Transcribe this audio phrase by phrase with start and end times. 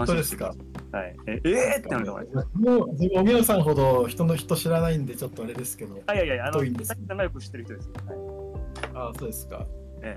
[0.00, 0.54] 楽しですか？
[0.92, 1.16] はい。
[1.26, 2.48] ええー、ってなると思います。
[2.54, 6.00] もう、自分、荻野さんほど人の人知らないんで、ちょっとあれですけど。
[6.06, 7.92] あ、いやいや、あの、さっきさんがよく知ってる人ですよ。
[8.06, 9.66] はい、あそうですか。
[10.02, 10.16] え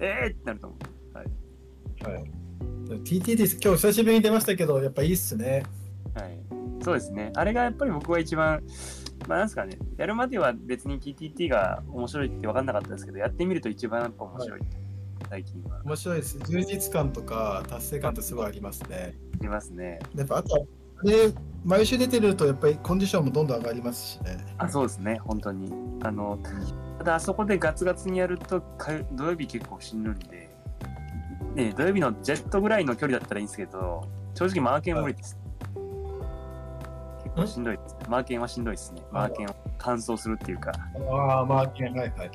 [0.00, 1.16] ーってなると思う。
[1.16, 2.24] はい。
[3.04, 3.58] TT です。
[3.62, 5.62] 今日久しぶりに出ましたけど、やっぱいいっすね。
[6.14, 6.38] はい。
[6.82, 7.32] そうですね。
[7.36, 8.62] あれがやっぱり僕は一番、
[9.28, 14.60] まあなんですかね、やるまでは別に TTT が面白いって分かんなかったですけど、やってみると一番やっぱ面白い。
[15.32, 15.80] 最近は。
[15.86, 16.38] 面白いです。
[16.40, 19.14] 充実感とか達成感ってすごいありますね。
[19.42, 19.98] いますね。
[20.14, 20.66] やっぱあと、
[20.98, 21.32] あれ、
[21.64, 24.36] 毎週出てると、やっぱりコンディションもどんどん上がりますしね。
[24.58, 25.72] あ、そうですね、本当に。
[26.02, 26.38] あの、
[26.98, 30.50] ただあそこでガツガツにやると、か土曜日結構しんどいんで、
[31.54, 35.38] ね、土曜日のジェットぐらいの距離だったらいいんですけど、正直マーケン無理です。
[37.24, 38.00] 結構しんどいですね。
[38.06, 39.00] マーケンはしんどいですね。
[39.10, 40.72] マーケンを乾燥するっていうか。
[41.10, 42.30] ああ、マーケン、はいはい。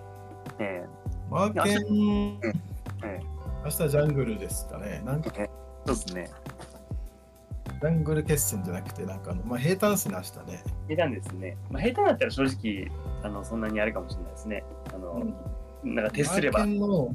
[0.58, 0.84] え
[1.30, 2.40] マーケン、
[3.04, 3.26] ええ
[3.66, 5.02] 明日ジャングルですかね。
[5.06, 5.50] なんか、え
[5.86, 6.30] そうですね。
[7.82, 10.64] ジャングル決戦じゃなくて、なんかあの、まあ、平坦っすね、明日ね。
[10.88, 11.58] 平坦ですね。
[11.70, 12.92] まあ、平坦だったら正直、
[13.24, 14.64] あの、そんなにあれかもしれないですね。
[14.94, 15.24] あの、
[15.84, 16.66] なんか徹すれば。
[16.66, 17.06] の、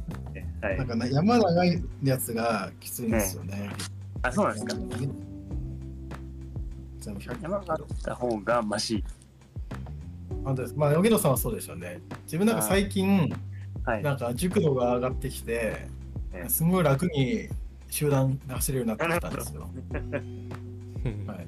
[0.60, 0.86] はいなん。
[0.86, 3.70] かな山長いやつがきついんですよね。
[4.22, 4.74] あ、そうなんですか。
[7.00, 9.02] じゃあ100山があった方がマシ。
[10.44, 10.74] 本当です。
[10.76, 12.00] まあ、荻野さんはそうでしょうね。
[12.24, 13.32] 自分なんか最近、
[13.84, 14.02] はい。
[14.02, 15.86] なんか熟度が上がってきて、
[16.32, 17.48] ええすごい楽に
[17.90, 19.68] 集団走れるようになってきたんですよ。
[19.94, 21.46] うんはい。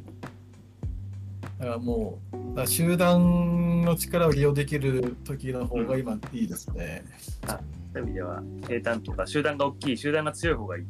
[1.59, 2.19] だからも
[2.57, 7.05] う、集団の力を利用できる時の方が今いいですね。
[7.47, 10.85] そういう意味では、平坦とか、集団が大きい、集団が強い方がいい。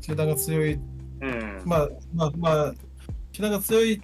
[0.00, 0.78] 集団が強い、う
[1.26, 1.62] ん。
[1.64, 2.74] まあまあまあ、
[3.32, 4.02] 集団が強い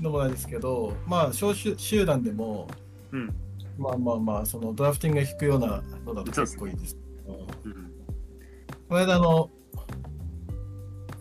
[0.00, 2.66] のもないですけど、まあ小集集団でも、
[3.12, 3.34] うん。
[3.78, 6.96] まあまあまあ、そのドラフティングが引くようなのだと結構いいです。
[7.64, 7.72] うん。
[8.88, 9.50] この間あの、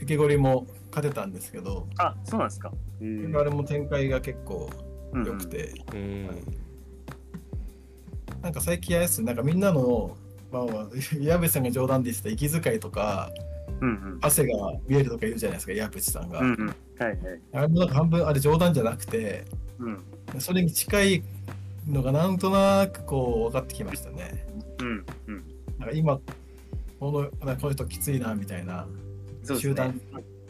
[0.02, 2.72] 池ゴリも勝てたんですけど、あ、そうなんですか。
[2.72, 4.70] あれも展開が結構
[5.14, 6.28] うん良くて、うん
[8.42, 10.16] なんか最近あれですなんかみんなの、
[10.50, 10.88] まあまあ、
[11.20, 13.30] 矢部さんが冗談で言ってた息遣いとか、
[13.82, 14.20] うんうん。
[14.22, 14.54] 汗が
[14.88, 16.40] 見えるとか言うじゃないですか、矢部さんが。
[16.40, 16.68] うんうん。
[16.68, 17.18] はいはい。
[17.54, 19.46] あれもなんか半分あれ冗談じゃなくて、
[19.80, 20.00] うん。
[20.40, 21.24] それに近い
[21.90, 24.46] のがなんとなくこう分かってきましたね。
[24.80, 25.06] うん。
[25.28, 25.44] うん。
[25.80, 26.20] なんか今、
[27.00, 28.92] このこの人きついなみたいな、ね
[29.58, 30.00] 集団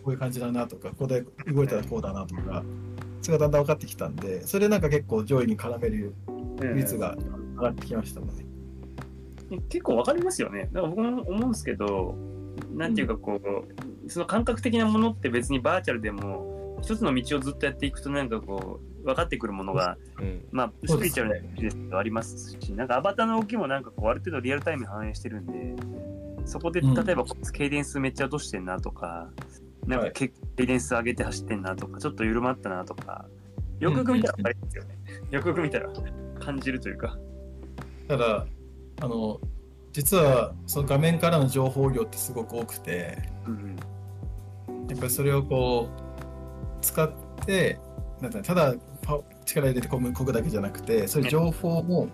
[0.04, 2.64] こういう感じだなとか、ここで動いたらこうだなとか、
[3.22, 6.14] それがだんだん分かってきたんで、それでなんか結構上位に絡める
[6.76, 7.16] 率が
[7.56, 8.28] 上がってきましたね。
[8.32, 8.50] うん
[9.68, 10.70] 結構わかりますよね。
[10.72, 12.16] だから僕も思うんですけど、
[12.76, 13.42] なんていうかこ
[14.06, 20.46] う、その感覚的なものって別にバーチャルでも、一つの道をずっとやっていくとなんかこう、分かってくるものが、うん。
[20.52, 25.76] まあ、スピリチュアルですけどありますし、なんかアバターの動きもなんかこう、ある程度リアルタイムに反映してるんで、
[26.46, 26.94] そこでうん。
[26.94, 29.30] 例えばこいつケイデンスめっちゃ落としてんなとか、
[29.86, 33.26] なんかケケイデンス上げて走ってんなとか、ちょっと緩まったなとか、
[33.80, 34.98] よくよく見たら分かりますよね。
[35.32, 35.90] よくよく見たら
[36.40, 37.18] 感じるというか。
[38.08, 38.46] ただ、
[39.02, 39.40] あの、
[39.92, 43.18] 実はその画面からの情報量ってすごく多くて、
[43.48, 43.76] うん。
[44.90, 47.12] やっぱりそれをこう、使っ
[47.46, 47.80] て、
[48.22, 52.08] なんだただパ力入れてこぐこぐだけじゃなくて、そういう情報も。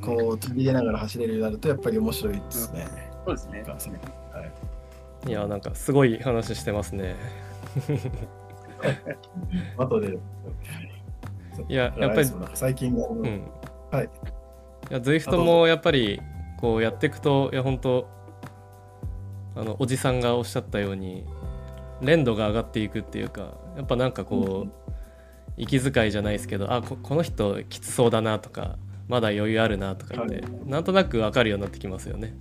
[0.00, 2.86] こう取り入れながら走れるようになると、やっぱり面白いですね。
[3.26, 3.62] そうですね。
[4.32, 4.74] はい
[5.26, 7.16] いやなんかすごい話してますね
[9.78, 10.18] 後で。
[11.68, 13.42] いややっぱり最近の、うん
[13.90, 16.20] はいいや ZWIFT もやっぱり
[16.60, 18.06] こうやっていくといや本当
[19.56, 21.24] あのおじさんがおっしゃったように
[22.02, 24.93] 連度が上がっていくっていうかやっぱなんかこう、
[25.56, 28.76] 息遣いじゃないですけどあここの人きつそうだなとか
[29.08, 32.34] まだ余裕あるなとかって、はいなんとなく分かるようになってきますよね。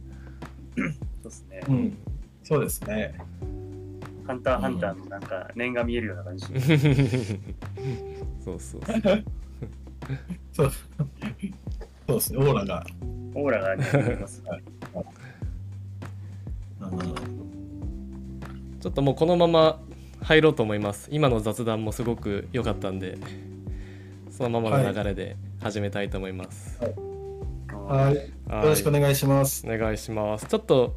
[0.77, 0.85] そう
[1.23, 1.61] ですね。
[1.67, 1.97] うん、
[2.41, 3.15] そうですね。
[4.25, 6.45] ハンターハンターのなんか念が見えるような感じ。
[8.45, 8.81] そうそう
[10.53, 10.71] そう
[12.07, 12.85] そうですね、オーラが。
[13.35, 14.41] オーラがね、見えます。
[16.79, 17.43] うん
[18.83, 19.79] ちょっともうこのまま
[20.23, 21.09] 入ろうと思います。
[21.11, 23.17] 今の雑談もすごく良かったんで、
[24.31, 26.79] そのままの流れで始めたいと思います。
[27.71, 29.65] はい、よはいろしくお願いします。
[29.67, 30.45] お願いします。
[30.47, 30.95] ちょっと、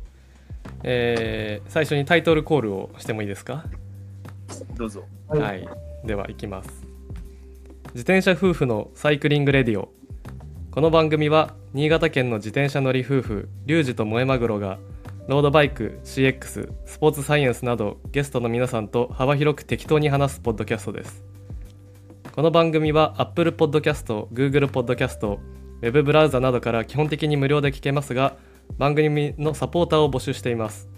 [0.82, 3.64] えー最初にタイトルコールをしてもいいですか？
[4.76, 5.04] どうぞ。
[5.28, 5.68] はいはい。
[6.04, 6.68] では、いきます。
[7.94, 9.92] 自転車夫婦のサイクリングレディオ。
[10.70, 14.78] この番組は、新潟県の自転車乗り夫婦、リュウジと萌えマグロが、
[15.28, 21.24] ロードバイク、CX、スポーツサイエンスなど、ゲストの皆さんと幅広く適当に話すポッドキャストです。
[22.30, 25.38] この番組は Apple Podcast、Google Podcast、
[25.82, 28.36] Web ブラウザなどから基本的に無料で聞けますが、
[28.78, 30.88] 番組のサポーターを募集しています。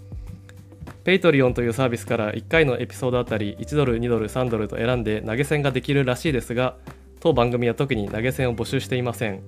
[1.04, 6.76] Patreon というサービスから1回のエピソードあたり1ドル2ドル3ドルと選んで投げ銭ができるらしいですが
[7.20, 9.40] 当番組は特に投げ銭を募集していません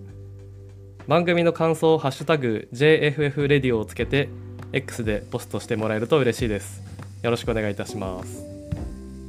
[1.06, 4.30] 番組の感想を「ハッシュタグ #JFF レディオ」をつけて
[4.72, 6.80] X でポストしてもらえると嬉しいです。
[7.22, 8.44] よろしくお願いいたします。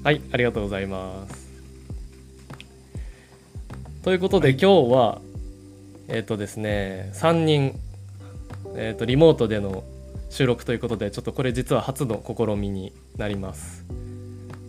[0.03, 1.49] はいありがとうございます。
[4.03, 5.21] ということで、今日は
[6.07, 7.79] えっ、とですね3人、
[8.75, 9.83] えー、とリモートでの
[10.29, 13.83] 収録ということでちょっとこれ実は初の試みになります。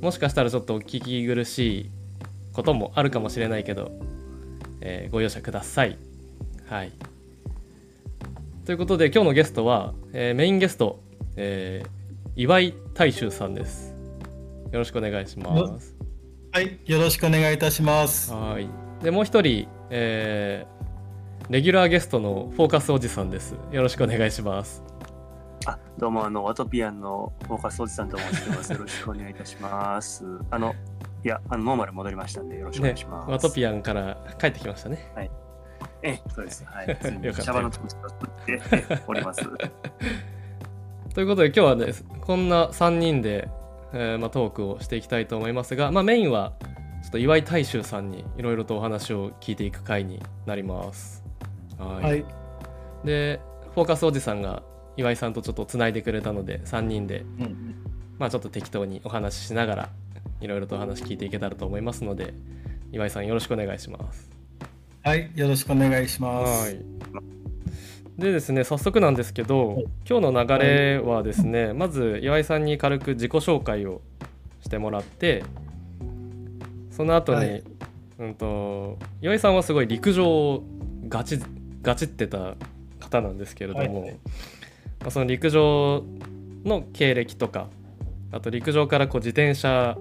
[0.01, 1.91] もしかしたらちょっとお聞き苦しい
[2.55, 3.93] こともあるかもしれないけど、
[4.81, 5.99] えーご容赦ください。
[6.67, 7.12] はい
[8.65, 11.01] ということで今日のゲストは、えーメインゲスト、
[11.37, 12.03] えー
[12.35, 13.95] 岩井大衆さんです
[14.73, 15.95] よろしくお願いします
[16.51, 18.33] はい、よろしくお願いいたします。
[18.33, 18.69] はい
[19.03, 20.83] でもう一人、えー
[21.51, 24.83] レギュラーゲストのフォーカスおじさんですよろしくお願いします
[25.67, 28.73] あ、どうも、あの、ワトピアンのフォーカスおじさんと申します。
[28.73, 30.25] よろしくお願いいたします。
[30.51, 30.75] あの、
[31.25, 33.31] いや、あの、ノーマル戻りましたんで、よろしくお願ねいします。
[33.31, 35.13] ワトピアンから帰ってきましたね
[36.03, 36.65] ええ、そうです。
[36.65, 36.97] はい。
[37.01, 38.61] ついによかったシャバの気持ちを作って
[39.07, 39.43] おります。
[41.15, 43.49] ということで今日はですこんな3人で、
[43.93, 46.55] えーまあ、トークをしていきたいと思いますが、まあ、メインは
[47.03, 51.23] ちょっと岩井大衆さんにいろいろとお話を聞いていく回になります。
[51.79, 52.25] はいはい、
[53.05, 53.41] で
[53.75, 54.63] フォーカスおじさんが
[54.97, 57.75] 岩井さんとちょっとつないでくれたので3人で、うん、
[58.19, 59.89] まあ、ちょっと適当にお話ししながら
[60.41, 62.35] いろいろとお話聞いていけたらと思いますので
[62.93, 64.42] 岩井さんよろしくお願いします。
[65.05, 66.63] はい、よろしくお願いします。
[66.63, 66.79] はい。
[68.19, 74.01] でですね、早速なんですけど、はい今日の流れはですね、まず岩井さんに軽く自己紹介を
[74.61, 75.43] してもらって、
[76.93, 77.65] その後に、はい
[78.21, 80.63] うんと岩井さんはすごい陸上を
[81.09, 81.41] ガチ
[81.83, 82.55] ガチってた
[83.01, 84.11] 方なんですけれども、はい
[85.01, 86.05] まあ、その陸上
[86.65, 87.67] の経歴とか、
[88.31, 89.99] あと陸上からこう自転車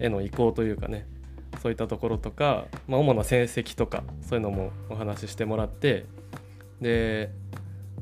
[0.00, 1.06] への移行というかね、
[1.62, 6.06] そういったところとか、まあ、主な成績とかそういうのもお話ししてもらって
[6.80, 7.30] で、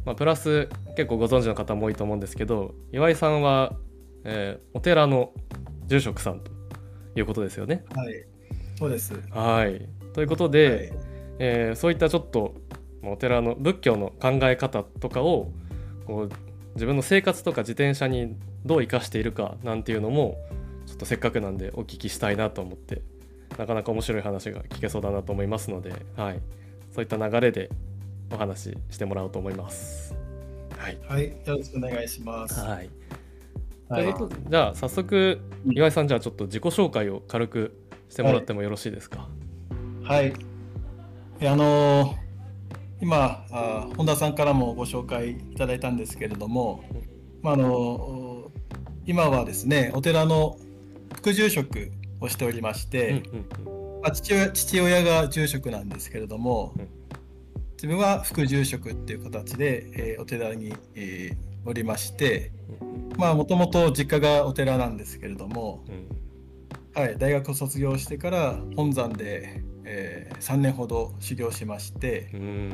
[0.04, 3.72] まあ、プラス結構ご存知の方も多いと思うんですけど岩井さんは、
[4.24, 5.32] えーお寺の
[5.86, 6.50] 住職さんと
[7.14, 7.84] いうことですよね？
[7.94, 8.24] はい、
[8.78, 9.14] そうです。
[9.30, 10.92] はいということで、
[11.38, 12.54] えーそういったちょっと
[13.02, 15.52] まあお寺の仏教の考え方とかを
[16.06, 16.30] こう
[16.74, 20.38] 自分の生活とか自転車にどう生かしているかなんていうのも
[20.86, 23.02] ちょっとせっかくなんでお聞きしたいなと思って
[23.58, 26.40] なかなか面白い話が聞けそうだなと思いますので、はい、
[26.90, 27.70] そういった流れで
[28.30, 30.14] お話ししてもらおうと思います。
[30.76, 32.60] はい、はい、よろしくお願いします。
[32.60, 32.90] はい
[33.88, 34.14] はい
[34.48, 37.78] じゃあ早速岩井さんじゃあちょっと自己紹介を軽く
[38.08, 39.28] してもらってもよろしいですか？
[40.02, 40.32] はい。
[41.40, 42.22] えあのー
[43.02, 46.84] 今あ、本田さんからもご紹介いただいたんですけれども、
[47.42, 48.50] まああの
[49.04, 50.56] 今はですね、お寺の
[51.16, 51.90] 副住職
[52.22, 53.22] をしておりまして、
[54.02, 56.88] まあ、父親父親が住職なんですけれども、うん。
[57.74, 66.08] 自分は副住職っていう形で、えーお寺に、えーおりまして、うんまあもともと実家がお寺なんですけれども、うん。
[67.00, 72.72] はい、大学を卒業してから本山で、え3年ほど修行しまして、うん。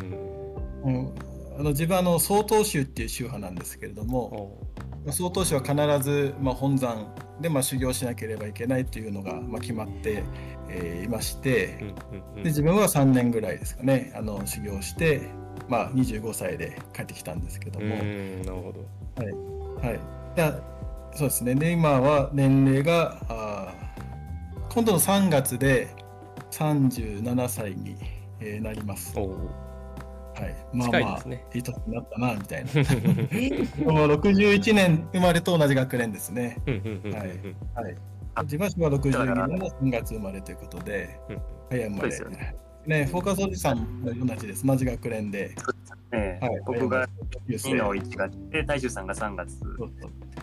[0.84, 1.14] うん、
[1.58, 4.58] あの自分はあの曹洞宗っていう宗派なんですけれども、
[5.10, 10.22] 曹洞宗は必ず、まあ、本山で、まあ、修行しなければいけないというのが、まあ、決まって、
[10.68, 11.94] えーいまして、
[12.36, 15.22] で自分は3年ぐらいですかねあの修行して、
[15.68, 19.84] まあ、25歳で帰ってきたんですけども、うんなるほど。
[19.84, 20.60] はい、いや
[21.12, 25.88] そうですねで今は年齢があー今度の3月で
[26.52, 27.96] 37歳に、
[28.38, 29.12] えーなります。
[29.18, 29.67] おお。
[30.42, 31.46] はい、まあまあ近いですね。
[31.54, 32.70] いい年になったなみたいな。
[33.92, 36.56] もう61年生まれと同じ学年ですね。
[36.66, 37.16] はいうん
[37.74, 37.96] はい、
[38.44, 41.38] 自分は昭和62年の3月生まれということで、うん
[41.70, 42.10] 早い生まれ。
[42.12, 42.46] そうですよ
[42.86, 43.04] ね。
[43.06, 44.66] フォーカスおじさんも同じです。
[44.66, 45.54] 同じ学年で。
[46.12, 47.06] ええはい、僕が
[47.46, 49.60] 優2の1月で、大衆さんが3月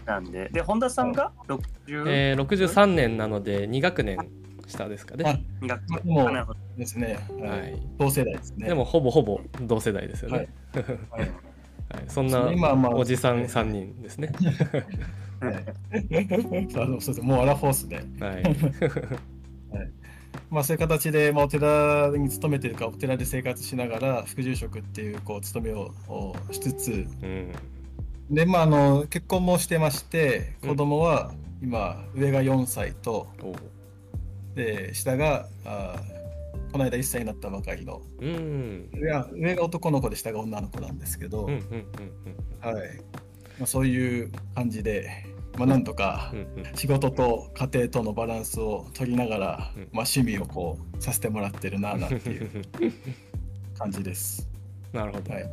[0.06, 4.18] なんで、で、本田さんが60、えー、63年なので2学年
[4.68, 5.24] 下ですかね。
[5.26, 7.18] あ2学まあもですね。
[7.40, 8.68] ははいい、同世代ですね。
[8.68, 10.38] でもほぼほぼ同世代ですよね。
[10.38, 10.48] はい
[11.12, 14.32] はいはいそんな今はまあおじさん3人ですね。
[15.42, 15.46] あ
[16.86, 18.44] のそうですもうアラフォースで、 はい。
[20.50, 27.52] まあ、そういう形で、まあ、お寺に勤めてるかお寺で生活しながら副住職っていうこう務めをおしつつうん。
[28.30, 33.28] で、まあ、あの結婚もしてましてうん子供は今上が4歳と
[34.56, 36.02] で下があ
[36.72, 38.90] この間1歳になったばかりのうん。
[38.94, 41.58] 上は上が男の子で下が女の子なんですけど、うんうん
[42.64, 42.98] うんはい
[43.60, 45.10] まあ、そういう感じで
[45.58, 52.50] まあ、なんとかうんうん仕事と家庭とのバランスを取りながら、うんまあ、趣味をこうさせてもらってるななんていう
[53.78, 54.50] 感じです。
[54.92, 55.44] なるほど、はい。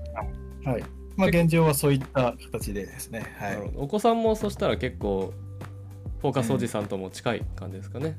[0.65, 0.85] はい。
[1.17, 3.33] まあ、現状はそういった形でですね。
[3.39, 3.71] はい。
[3.77, 5.33] お子さんもそしたら結構
[6.21, 8.17] フォーカスおじさんとも近い感じですかね、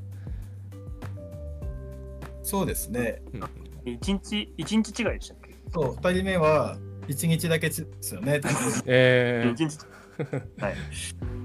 [2.43, 3.21] そうですね。
[3.33, 3.43] うん
[3.85, 5.55] 一日、一日違いでしたっけ？
[5.73, 8.39] そう、二人目は1日だけですよね。
[8.85, 9.77] え一日。
[10.59, 10.73] はい。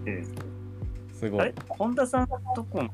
[0.07, 1.55] えー、すごいーあれ？
[1.69, 2.37] 本田さんと
[2.71, 2.91] こも、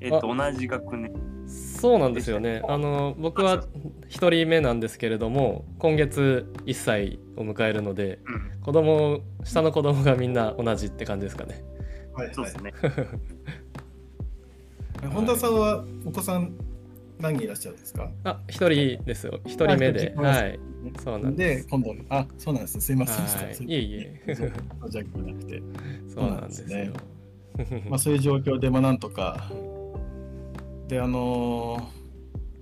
[0.00, 1.12] えっと、同じ学年。
[1.46, 3.62] そうなんですよねあの僕は
[4.08, 8.60] 1人目なんですけれども今月1歳を迎えるのでうん。
[8.62, 11.62] 子供下の子供がみんな同じって感じですかね
[12.14, 12.72] はい、そうですね。
[12.82, 12.88] は
[15.04, 15.06] い。
[15.08, 16.52] 本田さんはお子さん
[17.20, 18.10] 何人いらっしゃるんですか？
[18.24, 19.40] あ1人ですよ。
[19.44, 20.14] 1人目で。
[20.16, 20.58] あはい。
[21.02, 22.80] そうなんでで、今度、あ、そうなんですね。
[22.80, 23.48] すいません。
[23.48, 23.94] でしいいえい
[24.28, 24.34] え。
[24.34, 25.62] じゃなくて。
[26.14, 26.92] そうなんですよ。
[27.88, 29.50] まあ、そういう状況で、まあ、なんとか。
[30.88, 32.06] で、あのー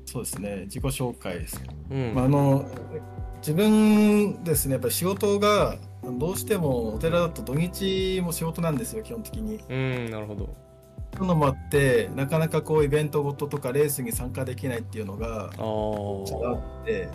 [0.07, 1.61] そうですね、自己紹介です。
[1.91, 2.15] うん。
[2.15, 2.65] まあ、あの
[3.39, 4.75] 自分ですね。
[4.75, 5.77] やっぱり仕事が
[6.19, 9.59] どうしてもお寺だと土日も仕事なんですよ基本的に。
[9.69, 10.55] うんなるほど
[11.17, 16.53] そういうのもあってなかなかこうイベントごととかレースに参加できないっていうのがあ
[16.83, 17.09] って、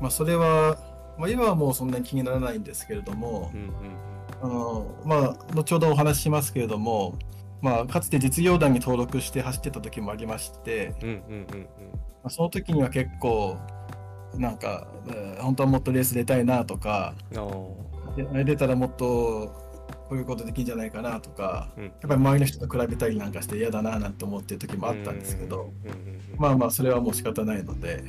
[0.00, 0.78] まあ、それは、
[1.18, 3.70] まあ、今はもうそんなに気にならないんですけれどもう、ん
[4.42, 7.18] あのまあ、後ほどお話ししますけれども、
[7.60, 11.60] まあ、かつて実業団に登録して走ってた時もありまして、うんうんうんうん。
[11.62, 11.66] ま
[12.24, 13.56] あ、その時には結構
[14.36, 17.14] なんか、えー本当はもっとレース出たいなとか
[18.44, 19.69] 出たらもっと
[20.10, 21.84] こういうことできるんじゃないかなとかうん。
[21.84, 25.70] やっぱり周りの人と比べたりなんかして嫌だななんて思ってる時もあったんですけど、
[26.36, 28.02] まあまあそれはもう仕方ないので、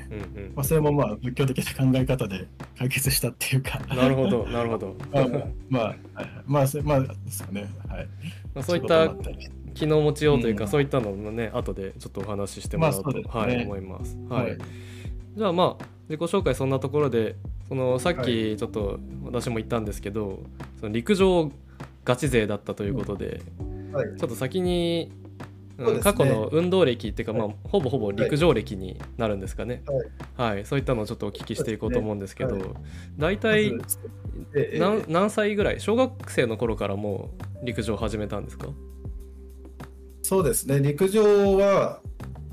[0.55, 3.79] まあ、それもまあ仏教的な考え方で解決したっていうか。
[3.95, 4.95] なるほどなるほど。
[5.13, 5.95] まあまあまあはい。
[6.47, 7.69] まあそまあですかね。
[7.87, 8.07] はい。
[8.55, 10.69] まあそういったもありして気の持ちようというか、うん。
[10.71, 13.57] そういったのもね後でちょっとお話ししてもらおうと、まあね。
[13.57, 14.17] はい、思います。
[14.27, 14.43] はい。
[14.45, 14.57] はい。
[15.37, 17.35] じゃあまあ自己紹介そんなところで
[17.69, 20.39] そのさっきちょっと私も言ったんですけど、
[20.79, 21.51] その陸上
[22.03, 23.41] ガチ勢だったということで、
[23.93, 24.09] はい。
[24.17, 25.11] ちょっと先に、
[25.77, 25.99] うんね。
[26.01, 27.41] 過去の運動歴っていうか、はい。
[27.41, 29.83] まあ、ほぼほぼ陸上歴になるんですかね、
[30.37, 30.53] はい。
[30.53, 30.65] はい。
[30.65, 32.71] そういったのをちょっとお聞きしていこうと思うんですけど、そうです
[33.17, 33.73] 大体
[34.77, 35.79] 何何歳ぐらい？
[35.79, 37.31] 小学生の頃からも
[37.63, 38.67] う陸上を始めたんですか？
[40.21, 40.79] そうですね。
[40.79, 42.01] 陸上は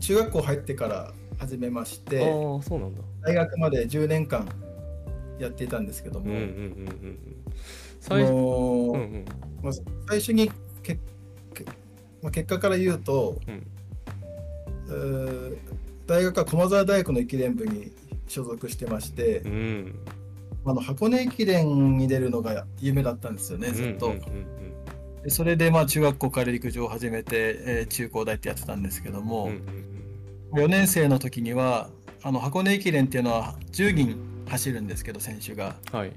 [0.00, 3.02] 中学校入ってから始めましああてーそうなんだ。
[3.22, 4.48] 大学まで10年間
[5.38, 7.18] やっていたんですけども、うんうんうんうん
[8.00, 9.24] 最初、のうんうん
[9.62, 9.72] まあ、
[10.08, 10.50] 最初に
[10.82, 10.98] け
[11.54, 11.64] け、
[12.22, 13.66] まあ、結果から言うと、うん
[14.88, 15.56] うー
[16.06, 17.92] 大学は駒澤大学の駅伝部に
[18.28, 19.94] 所属してまして、うん
[20.64, 24.14] あの箱根駅伝に出るのが夢だったんですよねずっと。
[25.28, 29.62] それでまあ中学校から陸上を始めて、えー中高大ってやってたんですけどうんも、うんうん
[30.54, 31.90] 4年生の時には
[32.22, 34.16] あの箱根駅伝っていうのは10人
[34.48, 35.76] 走るんですけど選手が。
[35.92, 36.12] うんはい。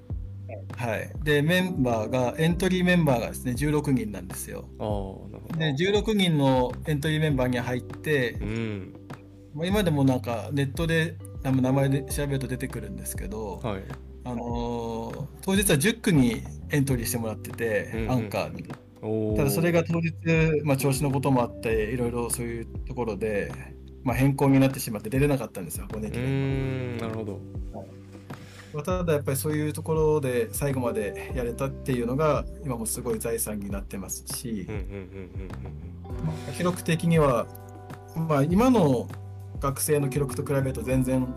[0.75, 4.65] はい、でメンバーがエントリーメンバーがですね16人なんですよ。
[4.79, 4.87] ああ、
[5.31, 5.59] なるほど。
[5.59, 8.93] で16人のエントリーメンバーに入ってう、ん。
[9.53, 13.83] まあ今でもなんかネットで名前で調べると出てくるんですけど、はい。
[14.23, 18.63] あのー当日は10区にエントリーしてもらってて、うんうんアンカーに。
[19.35, 20.13] ただそれが当日、
[20.63, 23.51] まあ、調子のこともあっていろいろそういうところで、
[24.03, 26.23] まあ、変更になってしまって出れなかったんですよ箱根う駅伝。
[26.23, 27.41] ーん、なるほど。
[28.73, 34.67] まあただやっぱりそういうところで最後までやれたっていうのが今もすごい財産になってますし
[36.55, 37.47] 記録的には、
[38.15, 39.07] まあ、今の
[39.59, 41.27] 学生の記録と比べると全然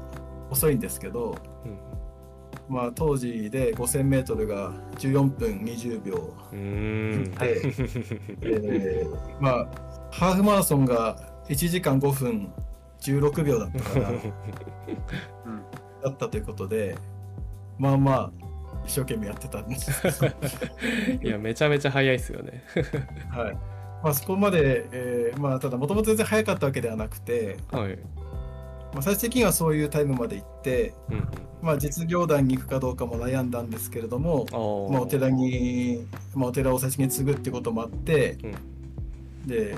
[0.50, 1.36] 遅いんですけど、
[2.68, 6.34] まあ、当時で 5000m が14分20秒。
[7.38, 7.60] で、
[8.42, 9.68] えーまあ、
[10.10, 12.52] ハーフマラソンが1時間5分
[13.00, 14.22] 16秒だったかなうん。
[16.02, 16.96] だったということで
[17.78, 18.32] まあまあ
[18.84, 19.90] 一生懸命やってたんです。
[21.22, 22.62] いや、めちゃめちゃ早いですよね。
[23.30, 23.56] はい
[24.02, 27.96] まあ、そこまで、えーまあ、ただもともと全然早かったわけではなくて、はい。
[28.92, 31.28] まあ、最終的にはそういうタイムまで行って、うんうん。
[31.62, 34.92] まあ、実業団に行くかどうかも悩んだんですけれども、ああ。
[34.92, 38.36] まあ、お寺に、まあ、お寺を最初に継ぐってこともあって、
[39.46, 39.74] で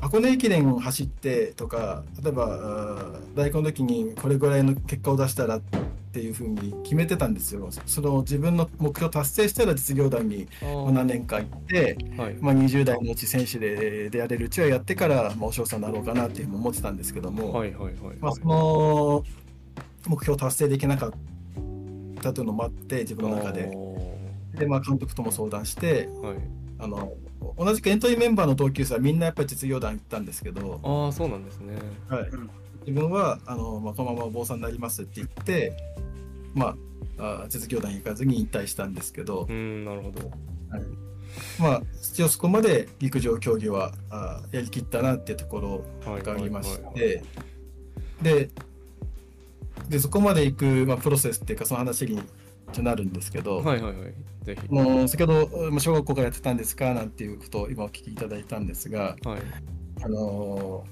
[0.00, 5.60] 箱根駅伝を走ってとか例えば大学の時にこれぐらいの結果を出したら
[6.08, 7.68] っていうふうに決めてたんですよ。
[7.84, 12.34] その自分の目標達成したら実業団に何年か行って、はい。
[12.40, 17.94] まあ、20代のうち選手ででやれるうちはやってから、まあ、お嬢さんになろうかなっていうふうに思ってたんですけども、はいはいはい。
[18.20, 19.24] まあ、その
[20.06, 21.12] 目標達成できなかっ
[22.22, 23.70] たというのもあって自分の中で。
[24.54, 26.36] で、まあ、監督とも相談してはい。
[26.80, 27.12] あの
[27.56, 31.74] 同じくエントリーメンバーの同級生はみんなやっぱり実業団行ったんですけど、ああそうなんですね
[32.08, 32.50] はいうん
[32.88, 35.76] 自分はあの、まあ、このままお坊さんになりますって言って、
[36.54, 36.74] ま
[37.18, 40.30] あ、あ実業団行かずに引退したんですけど、うんなるほど。
[40.70, 40.82] はい。
[41.60, 47.22] まあ、一応そこまで陸上競技はあやりきったなっていうところはいがありまして、
[48.22, 48.48] で
[49.88, 52.20] でそこまで行く、まあ、プロセスっていうかその話に
[52.82, 54.14] なるんですけど、はいはいはい。
[54.44, 54.72] ぜひ。
[54.72, 56.94] もう先ほどまあ小学校からやってたんですか？
[56.94, 59.40] なんていうことを今お聞きいただいたんですが、はい。
[60.02, 60.84] あの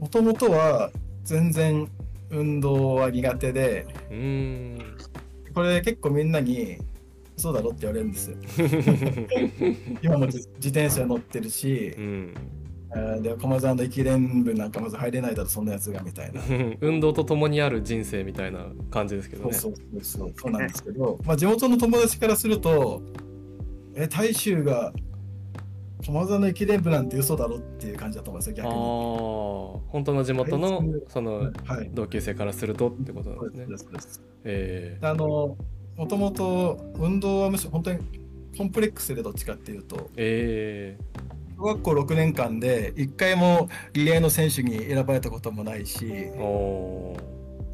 [0.00, 0.90] もともとは
[1.26, 1.88] 全然
[2.30, 3.86] 運動は苦手で
[5.54, 6.78] これ結構みんなに
[7.36, 8.36] そうだろって言われるんですよ。
[10.02, 12.34] 今も自自転車乗ってるしう、ん
[13.20, 16.40] で駒沢の駅伝部なんかまず入れないだろそんなやつがみたいな。
[16.80, 23.02] 運動とともにある人生みたいな感じですけどねそうそうそうそうそうなんですけど、まあ、地元の友達からすると
[23.94, 24.92] え大衆が
[26.06, 28.72] 駒沢の駅伝部なんて嘘だろっていう感じだと思いますよ逆に。
[28.72, 31.90] 本当の地元のそのはい。
[31.92, 33.86] 同級生からするとってことなんです
[34.20, 35.56] ねえあの
[35.96, 38.00] もともと運動はむしろ本当に
[38.56, 40.98] コンプレックスでどっちかっていうとー、え
[41.58, 46.30] 小学校6年間で1回もリレーの選手に選ばれたこともないし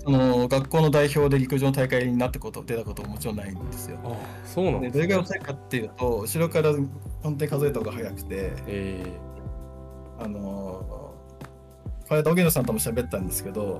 [0.05, 3.99] その学校の代表で陸上の大会になったこと出たことももちろんないんですよ。
[4.05, 4.93] あそうなんでね。
[4.93, 6.73] どれぐらい遅いかっていうと後ろから
[7.23, 9.05] 本当に数えた方が早くてえ
[10.19, 11.15] あの
[12.09, 13.79] これ荻野さんとも喋ったんですけど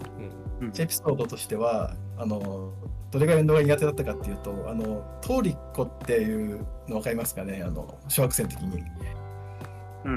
[0.61, 0.69] ーうん。
[0.69, 2.73] うんエピソードとしてはあの
[3.11, 7.63] どれぐらい運動が苦手だったかっていうとあのトーリッコっていうの分かりますかね？
[7.67, 8.79] あの小学生の時に。
[8.79, 9.22] うん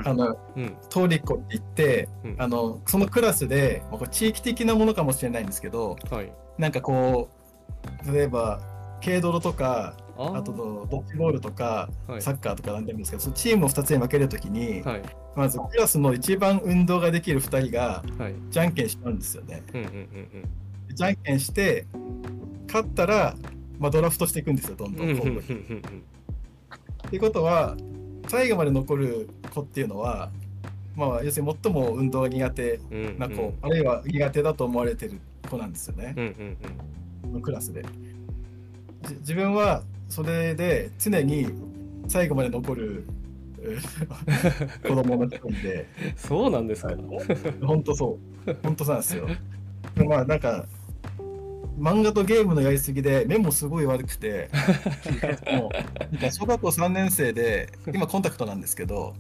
[0.06, 0.78] あのうん。
[0.90, 2.36] トーリッコって言ってうん。
[2.38, 6.32] あのそのクラスで、まあ、これ地域的なものかもしれないんですけどはい。
[6.58, 7.30] なんかこ
[8.08, 8.62] う例えば
[9.04, 12.22] 軽泥とかあとのドッジボールとか、はい。
[12.22, 15.02] サッカーとかなんでもいいんですけどそのチームを2つに分けるときに、はい。
[15.36, 18.36] まずクラスの一番運動ができる2人がはい。
[18.50, 19.64] じゃんけんしちゃうんですよね。
[19.74, 20.50] うんうんうん
[20.94, 21.86] じゃんけんして
[22.68, 23.36] 勝ったら、
[23.80, 25.36] まあ、ドラフトしていくんですよどんどうんんうんうんうん。
[25.36, 26.04] 交互に。
[27.08, 27.76] っていうことは
[28.28, 30.30] 最後まで残る子っていうのは、
[30.96, 33.20] まあ、要するに最も運動が苦手うんうん。
[33.20, 36.14] な子、あるいは苦手だと思われてる子なんですよね。
[36.18, 36.58] う、んうん
[37.24, 37.84] このクラスで。
[39.08, 41.48] じ自分はそれで常に
[42.08, 43.04] 最後まで残る
[43.62, 46.98] えー子供の一人で、う んそうなんですか、はい。
[47.62, 49.28] 本当そう、本当なんですよ。
[49.96, 50.66] でまあなんか
[51.78, 54.50] 漫画とゲームのやりすぎで目もすごい悪くて、
[55.52, 59.14] もう小学校3年生で今コンタクトなんですけど、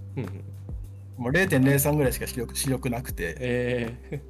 [1.17, 4.21] もう0.03ぐらいしか視力視力なくて、え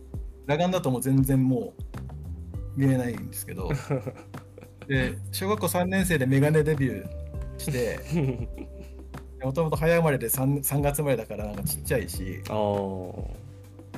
[0.47, 3.69] 裸眼だともう全然もう見えないんですけど、
[4.87, 7.99] で小学校3年生でメガネデビューして、
[9.39, 13.44] ー、もともと早生まれで 3, 3月生まれだからなんかちっちゃいし、あー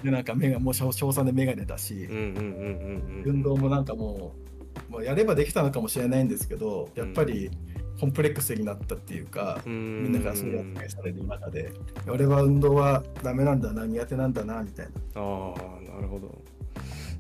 [0.04, 4.36] でなんか目がもう小小3でメガネだし運動もなんかも
[4.90, 7.50] う、もうやればできたのかもしれないんですけど、やっぱり
[8.00, 11.72] コンプレックスになったっていうか、みみんなからそういう扱いされる中で、
[12.08, 14.92] 俺は運動はダメなんだな、苦手なんだな、みたいな。
[15.22, 16.42] ああなるほど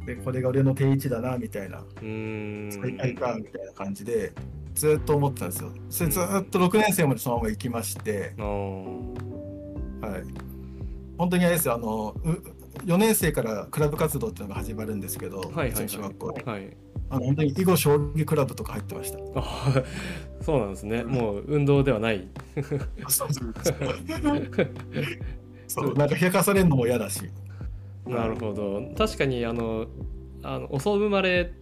[0.05, 1.83] で、これが俺の定位置だな、みたいな。
[1.99, 4.31] 最下位か、みたいな感じで、
[4.75, 5.71] ずっと思ってたんですよ。
[5.89, 10.23] それずっと6年生までそのまま行きまして、はい。
[11.17, 12.15] 本当にあれですよ、あの、
[12.85, 16.43] 4年生からクラブ活動っていうのが始まるんですけど、はいはい小学校で。
[16.43, 16.65] はい。
[16.65, 16.77] はい
[17.09, 19.19] あの本当に囲碁将棋クラブとか入ってました。
[19.35, 19.83] あ
[20.41, 21.03] そうなんですね。
[21.03, 22.27] もう運動ではない。
[25.67, 27.29] そう なんか冷やかされるのも嫌だし。
[28.05, 28.91] なるほど。
[28.97, 29.87] 確かにあの
[30.43, 31.53] あの遅生まれ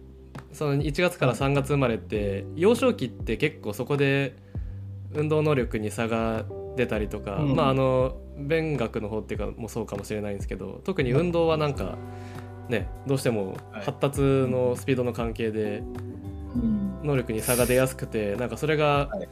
[0.52, 4.34] その1月から3月生まれって幼少期って結構そこで
[5.14, 6.44] 運動能力に差が
[6.76, 7.54] 出たりとか、うん。
[7.54, 11.96] まああの勉学の方っていうかもそうかもしれないんですけど特に運動はなんか
[12.68, 13.84] ねどうしてもはい。
[13.84, 15.82] 発達のスピードの関係で
[16.54, 17.00] うん。
[17.02, 19.28] 能力に差が出やすくてなんかそれが、はい。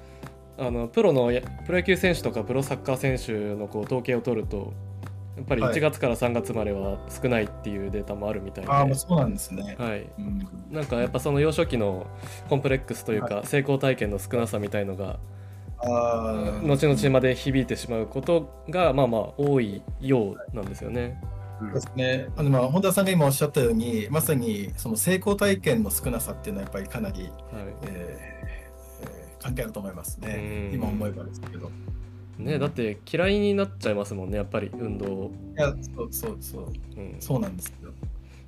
[0.56, 4.72] あのプロのやプロ野球選手とかプロサッカー選手のこう統計を取ると
[5.36, 5.74] やっぱりはい。
[5.74, 9.74] 1月から3月までは少ないっていうデータもあるみたいで、ああ、もうそうなんですね。
[9.78, 12.06] はい、うん、なんかやっぱその幼少期の
[12.48, 15.18] コンプレックスというか、成功体験の少なさみたいのが
[15.84, 21.20] 後々まで響いてしまうことがまあまあ多いようなんですよね。
[21.72, 22.28] ですね。
[22.36, 28.44] あのまあ本田さんが今おっしゃったように、まさにその成功体験の少なさっていうのはやっぱりかなり、はいえーえー
[29.44, 30.70] 関係あると思いますね。
[30.70, 31.70] うん今思えばですけど。
[32.38, 37.83] ね、だって嫌いになっちゃいますもんねやっぱり運動、いや、そうそうそう、うん、そうなんですよ。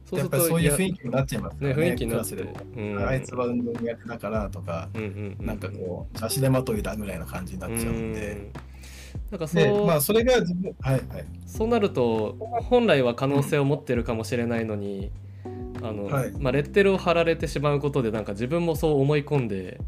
[0.08, 3.08] そうするとやっぱりそういう雰囲い気になっちゃいますやね雰囲気になってうん。
[3.08, 5.46] あいつは運動苦手だからとか、うんうんうん。
[5.46, 8.52] なんかこう、足手まといだぐらいな感じになっちゃうんで。
[9.30, 11.02] なんかそう,、でまあそれが自分はいはい。
[11.46, 12.36] そうなると
[12.68, 15.10] 本来は可能性を持ってるかもしれないのに、
[15.82, 16.32] あのはい。
[16.38, 19.80] まあ、レッテルを貼られてしまうことでなんか自分もそう思い込んで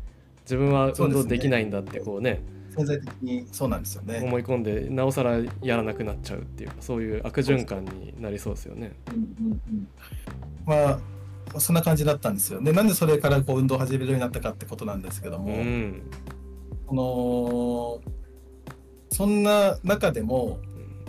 [0.42, 2.40] 自分は運動できないんだってこうね
[2.78, 4.20] 潜在的にそうなんですよね。
[4.22, 8.92] 思い込んでなおさらやらなくなっちゃうっていうかそういう悪循環になりそうですよね。
[9.08, 9.14] うん
[9.46, 9.88] うんうん
[10.66, 11.00] まあ
[11.58, 12.60] そんな感じだったんですよ。
[12.62, 16.02] でなんでそれからこう運動を始めるようになったかってことなんですけどうも、ん
[16.86, 18.12] この
[19.16, 20.58] そんな中でも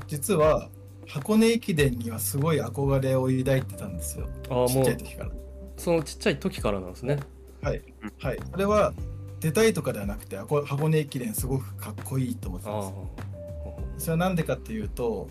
[0.07, 0.69] 実は
[1.07, 4.27] 箱根駅伝にはすごい憧れを抱いてたんですよ。
[4.43, 5.31] ちっああもうちゃい時から。
[5.77, 7.19] そのちっちゃい時からなんですね。
[7.61, 7.81] はい。
[8.21, 8.39] はい。
[8.51, 8.93] それは
[9.39, 12.81] 出たいとかではなくて箱箱根駅伝すごくかっこいいと思ってたんああ。
[12.81, 12.87] で
[13.99, 14.05] す。
[14.05, 15.27] それはなんでかっていうと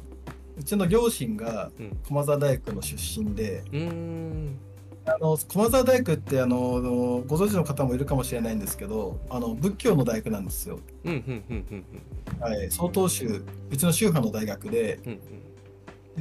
[0.57, 1.97] うちの両親がうん。
[2.07, 4.59] 駒澤大学の出身で、うーん。
[5.07, 6.57] あの駒澤大学ってあの
[7.27, 10.81] ご存知の方もいるかもしれないんですけどあの仏教の大学なんですよ。
[12.71, 15.21] 曹洞宗うちの宗派の大学でうんうん。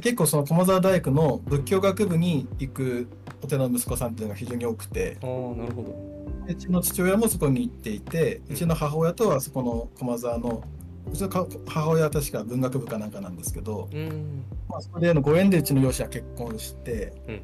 [0.00, 3.08] 結構その駒澤大学の仏教学部に行く
[3.42, 5.16] お寺の息子さんっていうのが非常に多くて。
[5.22, 6.18] ああなるほど。
[6.46, 10.64] でうちの父親もそこに行っていてうちの母親とはそこの駒澤の
[11.12, 14.44] うちのか母親は確か文学部かなんかなんですけど、うん。
[14.68, 17.42] まあ、それでのご縁でうちの両親は結婚してうんうん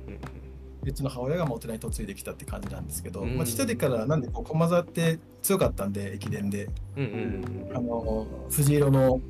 [0.87, 3.37] うちの母親がもうお寺に嫁いできたって感じなんですけど、うん。
[3.37, 6.69] まあ、ちっちゃい時からなんでこう駒澤って強かったんで駅伝で。
[6.97, 7.77] うんうんうん。
[7.77, 9.21] あの藤色の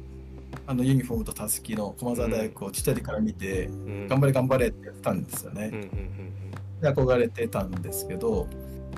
[0.66, 4.08] あのユニフォームとたすきの駒澤大学をちっちゃい時から見て、うん。
[4.08, 5.70] 頑張れ頑張れってやってたんですよね。
[5.72, 6.34] うんうんうん。
[6.43, 6.43] で
[6.86, 8.48] 憧れてたんですけど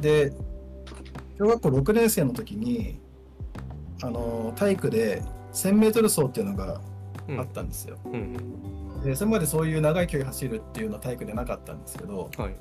[0.00, 0.32] で
[1.38, 3.00] 小学校6年生の時に
[4.02, 5.22] あの体育で
[5.52, 6.80] 1000m 走っていうのが
[7.28, 7.40] うん。
[7.40, 7.98] あったんですよ。
[8.04, 8.16] うんう
[9.00, 9.02] ん。
[9.02, 12.56] でそれまでそういう長い距離走るっていうのは体育でなかったんですけど、はい。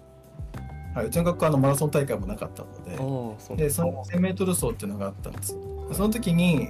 [0.96, 5.58] はい、うちの学校はあのマラソン大会もなかったのででその 1000m 走っていうのがあったんです。
[5.92, 6.70] その時に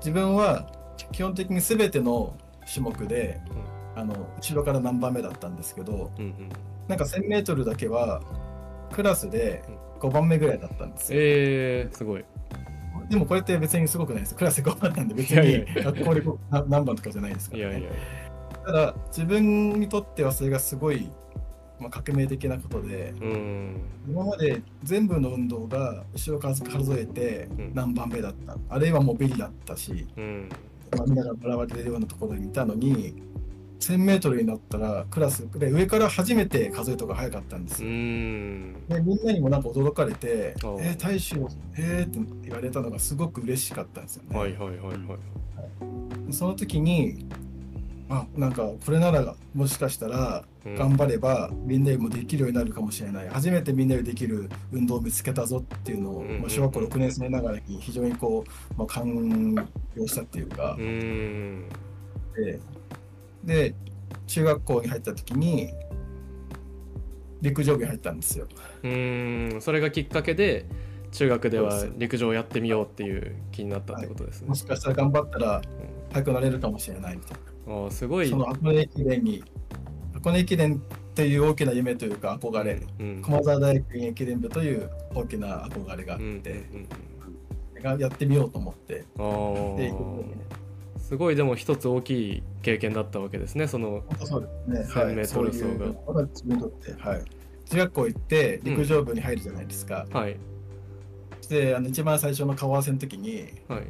[0.00, 0.70] 自分は
[1.10, 2.36] 基本的に全ての
[2.72, 3.40] 種目で、
[3.96, 6.48] あの後ろから何番目だったんですけどうんうん
[6.92, 8.20] なんか 1000m だけは
[8.92, 9.64] クラスで
[9.98, 11.20] 5番目ぐらいだったんですよ。
[11.22, 12.24] えー、すごい。
[13.08, 14.34] でもこれって別にすごくないです。
[14.34, 17.70] クラスで5番なんで別に学校で何番とかじゃないですから、ね。
[17.70, 17.90] いやいや。
[18.66, 21.10] ただ自分にとってはそれがすごい、
[21.80, 30.48] まあ、革命的なことでうん今まで全部の運動が後ろから数えてうん何番目だった、あるいはもうビリだったし、うん
[30.96, 33.22] まあ、みんなが笑われるようなところにいたのに
[33.82, 37.92] 1000m になったらクラスで上から初めて数えとか早かったんですうよ。
[37.92, 38.88] ん。
[38.88, 40.80] でみんなにもなんか驚かれて「おう。
[40.80, 41.44] えー、大衆
[41.76, 44.38] えー」って言われたのがすごく嬉しかったんですよね。
[44.38, 46.32] はいはいはいはい。
[46.32, 47.26] その時に
[48.08, 50.74] あなんかこれならもしかしたらうん。
[50.76, 53.28] 頑張ればみんなにもできるようになるかもしれない。
[53.28, 59.56] 初めてみんなでできる運動を見つけたぞっていうのを、うんまあ、小学校6年生ながらに非常にこう、まあ、感
[59.96, 60.76] 動したっていうか。
[60.78, 61.68] う、ん。
[62.36, 62.60] で
[63.44, 63.74] で
[64.26, 65.72] 中学校に入った時に
[67.40, 68.46] 陸上部に入ったんですよ。
[68.82, 70.66] うんそれがきっかけで
[71.10, 74.54] 中学では陸上をやってみようっていう気になったってことですねも。
[74.54, 75.62] しかしたら頑張ったら
[76.12, 77.90] 速くなれるかもしれないみたいな。
[77.90, 78.28] すごい。
[78.28, 79.44] その箱根駅伝に
[80.14, 86.88] 箱根駅伝っていう大きな夢というか憧れ、うん駒澤大学駅伝部という大きな憧れがあっうんうんて、うん
[87.82, 89.94] がやってみようと思ってあであ
[91.12, 95.60] すごいでも一つ大きい経験だったわけですねその本当そうですね、1000はい、メートル走が。
[95.60, 97.24] そういうのが自分にとって、はい、
[97.68, 100.38] 中学校行って陸上部に入るじゃないですか、はい。
[101.50, 103.82] であの一番最初の顔合わせの時にはい。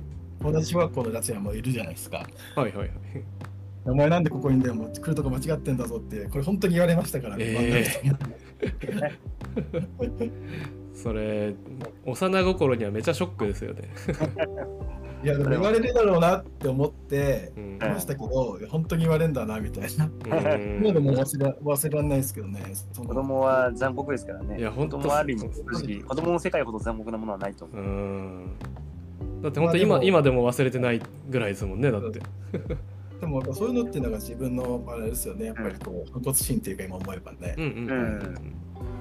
[0.43, 2.27] 同じ小学校のやつやもいるじゃないですか。
[2.57, 2.91] はいはいはい。
[3.85, 7.87] お前なんでここにでも来るとこ間違ってんだぞってこれ本当に言われましたからね、え
[10.93, 11.55] それ
[12.05, 13.83] 幼心にはめちゃショックですよね。
[15.23, 20.07] いやでも言われるだろうなって思ってうんましたけど、本当に言われんだなみたいな。
[20.07, 22.61] うん今でも忘れ忘れられないですけどね。
[22.93, 24.59] その子供は残酷ですからね。
[24.59, 27.85] いや本当子供はある子供の世界ほど残酷なものはないと思う。
[27.85, 28.51] うん
[29.43, 32.21] だって本当今,、まあ今でも忘れてないぐらいですもんねだって。
[33.21, 35.47] でもそういうのっていうのが自分のあれですよね。
[35.47, 37.55] やっぱりこう反骨心っていうか今思えばね。
[37.57, 38.53] うんうんうん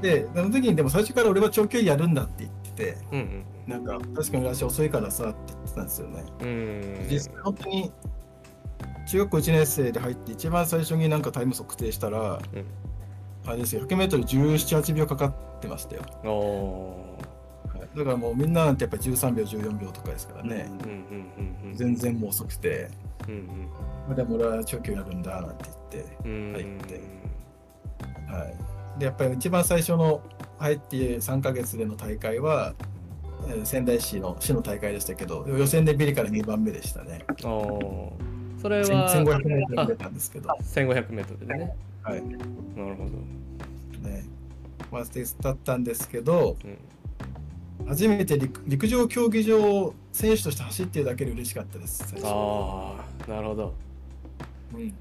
[0.01, 6.23] で、その時にでも最初から俺は長距離やるんだって言ってて、うんうんなんか確かに私遅いからさって言ってたんですよね。
[6.41, 7.07] うん。
[7.09, 7.91] 実際本当に
[9.07, 12.65] 中学校1年生で入って一番最初になんかタイム測定したら、うん。
[13.45, 16.01] あれですよ 100m17、8秒かかってましたよ。
[17.95, 20.67] だからもうみんななんてやっぱり13秒、14秒とかですからね。
[20.83, 20.95] うんうん
[21.65, 22.89] うんうん全然もう遅くて、
[23.27, 23.47] うん
[24.07, 26.53] まあでも俺は長距離やるんだなんて言って、うんうん。
[26.53, 27.01] 入って
[28.31, 30.21] はい、でやっぱり一番最初の
[30.61, 32.73] 入って3ヶ月での大会は
[33.49, 37.25] えー仙台市の市の大会でしたけど、予選でビリから2番目でしたね。
[37.29, 38.09] あー
[38.61, 41.75] それ千は1500メートル出たんですけど、1500メートルでね。
[42.03, 42.21] はい。
[42.21, 43.05] なるほ
[44.03, 44.07] ど。
[44.07, 44.23] ね。
[44.91, 46.77] まあ、でだったんですけど、うん
[47.87, 52.05] 初めて陸陸上競技場を選手として走っているだけで嬉しかったです。
[52.23, 52.95] あ
[53.27, 53.73] あ、なるほど。
[54.75, 54.93] うん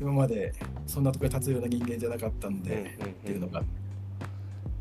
[0.00, 0.52] 今まで
[0.88, 3.62] そんなところに立つような人間じゃなかったんで、うんっていうのが。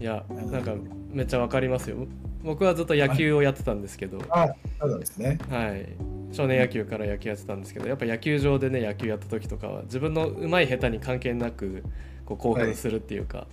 [0.02, 0.74] いや、なんか
[1.12, 2.08] めっちゃわかりますよ。
[2.44, 5.38] 僕はずっと野球をやってたんですけど、あ、ただですね。
[5.48, 5.88] はい。
[6.32, 11.84] 少年野球から野球やってたんですけど、やっぱ野球場でね、野球やった時とかは、自分の上手い下手に関係なく、
[12.26, 13.46] こう興奮するっていうか、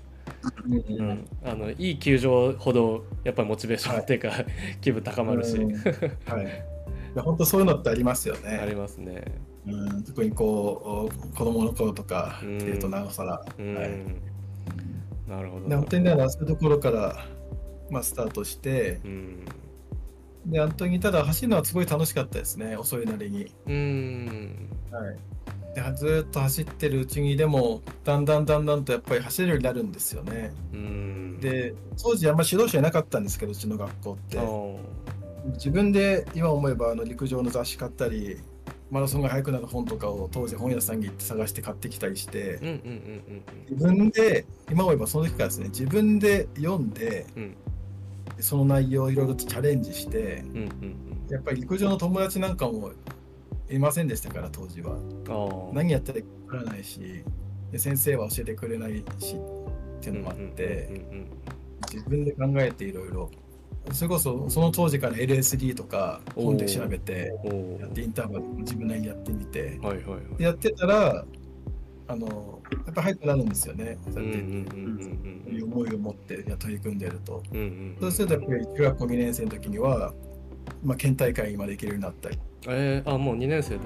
[0.64, 4.30] うんうんあのいい球場ほどやっぱりモチベーションっていうか、
[4.80, 7.20] 気分高まるし、うんはい。
[7.20, 8.74] 本当そういうのってありますよありね。
[8.74, 9.24] ますね。
[9.66, 13.44] うん、特にこう子供の頃とかっていうとなおさら。
[13.58, 13.90] うん、はい
[15.28, 15.68] なるほど。
[15.68, 17.26] で本当にね、そういうところから、
[17.90, 19.44] まあ、スタートして、うん。
[20.46, 23.52] で、本当にただ走るのはすごい楽しかったですね、遅いなりに。
[23.66, 24.68] うん。
[24.90, 25.16] はい、
[25.74, 30.52] でずーっと走ってるうちに、でも、だんだんだんだんとやっぱり走れるようになるんですよね。
[30.72, 31.38] うん。
[31.40, 34.38] で、当時あんまり指導者いなかったんですけど、うちの学校って
[35.54, 38.38] 自分で今思えばあの陸上の雑誌買ったり、
[38.90, 42.58] マラソンが速くなる本とかを当時本屋さんに行って探して買ってきたりして
[43.70, 47.42] 自分で、今思えばその時からですね、自分で読んで、うん。
[47.42, 47.56] うん
[48.40, 50.44] その内容をいろいろとチャレンジして、
[51.28, 52.92] やっぱり陸上の友達なんかも
[53.70, 54.96] いませんでしたから、当時は。
[55.72, 57.24] 何やったらいいかわからないし、
[57.72, 60.88] で先生は教えてくれないしっていうのもあって、
[61.92, 63.30] 自分で考えていろいろ。
[63.92, 67.32] それこそその当時から LSD とか本で調べて
[67.80, 69.78] やってインターバル自分なりにやってみて。
[69.80, 70.36] ーはいはいはい。
[70.36, 71.24] でやってたら
[72.10, 73.98] あのやっぱ速くなるんですよね。
[74.10, 77.42] そうやっていう思いを持ってや取り組んでると。
[77.52, 77.96] うんうんうん。
[78.00, 80.14] そうするとやっぱり中学校2年生の時には、
[80.82, 82.38] まあ、県大会まで行けるようになったり。
[82.66, 83.80] えー、あもう2年生で。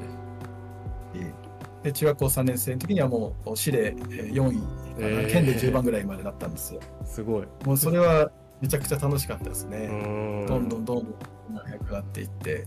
[1.82, 4.62] で中学校3年生の時にはもう市でえー4位、
[5.00, 5.32] えー。
[5.32, 6.80] 県で10番ぐらいまでなったんですよ。
[7.04, 7.46] すごい。
[7.64, 8.30] もうそれは
[8.62, 11.14] めちゃくちゃ楽しかったですうね、んどんどんどんどん
[11.64, 12.66] 速くなっていって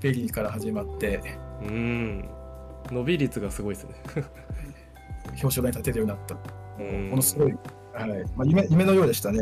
[0.00, 1.20] フェリーから始まって
[1.62, 2.28] うん。
[2.90, 3.94] 伸び率がすごいですね。
[5.30, 6.36] 表彰台に立てるようになった
[6.78, 7.52] うんものすごい、
[7.94, 9.40] はいまあ、夢夢のようでしたね、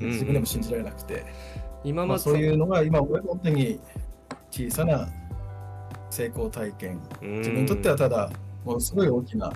[0.00, 3.78] うん自分でも信じられなくて、まあ、今までそういうのが今、俺本当に
[4.50, 5.08] 小さな
[6.10, 8.30] 成功体験、自分にとってはただ、
[8.64, 9.52] ものすごい大きな、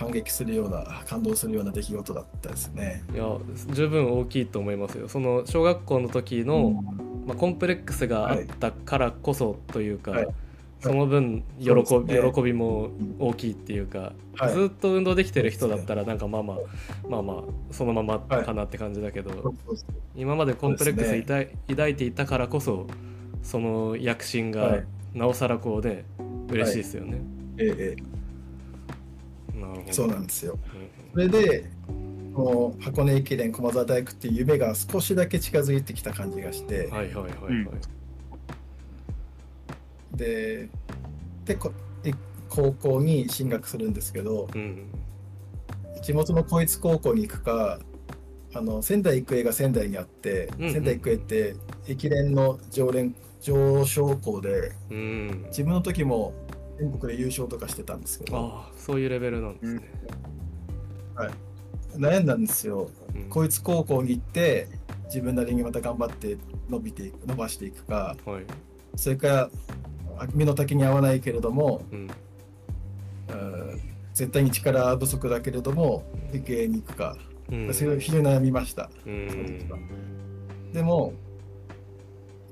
[0.00, 3.04] 感激するような、感動するような出来事だったですね。
[3.12, 3.36] いや
[3.74, 5.08] 十分大きいと思いますよ。
[5.08, 6.82] その小学校の時の、
[7.26, 10.28] まあ、コンプレックスがあったからこそというか、はい。
[10.80, 12.32] その分喜び,、ね。
[12.34, 14.54] 喜びも大きいっていうか、はい。
[14.54, 16.56] ずっと運動できてる人だったらなんかまあまあ
[17.06, 17.36] まあまあ
[17.70, 19.54] そのままはいかなって感じだけど、
[20.16, 22.86] 今までコンプレックスそうです抱い,、ていたからこそ
[23.42, 24.84] その躍進がはい。
[25.12, 26.04] なおさらこうね
[26.48, 27.20] 嬉しいですよね。
[27.58, 28.19] ええ
[29.90, 30.58] そうなんですよ。
[31.14, 31.28] うん。
[31.28, 31.70] それで、
[32.34, 37.26] この箱根駅伝駒沢大学っていう夢が少しだけ近づいてきた感じがして、はいはいはいはい。
[37.48, 37.70] うん
[40.14, 40.68] で
[41.44, 41.72] でこ
[42.04, 42.12] え
[42.48, 44.86] 高校に進学するんですけどうん。
[46.02, 47.78] 地元の公立高校に行くか
[48.52, 50.72] あの仙台育英が仙台にあって、うんうん。
[50.72, 51.54] 仙台育英って
[51.86, 55.44] 駅伝の常連上昇校でうん。
[55.48, 56.34] 自分の時も
[56.80, 58.36] 全国で優勝とかしてたんですけど。
[58.38, 59.82] ああそういうレベルなんですね。
[61.96, 62.88] 悩んだんですよ。
[63.14, 63.28] うん。
[63.28, 64.68] 公立高校に行って
[65.04, 66.38] 自分なりにまた頑張って
[66.70, 68.16] 伸びていく伸ばしていくか。
[68.24, 68.44] はい。
[68.96, 69.50] それから
[70.18, 72.10] あ身の丈に合わないけれどもうん。
[73.28, 73.80] うん
[74.14, 77.16] 絶対に力不足だけれども理系に行くか、
[77.50, 77.74] うん。
[77.74, 78.90] それを非常に悩みました。
[79.06, 79.68] うん。
[80.72, 81.12] でも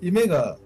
[0.01, 0.59] 夢が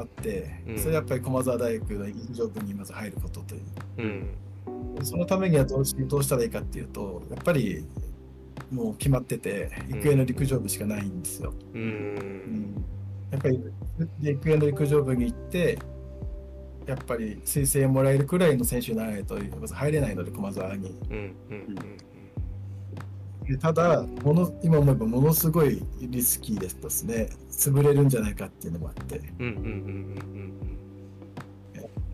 [0.00, 0.78] あってうん。
[0.78, 3.62] それはやっぱり駒澤大学の陸上部にまず入ることという。
[3.98, 5.04] うん。
[5.04, 7.84] そのためにはどうしどうしたらいいかっていうとやっぱり
[8.70, 12.14] もう決まってて育英の陸上部しかないんですよ、ううん。
[12.14, 12.84] ん
[13.30, 13.60] やっぱり
[14.20, 15.78] 陸営の陸上部に行って
[16.86, 20.94] やっぱり推薦をもらえるくらいの選手にならないとまず入れないので駒澤に。
[21.10, 21.34] うん
[23.56, 27.28] ただもの今思えばものすごいリスキーですね。
[27.50, 29.18] 潰れるんじゃないかっていうのもあって。
[29.38, 30.68] うんうんうんうんうん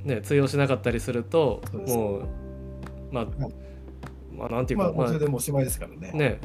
[0.04, 0.08] うん。
[0.08, 2.28] ね通用しなかったりするともう
[3.10, 3.54] まあはい。
[4.36, 6.12] まあなんていうまあかまあそれでもうおしまいですからね。
[6.12, 6.40] ね。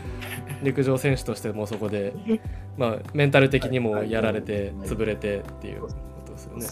[0.62, 2.12] 陸上選手としてもそこで
[2.76, 4.88] まあメンタル的にもやられてはい。
[4.88, 5.88] 潰れてっていうこ
[6.26, 6.66] とですよね。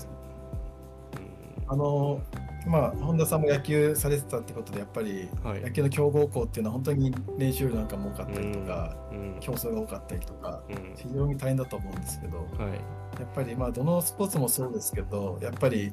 [1.66, 2.20] あの
[2.66, 5.60] まあ本田さんも野球されてたってことでやっぱりはい。
[5.60, 9.36] 野球の強豪校っていうのは本当に練習量なんかも多かったりとか、うん。
[9.40, 10.94] 競争が多かったりとかうん。
[10.96, 13.20] 非常に大変だと思うんですけどはい。
[13.20, 15.92] やっぱりまあどのスポーツもそうですけどやっぱり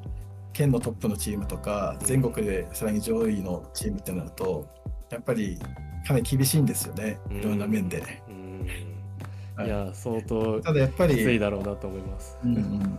[0.52, 4.68] 県のトップのチームとか全国でさらに上位のチームってなると
[5.10, 5.58] やっぱり
[6.06, 7.98] かなり厳しいんですよねいろんな面で。
[7.98, 9.64] い。
[9.64, 12.38] いや相当ただやっぱきついり、だろうなと思います。
[12.42, 12.98] うんうん。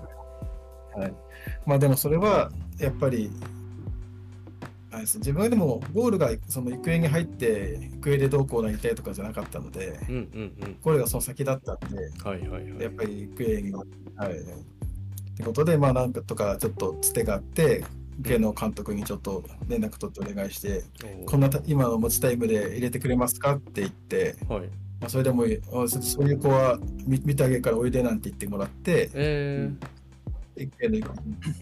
[0.95, 1.13] はい、
[1.65, 3.31] まあでもそれはやっぱり
[5.01, 5.17] です。
[5.17, 12.82] 自分でもゴールがその育英に入って育英でどうこうなりたいとかじゃなかったのでうんうんゴールがその先だったんでうんはいはいはい。
[12.82, 13.82] やっぱり育英には
[14.29, 14.32] い。
[14.32, 17.84] ってことでまあなんかとかちょっとつてがあって
[18.19, 24.62] 育英の監督にちょっと連絡取ってお願いしておーこんなた今の持ちタイムで入れてくれますかって言って、はい。
[25.01, 25.45] まあ、それでも
[25.88, 29.69] そそういう子は見見てあげるからおいでなんて言ってもらってえ
[30.56, 31.12] 育英の育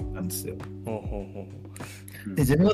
[0.01, 0.55] 英なんですよ。
[0.55, 1.47] ー、ほうほうほ
[2.35, 2.69] で自分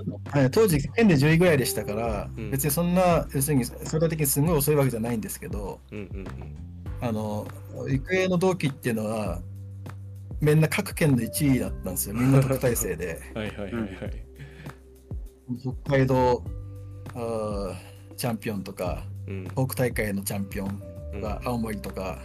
[0.52, 5.96] 当時県で10位ぐらいでしたから、うん別にそんな要するに相対的にすごい遅いわけじゃないんですけどう。
[5.96, 6.26] うんうん
[7.00, 7.48] あの
[7.88, 9.40] 育英の同期っていうのは
[10.42, 13.42] みんな各県で1位だったんですよみんな特待生でうん。
[13.44, 13.92] はいはいはいはい。
[15.86, 16.44] 北海道
[17.14, 19.48] あーチャンピオンとかうん。
[19.56, 20.82] 北大会のチャンピオン
[21.14, 22.20] うんとか、青森とか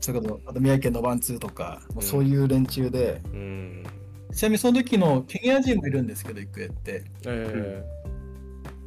[0.00, 3.82] それこそあと宮城県のワンツーとか、もうそういう連中でうん。
[4.36, 7.82] ちなみにその時のケニア人もいるんですけど育英ってえ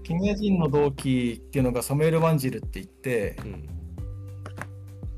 [0.04, 3.70] ケニア人の同期っていうのがサムエル・ワンジルって言ってー、うん。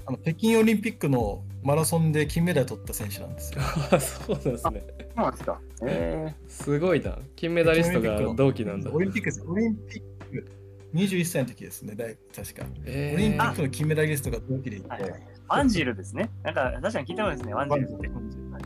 [0.06, 3.62] あの北京オリンピックのマラソンで金メダル取った選手なんですよ。
[3.92, 4.84] あ そうなんですね。
[5.16, 5.62] そうなんですか。
[5.86, 7.20] えすごいな。
[7.36, 8.90] 金メダリストが同期なんだ。
[8.90, 9.44] オリンピックです。
[9.46, 10.48] オリンピック
[10.94, 12.66] 21歳の時ですね、大確か。
[12.86, 14.88] えオリンピッークの金メダリストが同期でいて。
[14.88, 16.32] はいワンジルですね。
[16.44, 18.10] なんか確かに聞いたことですね、ワンジルって。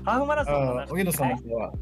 [0.03, 1.73] ハーフマラソンの荻野さんはの方は、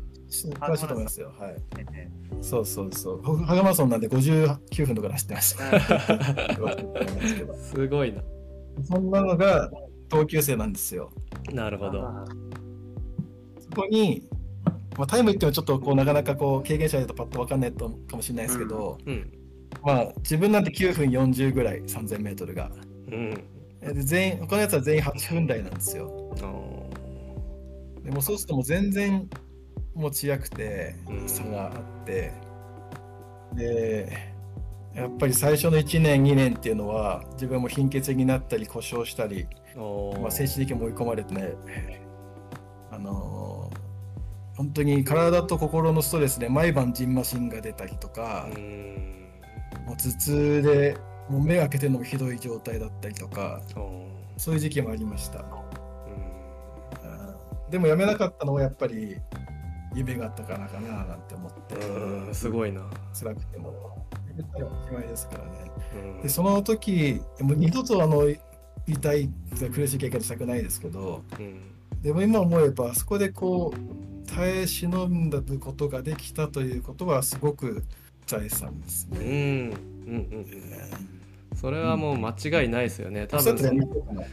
[0.70, 1.34] 詳しいと思いますよ。
[1.38, 1.56] はい。
[1.94, 2.10] え
[2.42, 3.22] そうそうそう。
[3.44, 5.80] ハガマラソンなんで59分とかで走ってました。
[7.56, 8.22] すごいな。
[8.84, 9.70] そんなのが
[10.08, 11.12] 同級生なんですよ。
[11.52, 12.02] なるほど。
[12.02, 12.26] あ
[13.60, 14.24] そこに、
[14.98, 19.32] まあ、タイム言ってもちょっとこうなかなかこう経験者だとパッと分かんないとかもしれないですけど、うん。
[19.84, 22.72] まあ自分なんて9分40ぐらい3000メートルが。
[23.12, 23.53] うん。
[23.84, 26.10] で全員他のやつは全員8分台なんですよ。
[28.04, 29.30] でもそうするともう全然
[29.94, 32.34] 持ちやくてうん差があって、
[33.54, 34.34] で
[34.94, 39.48] やっぱり最初の1年2年っていうのは自分も貧血になったり故障したり、
[40.22, 41.54] まあ、精神的にも追い込まれてね
[42.92, 43.84] あのー
[44.56, 49.30] 本当に体と心のストレスで毎晩ジンマシンが出たりとか、うん。
[49.86, 50.98] もう頭痛で
[51.30, 53.62] もう目開けてるのもひどい状態だったりとか
[54.38, 55.40] そういう時期もありました。
[55.40, 55.74] うんうん
[57.70, 59.18] でもやめなかったのはやっぱり
[59.96, 62.34] 夢があったからかななんて思ってうん。
[62.36, 62.84] すごいな。
[63.20, 68.30] 辛くてもやめたらおしまいですからねうんでその時もう二度とあの
[68.86, 69.30] 痛い
[69.74, 71.72] 苦しい経験したくないですけどうん。
[72.04, 77.84] でも今思えばあそこでこう耐え忍んだことができたということはすごく
[78.28, 79.18] 財産ですうん。
[79.18, 79.28] うね。
[79.70, 79.72] ん。
[80.06, 80.46] うん。
[81.56, 83.28] それはもう間違いないですよね。
[83.28, 84.24] 多分そうやってやめとかな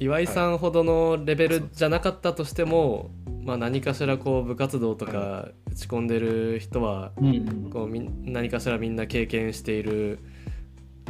[0.00, 3.10] 岩井さんほどのレベルじゃなかったとしても、
[3.42, 10.20] まあ、何かしらこう部活動とか打ち込んでる人はうんこうみん何かしらみんな経験している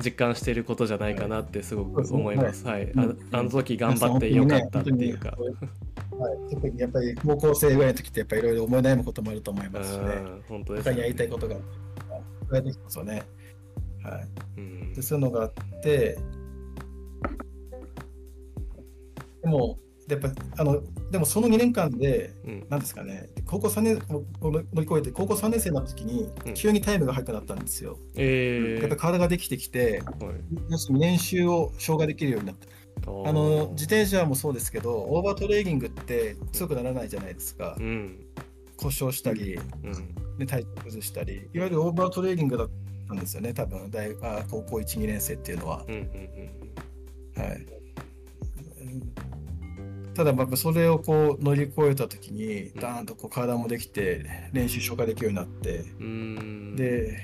[0.02, 2.66] 実感していることじゃないかなってすごく思います。
[2.66, 5.34] はい、うんああの時頑張ってよかったっていうか。
[6.18, 10.04] はい、特にやっぱり高校生ぐらいの時ってやっぱりいろいろ思い悩むこともあると思いますしね。
[10.04, 11.32] うん本当です他にやりたいね。
[11.32, 11.56] ことが、
[12.48, 13.22] それできますよね。
[14.08, 14.28] はい。
[14.58, 14.94] うん。
[14.94, 16.18] で、そういうのがあって、
[19.42, 22.66] でも、やっぱ、あの、でもその2年間で、うん。
[22.68, 27.98] なんですかね、高校3年を乗り越えて、高校3年生になった時にうん、急にタイムが速くなったんですよ。
[28.16, 28.80] えー。
[28.80, 30.98] やっぱり体ができてきて、はい。
[30.98, 32.68] 練習を消化できるようになった。
[33.08, 37.76] あの自転車もそうですけど、オーバートレーニングって強くならないじゃないですか。
[37.78, 38.26] うん。
[38.76, 40.38] 故障したり、うん。
[40.38, 42.66] で体調崩したり、いわゆるオーバートレーニングだ
[43.08, 45.84] ったんですよね、多分大あ高校1、2年生っていうのは。
[45.88, 46.02] うんうん
[47.40, 47.66] はい、
[50.14, 56.08] ただ、まあそれをこう乗り越えたときに、ダーンとこう体もできて、練習消化できるようになって、うんう
[56.72, 56.76] ん。
[56.76, 57.16] で、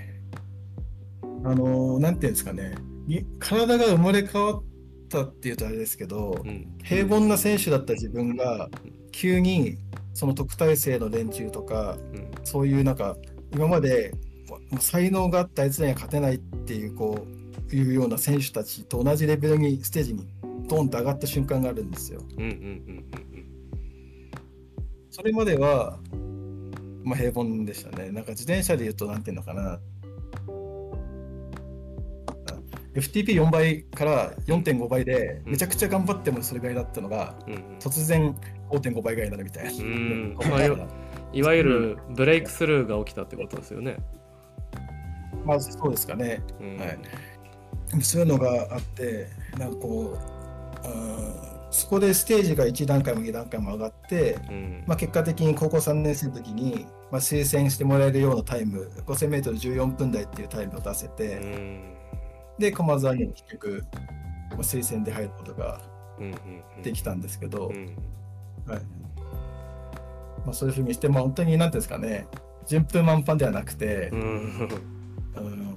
[1.44, 4.62] あのなんていうんですかね、に体が生まれ変わっ
[5.08, 6.78] たっていうとあれですけど、うん。
[6.84, 8.70] 平凡な選手だった自分が、
[9.10, 9.78] 急に
[10.12, 12.30] その特待生の連中とか、うん。
[12.44, 13.16] そういうなんか
[13.52, 14.12] 今まで
[14.80, 17.26] 才能があったあいつらには勝てないっていうこ
[17.70, 20.26] ういうような選手たちと同じレベルにステージに
[20.68, 22.20] ドンと上がった瞬間があるんですよ。
[25.10, 25.98] それまでは
[27.04, 28.10] まあ、平凡でしたね。
[28.10, 29.78] なんか自転車で言うと、なんていうのかな。
[32.94, 38.34] FTP4 倍から4.5倍で、めちゃくちゃ頑張ってもそれぐらいだったのが、うん突然
[38.70, 39.70] 5.5倍ぐらいになるみたいな。
[41.32, 43.96] いわゆるブレイクスルーが起きたってことですよね。
[45.44, 46.42] まあ、そうですかね。
[46.60, 46.76] うん。
[46.78, 46.98] はい。
[48.02, 49.28] そういうのがあって、
[49.58, 50.34] なんかこう、
[51.70, 54.84] そこでステージが1段階も2段階も上がって、うん。
[54.86, 61.94] まあ、結果的に高校3年生の時に、まあ、推薦してもらえるようなタイム、5000m14 分台っていうタイムを出せうて、ん。
[62.58, 63.84] で、駒沢にも結局、
[64.50, 65.80] まあ、推薦で入ることが
[66.82, 67.86] できたんですけど、うん。
[68.72, 68.82] はい。
[70.44, 72.28] まあ、そういうふうにして、まあ、本当に何ていうんですかね、
[72.68, 74.93] 順風満帆ではなくて、うん
[75.36, 75.74] うん。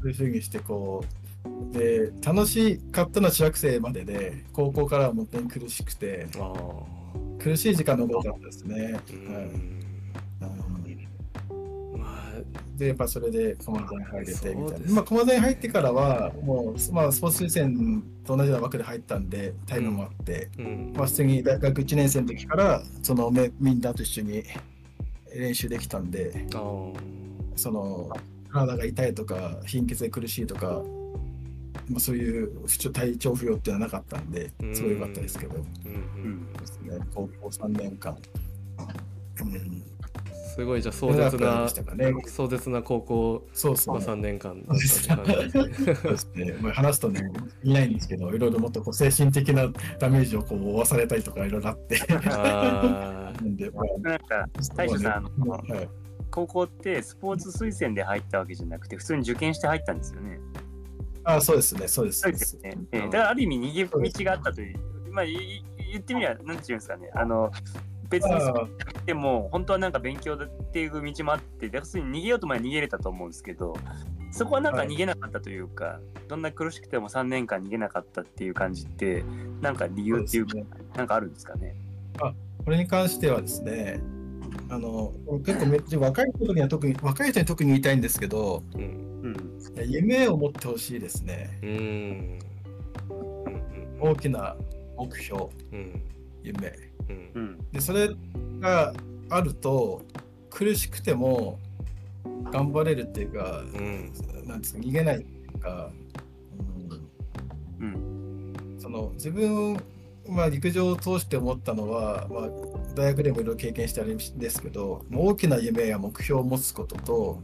[0.00, 6.26] そういうふうにしてこうで楽しかったのは中学生までで高校からは本当に苦しくて
[7.38, 9.00] 苦しい時間の多かったですね。
[12.76, 14.92] でやっぱそれで駒沢に入れてみたいな。
[14.92, 20.92] まあ駒沢に入ってからはもう、まあ、スポーツ推薦と同じような枠で入ったんでタイムもあって、うん。
[20.94, 24.42] まあ、普通に大学1年生の時からそのめみんなと一緒に
[25.34, 26.46] 練習できたんで
[27.56, 28.10] その
[28.46, 30.82] 体が痛いとか貧血で苦しいとか、
[31.88, 36.52] まあ、そういう不調体調不良っていうのはなかったんでうんすごい良かったですけど、うんううんん。
[36.54, 38.16] ですね、高校3年間。
[39.38, 39.82] うん、
[40.56, 42.14] すごいじゃあ壮絶なね。
[42.26, 43.76] 壮絶な高校まあそう。
[43.76, 43.98] そう。
[43.98, 45.84] 3年間だったって感じ。
[45.84, 45.94] ですね。
[45.94, 47.30] そうですね、まあ、話すとね、
[47.62, 53.36] いないんですけど、いろいろもっとこう精神的なダメージをこう負わされたりとかいろいろあって、あー。
[53.36, 55.88] なんで、まなんか大将さんあのあはい、
[56.36, 60.38] 高校ってスポーツ推薦で入ったわけじゃなくて普通に受験して入ったんですよね。
[61.24, 62.20] あそうですね、そうです。
[62.20, 62.76] そうですよね。
[62.92, 64.78] ええだからある意味逃げ道があったという、
[65.10, 67.10] まあいい言ってみればなんていうんですかね。
[67.14, 67.50] あの
[68.10, 68.68] 別にそあう
[69.06, 73.74] でも本当はなんか勉強っていう道もあってで普通に逃げようと前に逃げれたと思うんですけど
[74.30, 79.24] そこはなんかはい逃げなかったというか、どんな苦しくても3年間逃げなかったっていう感じって
[79.62, 81.74] なんか理由っていうかそうですなんかあるんですかね？
[82.64, 84.00] これに関してはですね、
[84.68, 85.12] あの
[85.44, 89.06] 結構めっちゃ若い人には特に若い人に特に言いたいんですけど、うん。
[89.86, 91.58] 夢を持ってほしいですね。
[91.62, 92.38] うん。
[93.10, 94.10] うん。
[94.10, 94.56] 大きな
[94.96, 96.02] 目標、うん。
[96.42, 96.72] 夢。
[97.72, 98.10] で、それ
[98.60, 98.94] が
[99.28, 100.02] あると、
[100.50, 101.58] 苦しくても
[102.50, 104.12] 頑張れるっていうか、うん。
[104.46, 105.90] なんですか、逃げないっていうか、
[107.80, 107.86] うん。
[107.86, 109.76] うん、その自分、
[110.28, 112.48] まあ、陸上を通して思ったのは、まあ、
[112.94, 117.42] 大学でもいろいろ経験してあるんですけど、大きな夢や目標を持つことと、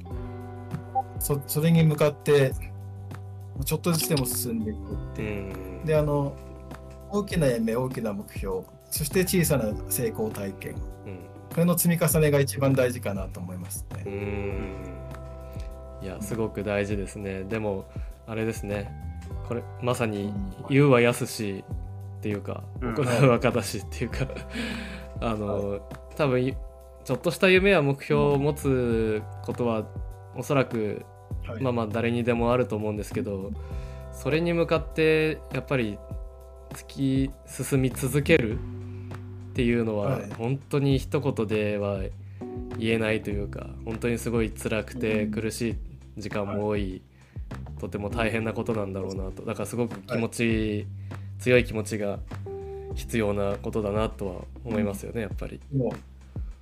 [1.19, 2.53] そそれに向かって
[3.65, 4.83] ちょっとずつでも進んでいくっ
[5.15, 5.53] て
[5.85, 6.35] で、あの、
[7.11, 10.73] 大きな夢、大きな目標、そして小さな成功体験。
[10.73, 10.79] うん。
[11.51, 14.11] これの積み重ねが一番大事かなと思いますうね。
[14.11, 14.75] ん。
[16.03, 17.45] いやすごく大事ですね。
[17.45, 17.85] でも
[18.27, 18.91] あれですね。
[19.47, 20.53] これまさにうん。
[20.71, 21.65] 言うはやすし
[22.23, 22.95] っていうかうん。
[22.95, 24.29] 行うは形っていうか
[25.21, 25.81] あの
[26.17, 26.55] 多分い
[27.05, 29.89] ちょっとした夢や目標を持つことは
[30.37, 31.05] おそらく
[31.45, 31.63] はい。
[31.63, 33.51] まあまあ誰にでもあると思うんですけど
[34.13, 35.99] それに向かってやっぱり
[36.71, 38.57] 突き進み続ける
[39.51, 40.31] っていうのははい。
[40.39, 41.99] 本当に一言では
[42.79, 45.31] 言えないというか本当にすごい辛くてうん。
[45.33, 45.77] 苦しい
[46.19, 47.03] 時間も多い
[47.81, 50.87] とても大変なことなんだろうなとだからすごく気持ち
[51.43, 52.21] 強い気持ちが
[52.95, 54.35] 必要なことだなとは
[54.65, 55.61] 思いますよねやっぱり。
[55.73, 55.95] でも、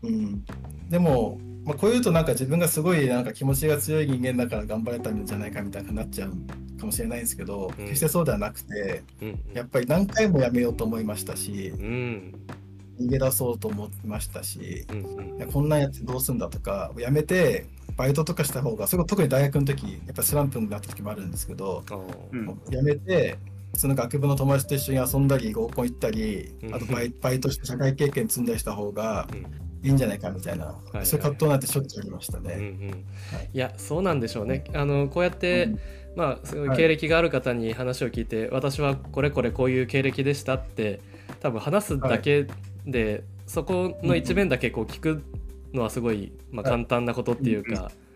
[0.03, 0.45] うん、
[0.89, 7.85] でも、まあ、こういうとなんか自分がすごいなんか気持ちが強い人間だから頑張れたんじゃないかみたいになっちゃうかもしれないんですけど、うん。
[7.85, 12.35] 決してそうではなくてうんやっぱり何回もやめようと思いましたしうん
[12.99, 14.95] 逃げ出そうと思いましたしう
[15.45, 17.67] んこんなんやってどうすんだとかやめて
[17.97, 21.85] バイトとかした方がそれ特に大学の時やっぱスランプになった時もあるんですけど。
[22.71, 23.37] やめて
[23.75, 26.75] その学部の友達と一緒に遊んだり合コン行ったりうん。
[26.75, 29.47] あとバイバイトして社会経験積んだりした方がうん。
[29.83, 31.07] いいんじゃないかみたいな、いはい。
[31.07, 32.57] そういう葛藤なんてしょっちゅうありましたうんうね。
[32.57, 33.07] ん
[33.55, 33.59] い。
[33.59, 34.65] やそうなんでしょうね。
[34.75, 35.79] あのこうやって、うん。
[36.17, 41.01] まあ経歴がある方に話を聞いて、私はこれこれこういう経歴でしたって
[41.41, 42.47] 多分話すだけ
[42.85, 45.23] で、そこの一面だけこう聞く
[45.73, 46.73] のはすごい、まあ、はい。
[46.73, 48.11] 簡単なことっていうか、うん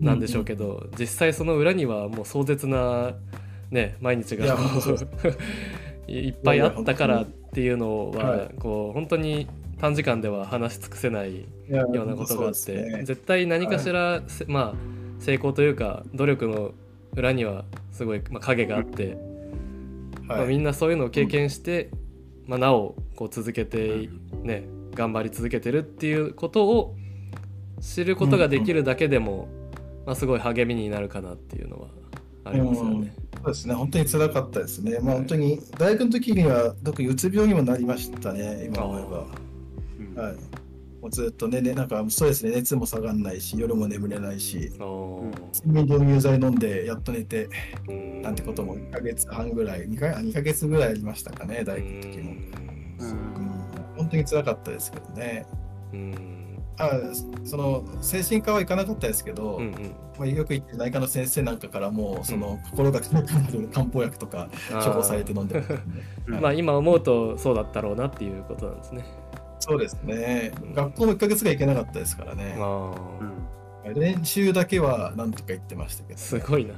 [0.00, 3.14] なんでしょうけど、実際その裏にはもう壮絶な、
[3.74, 4.46] ね、毎日が。
[6.06, 8.50] い っぱいあったからっていうのは、はい。
[8.58, 9.48] こう本当に
[9.78, 16.72] 短時間では話し尽くせないようなことがあって、絶対何かしら、せまあ成功というか努力の
[17.16, 19.16] 裏にはすごい、まあ、影があって、
[20.22, 21.90] まあ、はいみんなそういうのを経験して、
[22.46, 24.08] まあ、なおこう続けて
[24.42, 24.64] ね
[24.94, 26.96] 頑張り続けてるっていうことを
[27.80, 29.48] 知ることができるだけでも、
[30.06, 31.88] まあ、すごい励みになるかなっていうのは
[32.44, 33.14] ありますよね。
[33.36, 34.98] そうですね、本当に辛かったですね。
[35.00, 39.26] まあ、本当に大学の時には特にうつ病にもなりましたね、今思えば。
[39.98, 40.14] うん。
[40.14, 40.34] はい。
[41.00, 44.80] もうずっとね、ねなんかそうですね、熱も下がんないし、夜も眠れないし、睡
[45.66, 47.48] 眠導入剤飲んでやっと寝て、
[47.88, 48.22] うん。
[48.22, 52.34] なんてことも1ヶ月半ぐらい、2か2ヶ月ぐらいありましたかね、大学の時も。
[53.96, 55.46] 本当に辛かったですけどね。
[55.92, 56.33] うん
[56.78, 56.90] あ
[57.44, 59.94] その精神科は行かなかったですけど、うんうん。
[60.18, 65.66] まあ、よく行って内科の先生なんかからもその心が軽くなる漢方薬とか処方されて飲んでね。
[66.26, 69.04] う んまあ今思うとそうだったろうなっていうことなんですね。
[69.60, 70.52] そうですね。
[70.74, 72.56] 学校も1ヶ月が行けなかったですからね。
[73.94, 76.74] 練習だけはなんとか行ってましたけどすごいな。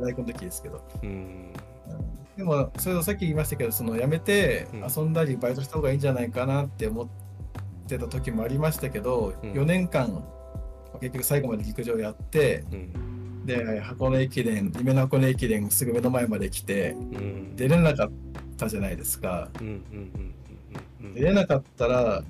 [0.00, 0.80] 大学の時ですけど。
[1.02, 1.52] うん。
[2.36, 4.86] でもそれをさっき言いましたけどその辞めてうん。
[4.88, 7.25] 遊んだりバイトした方がいいんじゃないかなって思って
[7.86, 9.52] た時もありましたけど、うん。
[9.52, 10.24] 4年間
[11.00, 13.46] 結局最後まで陸上やってうん。
[13.46, 17.56] で箱根駅伝夢の箱根駅伝すぐ目の前まで来てうん。
[17.56, 18.10] 出れなかっ
[18.56, 19.48] たじゃないですか。
[21.14, 22.24] 出れなかったら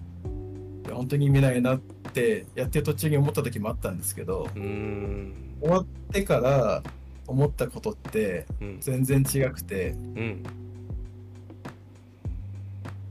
[0.92, 1.80] 本当に意味ないなっ
[2.12, 5.32] てやってる途中に思った時もあったんですけど終
[5.62, 6.82] わってから
[7.26, 8.76] 思ったことってうん。
[8.80, 10.42] 全然違くてうん。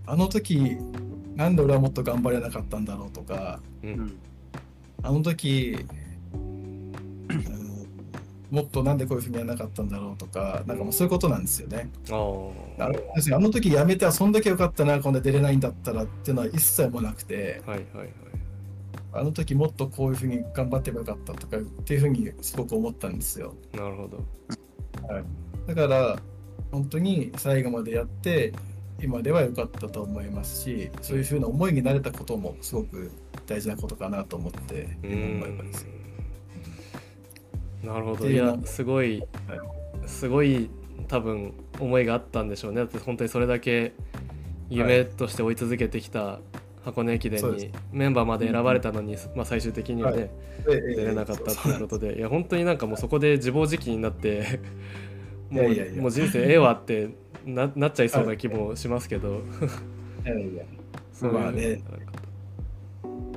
[0.07, 0.77] あの時
[1.35, 3.93] なんで俺はもっと頑張れなかったんだろうとかううん。
[3.93, 4.13] ん
[5.03, 5.77] あの時、
[6.33, 6.91] うん
[8.51, 11.89] もっとなんでこういうふうにやらなかったんだろうとかなんかもうそういうことなんですよね。
[12.09, 12.15] あ
[12.79, 18.09] ああの時やめて遊んだけよかったな今度出れないんだったらっていうのは一切もなくてはいはいはい。
[19.13, 23.55] あの時もっとこういうふうに頑張ってもよかったとかっていうふうにすごく思ったんですよ。
[23.73, 24.23] なるほど。
[25.67, 26.19] だから
[26.71, 28.53] 本当に最後までやって
[29.05, 33.11] 今では良かったと思いますしそういうふうな思いになれたこともすごく
[33.45, 35.85] 大事なことかなと思って思います。
[37.83, 38.15] んなるほど。
[38.15, 39.23] っていやすごい
[40.07, 40.69] すごい
[41.07, 42.77] 多分思いがあったんでしょうね。
[42.77, 43.93] だって本当にそれだけ
[44.69, 46.39] 夢として追い続けてきた
[46.83, 50.29] 箱根駅伝にメンバーまで選ばれたのに、まあ、最終的にはね、
[50.65, 54.59] で出れなかったそうということでいや本当になんかもうそこで自暴自棄になって
[55.55, 56.01] いやいやいや。
[56.01, 57.09] もう人生ええわって
[57.45, 59.41] ななっちゃいそうな気もしますけど、
[60.25, 60.63] いやいや。
[61.13, 61.81] そうまあね。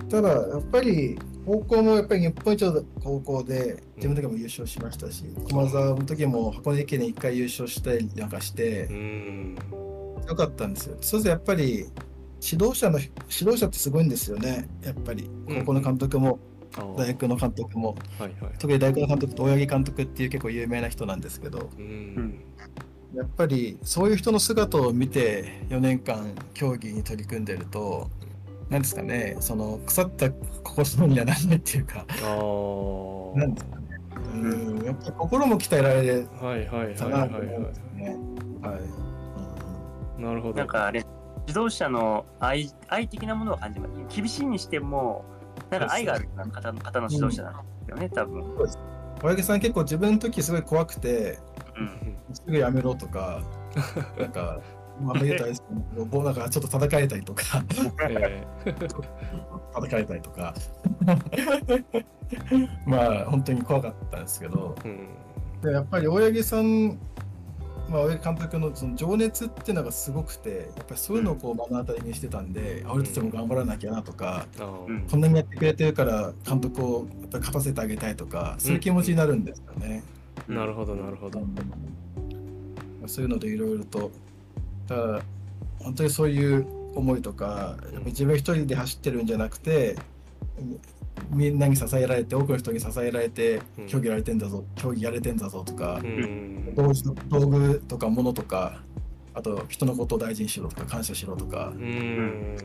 [0.09, 9.57] ただやっぱり高校もやっぱり日本一の高校で自分だけも優勝しましたし、駒沢の時も箱根駅伝1回優勝したりなんかしてうん。
[10.27, 10.97] よかったんですよ。
[11.01, 11.87] そうするとやっぱり
[12.43, 13.15] 指導者の指
[13.45, 14.69] 導者ってすごいんですよね。
[14.83, 16.29] やっぱり高校の監督も。
[16.31, 16.58] あー
[16.97, 18.53] 大学の監督も、はいはい。
[18.59, 21.71] 特に大学の監督と大八木監督っていう結構有名な人なんですけど。
[21.79, 22.45] うん。
[23.15, 28.11] やっぱりそういう人の姿を見て4年間競技に取り組んでると
[28.69, 32.05] 何ですかねその腐った心にはならないっていうか。
[32.09, 33.39] あー。
[33.39, 33.87] なんですかね。
[34.35, 34.85] うん。
[34.85, 38.17] やっぱり心も鍛えられたはいはいはなと思うんですよね。
[38.63, 38.81] はい
[40.19, 40.59] いなるほど。
[40.59, 41.05] なんかあれ
[41.47, 43.93] 指導者の愛愛的なものを感じます。
[44.15, 45.25] 厳しいにしても
[45.71, 48.69] なんか愛がある方の方の指導者なんですよね、多分、うん、
[49.21, 51.39] 小池さん結構自分の時すごい怖くて
[51.79, 53.41] うん、すぐやめろとか
[54.19, 54.61] なんか
[55.01, 55.63] まあ言うとあれです
[55.95, 57.43] けどもうなんかちょっと叩かれたりとか
[58.11, 58.45] え
[59.73, 60.55] 叩かれたりとか
[62.85, 65.09] まあ本当に怖かったんですけどーうん
[65.63, 66.99] でやっぱり大八木さん、
[67.89, 75.07] まあ、大八木監督のその情熱っていうのがすごくてやっぱりそういうのをこう目の当たりにしてたんで、あ俺たちも頑張らなきゃなとか、うん。
[75.11, 80.03] こんなにやってくれてるから監督をやっぱり勝たせてあげたいとかそういう気持ちになるんですよね。
[80.47, 81.41] なるほどなるほど。
[83.07, 84.11] そういうのでいろいろと
[84.87, 85.23] だから
[85.79, 87.77] 本当にそういう思いとか
[88.07, 89.97] 自分一人で走ってるんじゃなくて
[91.31, 93.87] みんなに支えられて多くの人に支えられてうん。
[93.87, 96.75] 競技やれてんだぞ、競技やれてんだぞとかう、ん。
[96.75, 96.95] 道具
[97.29, 98.83] 道具とか物とか
[99.35, 101.73] あと人のことを大事にしろとか感謝しろとか。
[101.75, 102.57] うん。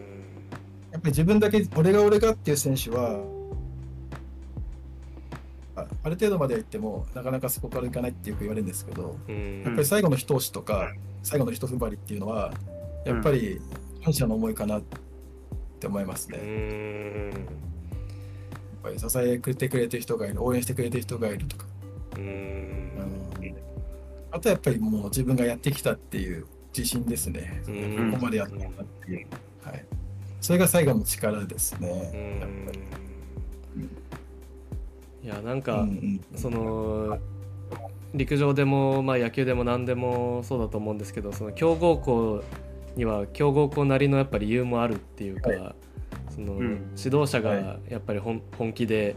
[0.91, 3.19] やっぱり自分だけ俺が俺がっていう選手は
[5.75, 9.63] あある程度までは行ってもなかなかそこから行かないってよく言われるんですけどうん。
[9.63, 10.91] やっぱり最後の一押しとか
[11.23, 12.53] 最後の一踏ん張りっていうのは
[13.05, 13.59] やっぱり
[14.03, 14.83] 感謝の思いかなっ
[15.79, 16.37] て思いますね。
[18.83, 21.65] ぱり支えてくれてる人がいる応援してくれてる人がいるとか、
[22.17, 22.53] うんうん
[24.31, 27.61] あとやっぱりもう自分がやってきたっていう自信ですね。
[27.67, 29.27] うんここまでやったんだっていう。
[29.63, 29.85] はい。
[30.41, 32.39] それが最後の力ですね。
[32.39, 32.79] やっぱり。
[35.23, 37.19] いやなんうか、んうんその
[38.15, 42.43] 陸上でも、まあ、野球でも何でもそうだと思うんですけどその強豪校
[42.95, 45.75] には強豪校なりのやっぱり理由もあるっていうか、は
[46.33, 46.93] その、うん。
[46.97, 49.15] 指導者はがやっぱり本本気で、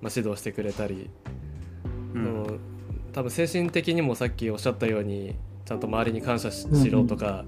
[0.00, 1.10] まあ、指導してくれたり、
[2.14, 2.24] うん。
[2.24, 2.58] その
[3.12, 7.44] 多分精神的にもさっきおっしゃったようにちゃんと周りに感謝しろとか、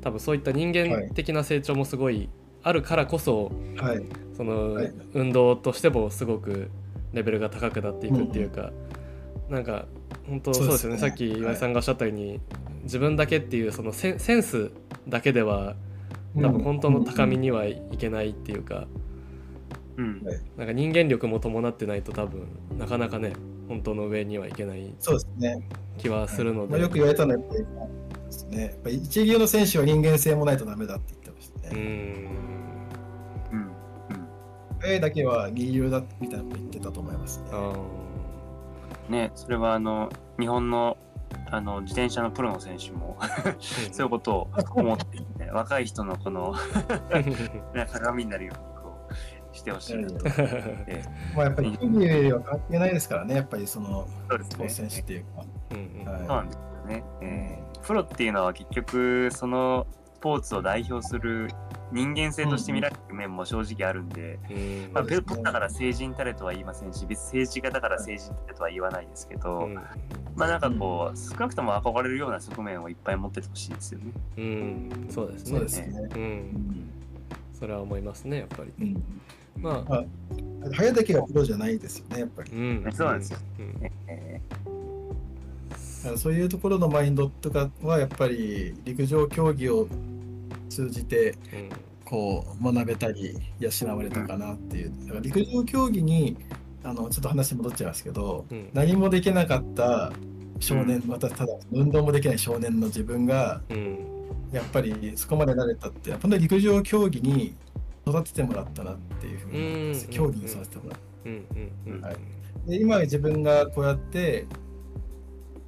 [0.00, 2.28] 多分そういった人間的な成長もすごい
[2.62, 4.02] あるからこそ、はい。
[4.36, 4.92] その、はい。
[5.14, 6.70] 運動としてもすごく
[7.12, 8.72] レベルが高くなっていくっていうか、
[9.48, 9.86] なんか
[10.26, 10.96] 本当そうですよね。
[10.96, 12.40] ねさっき岩井さんがおっしゃったように、
[12.84, 14.70] 自分だけっていうそのセンセンス
[15.08, 15.76] だけでは
[16.36, 18.86] 多分本当の高みにはいけないっていうか、
[19.96, 20.24] うん
[20.56, 22.46] なんか人間力も伴ってないと多分
[22.78, 23.34] なかなかね
[23.68, 25.68] 本当の上にはいけないそうですね。
[25.98, 27.60] 気はするので、まあ、よく言われたのはやっぱり
[28.26, 28.62] ですね。
[28.62, 31.80] やっぱり一流の選手は人間性もないとダメだって言ってましたうね。
[31.80, 31.84] ん
[33.52, 33.70] うん
[34.80, 37.44] 速いだけは二流だみたいなこと言ってたと思いますね。
[37.52, 37.72] あ
[39.08, 40.10] うんねそれはあの
[40.40, 40.96] 日本の
[41.52, 46.54] あの自転車のプロの選手もーそういうことを思っていて、若い人のこの
[47.74, 50.24] ね鏡になるようにこうしてほしいなと。
[51.36, 53.34] まあやっぱり競技は関係ないですからね。
[53.34, 54.08] やっぱりその
[54.50, 55.00] スポーツ選手。
[55.00, 55.44] っていうか。
[55.70, 57.04] そうなんですよね。
[57.20, 61.48] えープロっていうのは結局そのスポーツを代表する
[61.92, 65.26] 人間性として見られる面も正直あるんで、うんまあ、そうですね。
[65.26, 69.74] プロだから成人たれとは言いませんし別に政治家だから成人たれとは言わないですけど、うん。
[69.74, 74.12] まあなんかこう少なくとも憧れるような側面をいっぱい持っててほしいですよね。
[74.38, 75.06] うん。
[75.10, 75.50] そうですね。
[75.50, 76.08] そうですね。
[76.14, 76.22] う、うん。
[76.22, 76.90] ん
[77.52, 78.72] それは思いますねやっぱり。
[78.80, 79.04] うん。
[79.62, 79.90] まあ。
[79.90, 80.04] まあ
[80.72, 82.52] 速いだけがプロじゃないですよね、やっぱり。
[82.52, 82.92] うん。
[82.92, 83.38] そうなんですよ。
[83.58, 83.90] うん。
[84.06, 84.40] え
[86.02, 89.88] だからそういうところのマインドとかはやっぱり陸上競技を
[90.72, 91.70] 通じてうん
[92.04, 94.92] こう学べたり養われたかなっていう。
[95.04, 96.36] だから陸上競技に
[96.84, 98.68] あのちょっと話戻っちゃいますけど、うん。
[98.74, 100.12] 何もできなかった
[100.60, 103.98] 少年、またただ運動もできない少年の自分がうん。
[104.52, 107.54] やっぱりそこまで慣れたって本当に陸上競技に
[108.06, 110.06] 育ててもらったなっていうふうに思います。
[110.06, 110.12] うん。
[110.12, 111.00] 競技に育ててもらっ
[112.02, 112.68] た。
[112.68, 114.46] で今自分がこうやって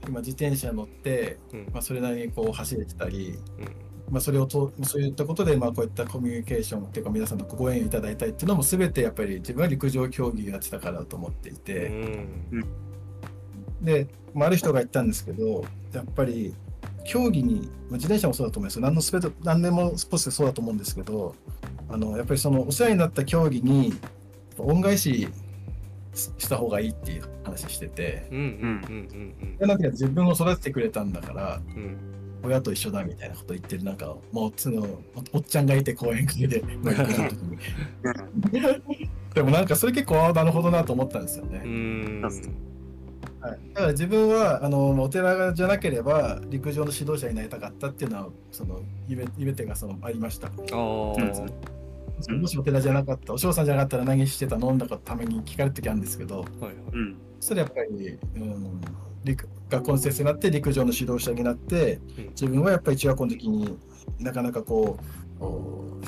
[0.07, 1.69] 今自転車乗って、うん。
[1.73, 11.91] まあ、それなりにこう走れてたり、うんまあ、それをとそういったことでまあこういったコミュニケーションっていうか皆さんのご縁をいただいたりっていうのも全てやっぱり自分は陸上競技をやってたからだと思っていて、う
[12.59, 12.65] ん。
[13.81, 16.55] で、まあ、ある人が言ったんですけどやっぱり
[17.05, 18.83] 競技に、まあ、自転車もそうだと思いますよ。
[18.83, 21.35] 何のスペ何でもスポーツでそうだと思うんですけど
[21.89, 23.95] あのやっぱりそのお世話になった競技に
[24.59, 25.29] 恩返し
[26.15, 28.29] した方がいいっていう話してて。
[28.31, 32.15] うんうんうんでなんか自分を育ててくれたんだからうんうん
[32.45, 39.11] 親と一緒だみたいなこと言ってるなんかもうそのおおっちゃんがいて講演会で乗り込んだ時に。
[39.35, 42.23] でもなんかそれ結構あなるほどなと思ったんですよね、うん。
[43.41, 50.47] はい、だから自分はあのお寺じゃなければ陸上の指導者になりたかったっていうのはその夢夢手がそのありました。
[50.47, 50.55] ああ
[52.29, 52.41] うん。
[52.41, 54.73] もしお寺じゃなかったお嬢さんじゃなかったら何してたの？
[54.73, 56.41] んだかために聞かれる時あるんですけど。
[56.41, 56.75] はいはい。
[56.93, 57.17] うん。
[57.41, 58.81] そしたらやっぱり、うん、
[59.25, 62.25] 陸学校の先生になって陸上の指導者になってうん。
[62.31, 63.79] 自分はやっぱり中学校の時に
[64.21, 64.99] なかなかこ
[65.41, 66.01] うお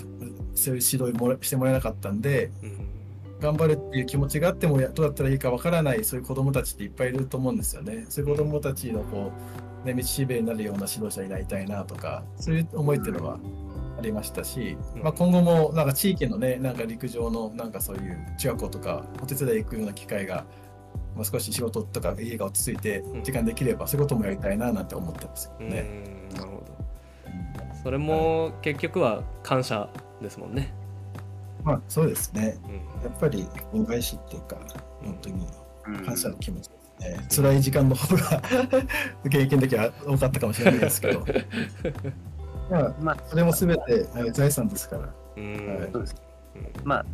[0.55, 2.87] そういう指導もらしてもらえなかったんでうん。
[3.41, 8.07] 頑張るっていう気持ちがあってもやどうやったらいいかわからないそういう子どもたちっていっぱいいると思うんですよね。
[8.09, 9.33] そういう子どもたちのこ
[9.85, 13.39] う、ね、道しるべになるような指導者になりたいなとかそういう思いっていうのは
[13.99, 15.03] ありましたし、うん。
[15.03, 20.47] まあ、今後もなんか地域のねなんか陸上のなんかそういう中学校とかお手伝い行くような機会が、
[21.17, 26.29] まあ、少し仕事とか家が落ち着いてうん時間できればそういうこともやりたいななんて思ってますうんよね。
[26.35, 26.77] なるほど
[27.83, 29.89] それも結局は感謝
[30.21, 30.75] ですもんね
[31.65, 32.59] まあそうですね。
[32.65, 34.57] うんやっぱり恩返しっていうか
[35.03, 35.47] 本当に
[35.89, 37.27] うん感謝の気持ちですね。
[37.29, 38.43] 辛い時間の方が
[39.31, 41.25] 経験的は多かったかもしれないですけど。
[42.71, 45.15] まあ、まあそれも全てはい財産ですから。
[45.37, 46.17] うんはいそうです
[46.55, 47.07] うんまあ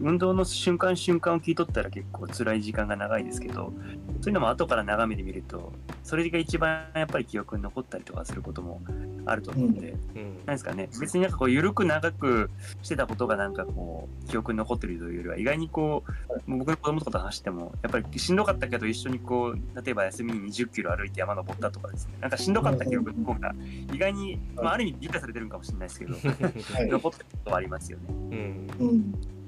[0.00, 3.72] 運動の瞬間瞬間を聞いとったら結構辛い時間が長いですけど
[4.20, 5.72] そういうのも後から眺めてみると
[6.04, 8.80] それが一番やっぱり記憶に残ったりとかすることも
[9.26, 10.40] あると思うんで、うん。
[10.46, 10.88] なんですかね。
[11.00, 12.50] 別になんかこう緩く長く
[12.82, 16.04] してたことがなんかこう記憶に残ってるというよりは意外にこ
[16.46, 22.14] う僕の子供とかと話してもやっぱりしんどかったけど一緒にこう例えば休みに20キロ歩いて山登ったとかですね。
[22.20, 23.54] なんかしんどかった記憶の方が
[23.92, 26.14] 意外に、まあ、ある意味理解されてるんかもしれないですけど
[26.74, 26.88] はい。
[26.88, 28.04] 残ってることはありますよね。
[28.08, 28.88] うん。
[28.88, 29.39] うん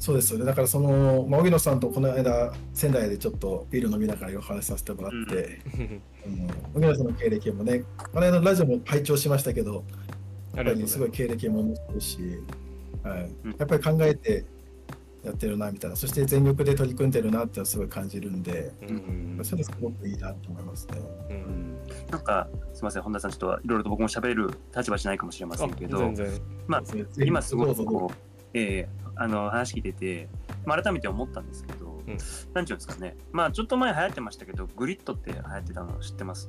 [0.00, 0.46] そうですよね。
[0.46, 5.60] だからその、まあ、荻野さんとこの間仙台でちょっとビール飲みながらお話しさせてもらって、
[6.24, 6.48] うん。
[6.74, 9.84] 荻野さんの経歴もね、この間のラジオも拝聴しましたけど、
[10.54, 12.18] あやっぱりすごい経歴も持ってるし、
[13.02, 13.30] はい。
[13.44, 14.46] うん、やっぱり考えて
[15.22, 15.96] やってるなみたいな。
[15.96, 20.98] そして全力で取り組んでるなっていうのはすごい感じるんで、うんそれすごくいいなと思いますね。
[21.28, 21.40] ううん。
[21.40, 21.78] ん
[22.10, 26.30] なんか、すみません、本田さん、ちょっといろいろと僕も喋る立場じゃないかもしれませんけど、あ全然。
[26.66, 26.82] まあ
[27.22, 28.16] 今すごくこう、
[28.54, 30.28] えーあの話聞いてて、
[30.64, 32.16] まあ、改めて思ったんですけど、うん。
[32.54, 36.48] なんていうんですかね、まあちょっと前流行ってましたけど、グリッドって流行ってたの知ってます？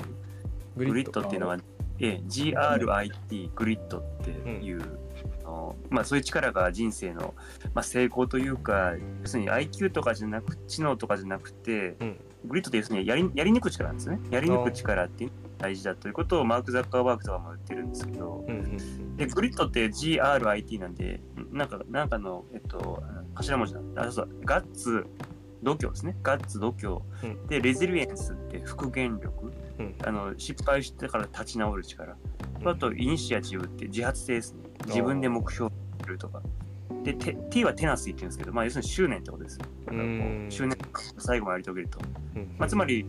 [0.78, 1.58] ググリッドっていうのは、
[2.00, 4.82] えー GRIT、グリッドっていう、
[5.44, 7.34] あのまあ、そういう力が人生の、
[7.74, 12.18] まあ、成功というか、要するに IQ とかじゃなく、知能とかじゃなくて、うん。
[12.46, 14.20] グリッドって要するにやりやり抜く力なんですね。
[14.32, 15.32] やり抜く力っていう
[15.62, 23.04] 大事だということをマーク・ザッカーバーグとかも言ってるんですけど、うんうんで、グリッドって GRIT なんで、なんか、なんかの、えっと、
[23.36, 24.08] 頭文字なんだ。
[24.08, 25.06] あ、そうガッツ、
[25.62, 26.18] 度胸ですね。
[26.24, 27.02] ガッツ、度胸。
[27.24, 29.54] うんで、レジリエンスって復元力。
[29.78, 32.14] うんあの、失敗してから立ち直る力。
[32.62, 34.60] うんあと、イニシアチブって自発性ですね。
[34.88, 36.42] 自分で目標をするとか。
[37.04, 39.66] で、テ T はテナスイって言うんですけど、まあ、要するに執念ってことですよ。
[39.86, 40.10] だからこ
[40.48, 40.78] う執念
[41.18, 42.00] 最後までやり遂げると。
[42.36, 43.06] うんまあ、つまり、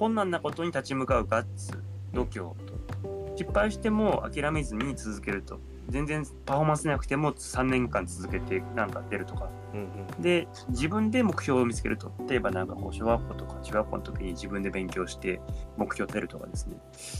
[0.00, 1.72] 困難なことに立ち向かうガッツ、
[2.14, 3.36] 度胸と。
[3.36, 5.60] 失敗しても諦めずに続けると。
[5.90, 9.50] 全然パフォーマンスなくても3年間続けてなんか出るとか。
[9.74, 12.14] うんうんで、自分で目標を見つけると。
[12.26, 15.42] 例えばなんかこう、小学校とか中学校の時に自分で勉強して
[15.76, 16.76] 目標を立てるとかですね。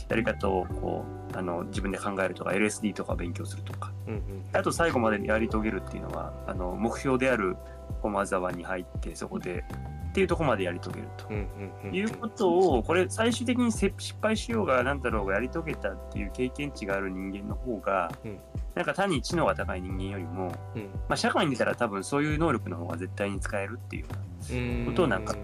[0.09, 3.93] やり方をこう、あの、自分で考えるとか、LSD とか勉強するとか。
[4.07, 4.21] うんうん
[4.53, 7.55] あと最後までやり遂げるっていうのは、あの、目標である
[8.01, 9.63] 駒沢に入って、そこで、
[10.09, 11.27] っていうところまでやり遂げると。
[11.29, 18.39] うんうんうんいうことを、これ最終的にせ失敗しようがなんだろうがやり遂げたっていう経験値がある人間の方が、うん
[18.73, 24.05] なんか単に知能が高い人間よりも、うんまあ、社会に出たら多分そういう能力の方が絶対に使えるっていう。
[24.51, 25.35] うんことをなんか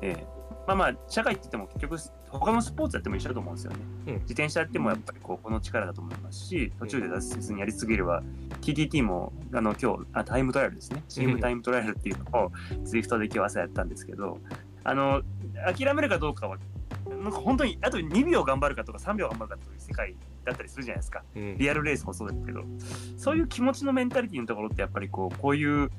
[0.00, 0.26] ええ
[0.66, 1.98] まあまあ、社会って言っても結局、
[2.32, 3.78] 他のスポーツやっても一緒だと思うんですよね。
[4.06, 8.22] うん自転車やってもやっぱりこうこの力だと思いますし、途中で脱せずにやりすぎれば、
[8.60, 11.02] TTT もあの今日あ、タイムトライアルですね。
[11.08, 12.52] チームタイムトライアルっていうのを、
[12.84, 14.38] ツイフトで今日朝やったんですけど、
[14.84, 15.22] あの、
[15.76, 16.58] 諦めるかどうかは、
[17.08, 21.22] なんか本当に、あと2秒頑張るかとか3秒頑張るかという世界だったりするじゃないですか。
[21.36, 22.64] うんリアルレースもそうですけど、
[23.16, 25.90] そういう気持ちのメンタリティのところってやっぱりこう、こういう、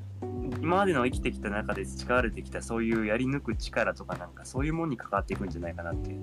[0.62, 6.16] 今までの生きてきた中で培われてきたそういうやり抜く力とかなんかそういうものに関わっていくんじゃないかなって。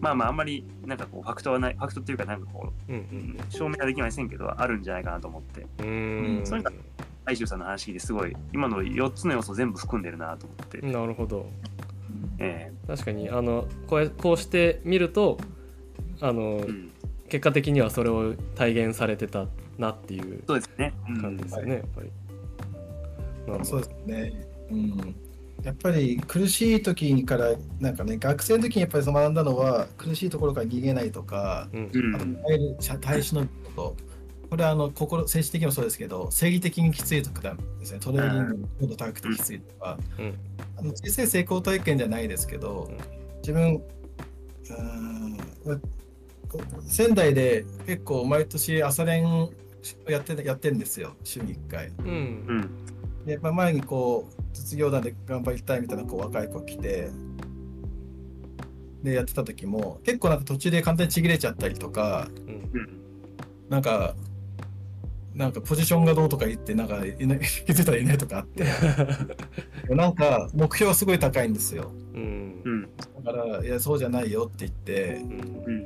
[0.00, 6.38] まあまああんまりなんかこうファクトはない、ファクトっていうかなんかこうんう、証明はできませんけど、あるんじゃないかなと思って、うん。
[6.38, 6.46] うん。
[6.46, 6.72] それが
[7.26, 11.46] 愛州さんの話聞いてすごい、今の4つの要素全部含んでるなと思って、なるほど。
[12.38, 15.38] え確かにあのこうやこうして見ると
[16.20, 16.90] あの、えうん、
[17.28, 19.46] 結果的にはそれを体現されてた
[19.78, 20.94] なっていうそうですね。
[21.08, 21.20] うん。
[21.20, 22.10] 感じですよね、やっぱり。
[23.64, 24.46] そうですね。
[24.70, 25.14] うん。
[25.62, 33.96] やっぱり苦しい時から、なんかね、学生の時にやっぱり学んだのは、苦しいところから逃げないとか、うんうんあと耐え忍ぶこと。
[34.48, 40.34] これはあの心精神的にもそうですけど、正義的にきついとかですね、トレーニングの強度高くてきついとか、うん
[40.76, 42.96] あの小さい成功体験じゃないですけど、うん
[43.42, 45.82] 自分、うーん
[46.82, 49.48] 仙台で結構毎年朝練
[50.08, 51.88] やってやってるんですよ、週に1回。
[51.88, 52.70] うんうん。
[53.26, 57.10] で、まあ、前にこう実業団で頑張りたいみたいなこう若い子来て
[59.02, 63.00] でやってた時も結構なんか途中で簡単にちぎれちゃったりとかうんうん。
[63.68, 64.14] なんか
[65.34, 68.64] なんかポジションがどうとか言ってなんかいない 気づいたらいないとかあって。
[69.94, 71.92] なんか目標はすごい高いんですよ。
[72.14, 72.60] うん。
[72.64, 72.88] うん。
[73.24, 75.22] だからいやそうじゃないよって言って
[75.66, 75.84] うん。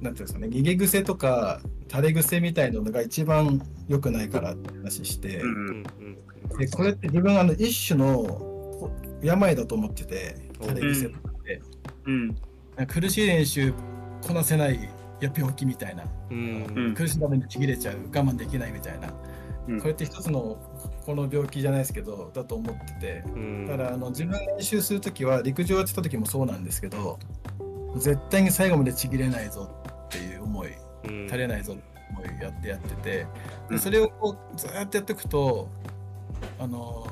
[0.00, 5.84] なんていうんですかね逃げ癖とか垂れ癖みたいなのが一番良くないからって話して、うん
[6.50, 6.58] うん。
[6.58, 8.90] でこれって自分あの一種の
[9.22, 11.62] 病だと思ってて垂れ癖とかって、
[12.06, 12.36] うん。
[12.86, 13.72] 苦しい練習
[14.26, 14.90] こなせない
[15.20, 16.66] や病気みたいな、うん。
[16.74, 17.96] うん苦しいためにちぎれちゃう。
[18.14, 19.08] 我慢できないみたいな、
[19.68, 19.80] うん。
[19.80, 20.58] これって一つの
[21.04, 23.22] この病気じゃないですけどだと思ってて。
[23.26, 23.66] うん。
[23.66, 27.18] だからあの自分が練習する時は陸上やってた時もそうなんですけど
[27.96, 29.70] 絶対に最後までちぎれないぞ
[30.06, 30.68] っていう思い。
[31.04, 31.26] うん。
[31.26, 33.26] 足れないぞって思いやってやってて。
[33.68, 33.76] うん。
[33.76, 35.68] でそれをこうずーっとやっていくと
[36.58, 37.06] あの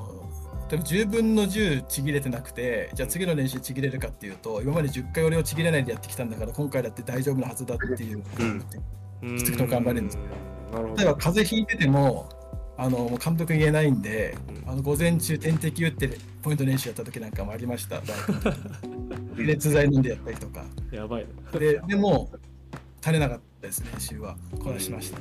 [0.71, 9.37] 例えば10分の10ちぎれてなくてじゃあ次の練習ちぎれるかっていうと今まで10回俺をちぎれないでやってきたんだから今回だって大丈夫なはずだっていう、うん。
[9.39, 12.29] きつくと頑張れるんです例えばど風邪ひいてても
[12.77, 14.71] あのもう監督言えないんで、うん。
[14.71, 18.03] あの午前中点滴打ってポイント練習やった時なんかもありました。
[19.37, 20.65] 熱剤飲んでやったりとか。
[20.91, 21.27] やばい。
[21.53, 22.31] なででも
[23.01, 24.37] 足りなかったです練習は。
[24.59, 25.19] こなしました。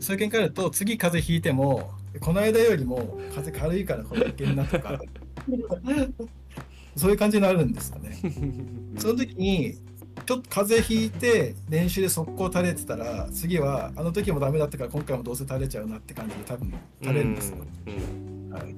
[0.00, 5.00] そういう見解あると次風邪ひいてもこの間よりも風軽いからこれいけるなとか。
[6.96, 8.18] そういう感じになるんですよね。
[8.98, 9.74] その時に
[10.26, 17.58] ちょっと風邪ひいて練習で速攻垂れてたら次はあの時もダメだったから今回もどうせ垂れちゃうなって感じで多分垂れるんですよ。
[17.86, 18.74] うんはい、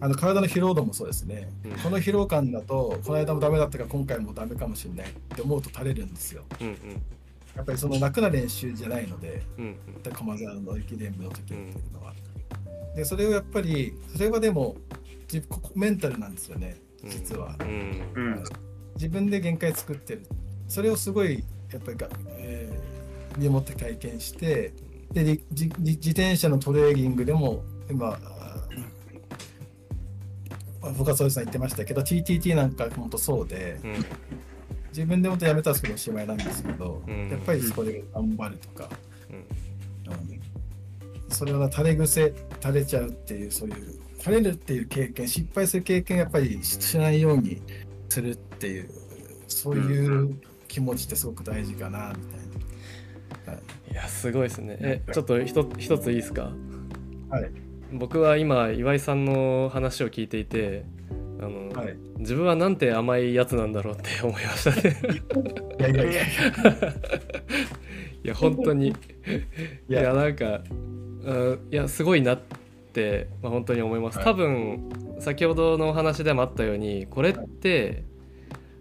[0.00, 1.70] あの体の疲労度もそうですね、うん。
[1.72, 6.44] この疲労感だとこの間もダメだったから今回もダメかもしれないって思うと垂れるんですよ。
[6.60, 6.74] うんうん。
[7.56, 9.76] やっぱりその楽な練習じゃないのでうん
[10.14, 12.14] 駒沢の駅伝部の時っていうのは、
[12.94, 14.76] でそれをやっぱりそれはでも
[15.32, 17.10] 自メンタルなんですよねうん。
[17.10, 18.12] 実は、うん。
[18.14, 18.44] うん。
[18.96, 20.26] 自分で限界作ってる。
[20.68, 22.92] それをすごいやっぱりが、えー
[23.38, 24.74] 身をもって体験して
[25.12, 33.94] でりじじ自転車のトレーニングでも今あー深添さん言ってましたけど TTT なんか本当そうでうん。
[34.88, 37.30] 自分でもとやめたらすぐおしまいなんですけど、うん。
[37.30, 38.90] やっぱりそこで頑張るとか、
[39.30, 39.36] うん。
[39.36, 40.40] うん。
[41.30, 47.60] それは垂れ癖垂れちゃうっていうそういう垂れるっていう経験失敗する経験やっぱりしないように
[48.08, 48.88] するっていう
[49.48, 50.38] そういう
[50.68, 51.90] 気持ちってすごく大事か。
[51.90, 52.40] なみたい
[53.46, 53.52] な。
[53.52, 56.52] はいいやすごいですねえちょっと一つ一ついいですか？
[57.28, 57.50] はい。
[57.92, 60.84] 僕は今岩井さんの話を聞いていて
[61.40, 61.96] あの、はい。
[62.18, 64.96] 自分はなんて甘いやつなんだろうって思いましたね。
[65.80, 66.26] いやいやいやい
[68.28, 68.34] や。
[68.36, 68.88] 本当に。
[69.88, 70.62] いやなんか
[71.24, 72.40] うんいやすごいなっ
[72.92, 74.24] て、まあ、本当に思います、はい。
[74.26, 78.04] 多分先ほどのお話でもあったようにこれって、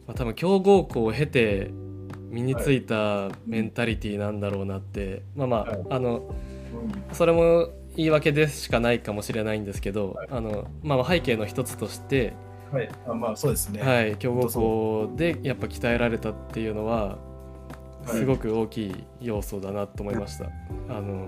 [0.07, 1.71] まあ、多分強豪校を経て
[2.29, 5.85] 身についたメンタリティーなんだろうなって、まあまあ、はい。
[5.89, 6.21] あのう
[7.11, 7.15] ん。
[7.15, 12.33] それも言い訳でしかないかもしれないんですけど、あのまあ、背景の一つとして、
[12.71, 12.89] はい。
[13.05, 13.81] あまあそうですね。
[13.81, 17.17] はい、強豪校でやっぱ鍛えられたっていうのは
[18.05, 18.07] はい。
[18.07, 20.45] すごく大きい要素だなと思いました。
[20.89, 21.27] あの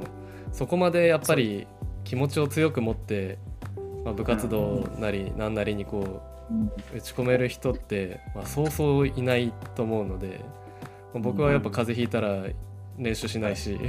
[0.53, 1.67] そこまでやっぱり
[2.05, 3.39] 気持ちを強く持って、
[4.05, 6.21] まあ、部活動なり何なりにこ
[6.93, 10.39] う打ち込める人って、まあ、そうそういないと思うので
[11.13, 12.45] まあ僕はやっぱ風邪ひいたら
[12.97, 13.79] 練習しないし、い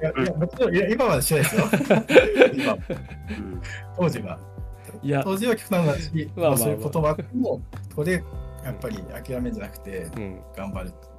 [0.00, 1.64] やいやもちろんいや今はしないですよ。
[2.54, 2.72] 今。
[2.72, 2.80] うん。
[3.96, 4.38] 当時は。
[5.02, 6.56] いや、当時は聞くたんだし、まあまあまあ。
[6.56, 7.14] まあそういうことも
[7.44, 7.60] こ
[7.96, 8.24] こで
[8.64, 10.88] やっぱり諦めんじゃなくてうん、頑張る。
[10.88, 11.13] うか、は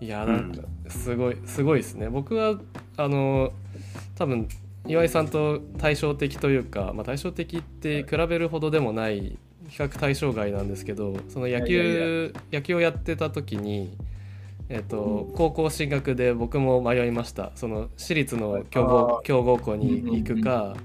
[0.00, 2.08] いいやなんかすごいすごいですね。
[2.08, 2.58] 僕は
[2.96, 3.52] あの
[4.16, 4.48] 多分
[4.86, 9.38] 岩井さんと対照的というか、まあ、対照的って比べるほどでもない
[9.68, 13.96] 比較対象外なんですけどその野球野球をやってた時に、
[14.68, 17.52] えっと高校進学で僕も迷いました。
[17.56, 19.22] その私立の強あ豪ー。
[19.22, 20.76] 強豪校に行くか、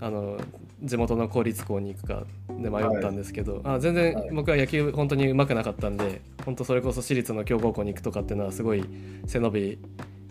[0.00, 0.38] あの
[0.82, 4.30] 地元の公立校に行くかで迷ったんですけど、あ全然はい。
[4.32, 8.84] 僕は野球本当に上手くなかったんで本当それこそ私立の強豪校に行くとかっていうのはすごい
[9.26, 9.78] 背伸び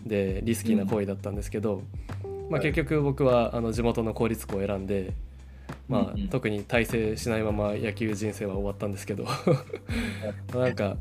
[0.04, 1.82] でリスキーな行為だったんですけど、
[2.48, 2.62] まあ、はい。
[2.62, 5.12] 結局僕はあの地元の公立校を選んで、
[5.88, 6.28] まあうんうん。
[6.28, 9.26] 特に大成しないまま野球人生は終わったんですけど。
[10.54, 10.96] なんか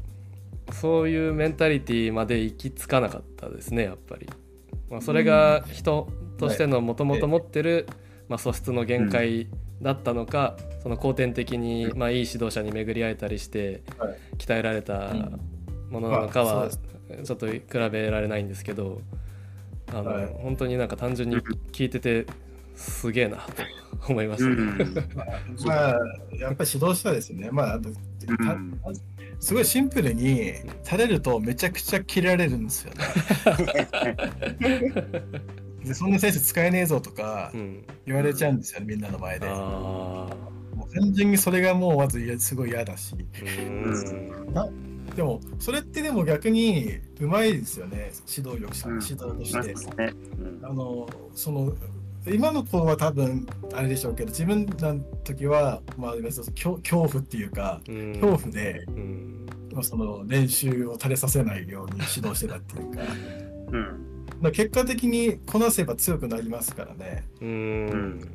[0.71, 4.27] そういうメンタリティーまで行き着かなかったですねやっぱり。
[4.89, 7.87] まあ、それが人としてのもともと持ってる、
[8.29, 9.47] まあ、素質の限界
[9.81, 14.17] だったのか、その後天的に、まあ、いい指導者に巡り会えたりしてはい。
[14.37, 15.39] 鍛えられたうん。
[15.89, 19.01] ものなのかはちょっと比べられないんですけど
[19.91, 20.25] あの、はい。
[20.27, 21.37] 本当になんか単純に
[21.71, 22.27] 聞いてて
[22.75, 23.63] すげえなと
[24.11, 24.55] 思いましたね。
[24.55, 24.93] うん。
[25.65, 25.99] まあ、
[26.37, 27.49] やっぱり指導者ですね。
[27.51, 28.79] まあ、あのたうん。
[29.39, 30.53] すごいシンプルに、
[30.83, 33.87] 垂れるとめちゃくちゃ切られるんですよね。
[35.89, 39.47] でそんな選手使えねえぞとかうん、言われちゃうんですよね、みんなの前で。
[39.49, 39.51] あ
[40.75, 43.15] もう単純にそれがもうまずいやすごい嫌だし。
[45.15, 49.01] でも、それってでも逆にうまいですよね、指導力者、うん。
[49.01, 49.75] 指導として。
[50.61, 51.73] あのその
[52.27, 58.13] 今の子は多分あれでしょうけど自分らの時は、まあ、恐恐怖っていうかうん。
[58.13, 59.47] 恐怖で、うん。
[59.73, 63.01] まあ、その練習を垂れさせないように指導してたっていうか。
[63.71, 64.08] うん
[64.41, 67.23] まあ結果的にこなせば強くなりますからね。
[67.41, 68.29] うん。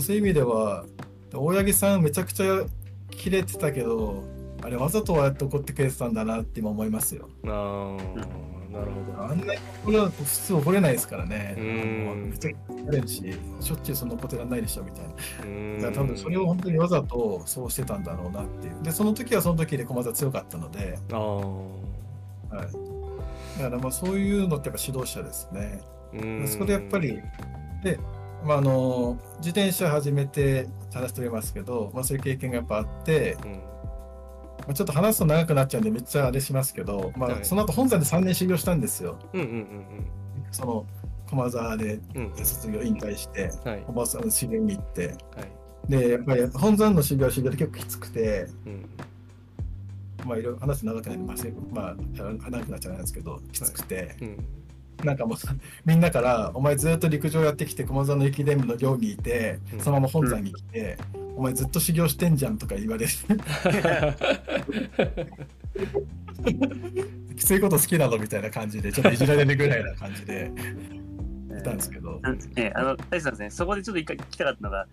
[0.00, 0.84] そういう意味では
[1.32, 2.64] 大八木さんめちゃくちゃ
[3.10, 4.22] 切れてたけど
[4.62, 7.28] あれわざとはやって怒ってくれてたんだなって今思いますよ。
[7.44, 9.20] あーなるほど。
[9.20, 11.56] あんなにこれは普通怒れないですからね。
[11.58, 12.30] うん。
[12.30, 13.16] めちゃくちゃ怒れるし
[13.60, 15.10] しょっちゅうそんなことやらないでしょみたいな。
[15.44, 15.78] うん。
[15.80, 18.80] だから多分それを本当にわざとそうしてたんだろうなっていう。
[18.82, 21.18] で、その時はその時で駒澤強かったので、あー
[22.54, 22.89] はい。
[23.62, 25.80] だからまあそういうのってやっぱ指導者ですね。
[26.12, 26.48] うん。
[26.48, 27.20] そこでやっぱり、
[27.82, 27.98] で、
[28.44, 33.52] まあ、あの自転車始めて話しておりますけど、まあ、そういう経験がやっぱあって、うん。
[33.52, 33.58] ま
[34.68, 37.44] あ、ちょっと話すと長くなっちゃうんでめっちゃあれしますけど、まあはい。
[37.44, 39.18] その後本山で3年修行したんですよ。
[39.32, 39.66] うんうん
[40.50, 40.86] その
[41.28, 42.00] 駒澤で
[42.42, 45.90] 卒業引退して、うんはい駒澤の修行に行って、はい。
[45.90, 48.90] で、やっぱり本山の修行は修行で結構きつくて、うん
[50.24, 51.54] まあいろいろ話長くなりません。
[51.72, 54.44] まあ長くなっちゃうんですけど、きつくて、うん。
[55.04, 55.38] なんかもう
[55.84, 59.80] みんなから「お前ずっと陸上やってきて駒沢の駅伝部の寮にいてうん。
[59.80, 60.98] そのまま本山に来て、
[61.36, 63.12] お前ずっと修行してんじゃん」とか言われる。
[67.36, 70.50] きついこと好きなのみたいな感じでちょっといじられるぐらいな感じで。
[71.60, 74.86] いたんですけど、なんね、あの、大地さんですね、そこでちょっと一回聞きたかったのが、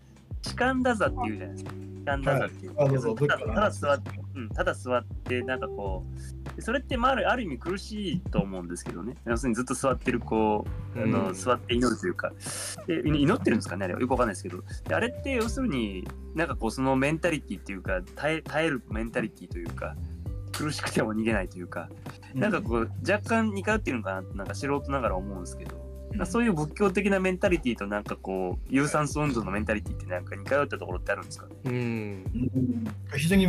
[0.47, 1.71] 痴漢だざっていうじゃないですか。
[1.71, 2.75] 痴漢だざっていう。
[2.75, 6.05] はいただ座って、うん、ただ座って、なんかこ
[6.57, 9.15] う、それって、まあ、ある意味苦しいと思うんですけどね。
[9.25, 12.31] 要するにずっと座ってる、こう、あのうん座って祈るというか、
[12.85, 13.99] でい祈ってるんですかね、あれは。
[13.99, 19.95] よくわかんないですけど、であれって要するに、なんかこう、そのメンタリティっていうか、耐え耐えるメンタリティというか、
[20.53, 21.89] 苦しくても逃げないというか、
[22.33, 25.86] なんかこう、若干似通ってるのかなって、なんか素人ながら思うんですけど、
[26.19, 26.27] うん。
[26.27, 31.45] そういう仏教的なメンタリティとなんかこう有酸素運動のメンタリティってなんか似通ったところってあるんですか？
[31.47, 31.53] ね。
[31.65, 31.73] うん。
[31.73, 33.47] うん非常に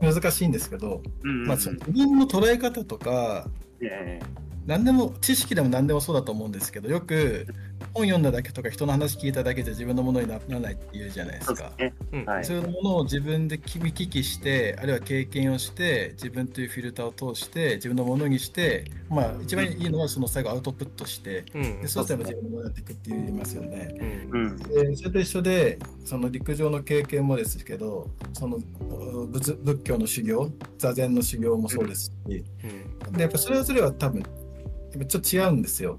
[0.00, 1.46] 難しいんですけど、うんうんうん。
[1.48, 3.48] まあ、その自分の捉え方とか
[3.80, 4.20] え。
[4.66, 7.46] 何でも知識でも何でもそうだと思うんですけどよく
[7.94, 11.72] 本読んだだけとか人の話聞いただけじゃ自分のものにならないって言うじゃないですか。
[11.74, 11.94] うですね。
[12.12, 23.94] うんはいそういうものを自分で見聞きしてあるいは経験をして自分というフィルターを通して自分のものにしてまあ一番いいのはその最後アウトプットしてうんでそうすれば自分のものになっていくって言いますよね。
[24.32, 24.56] うんうん。
[24.56, 35.98] でそれと一緒でその陸上の経験もですけどそのう仏仏教の修行座禅の修行もそうですし、うんでやっぱそれぞれは多分やっぱちょっと違うんですよ。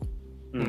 [0.54, 0.60] う。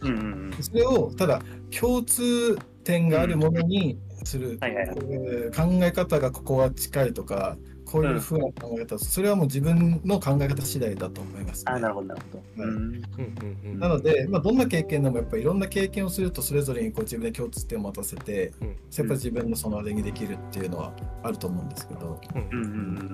[0.00, 0.62] うんんうんうん。
[0.62, 1.42] それをただ
[1.78, 4.96] 共通点があるものにする、はいはいはい。
[4.98, 7.56] えー考え方がここは近いとか
[7.90, 12.62] こういうふうな考え方、それはもう自分の考え方次第だと思います、あ、ねなるほど、なるほど。
[12.62, 12.70] はい。
[12.70, 13.78] うんうんうん。
[13.78, 18.68] なので、まあ、どんな経験でもやっぱりいろんな経験をするとそれぞれにこう自分で共通点を持たせてうん。
[18.68, 20.92] やっぱり自分のそのあれにできるっていうのは
[21.22, 22.66] あると思うんですけど、うんうんう
[23.04, 23.12] ん。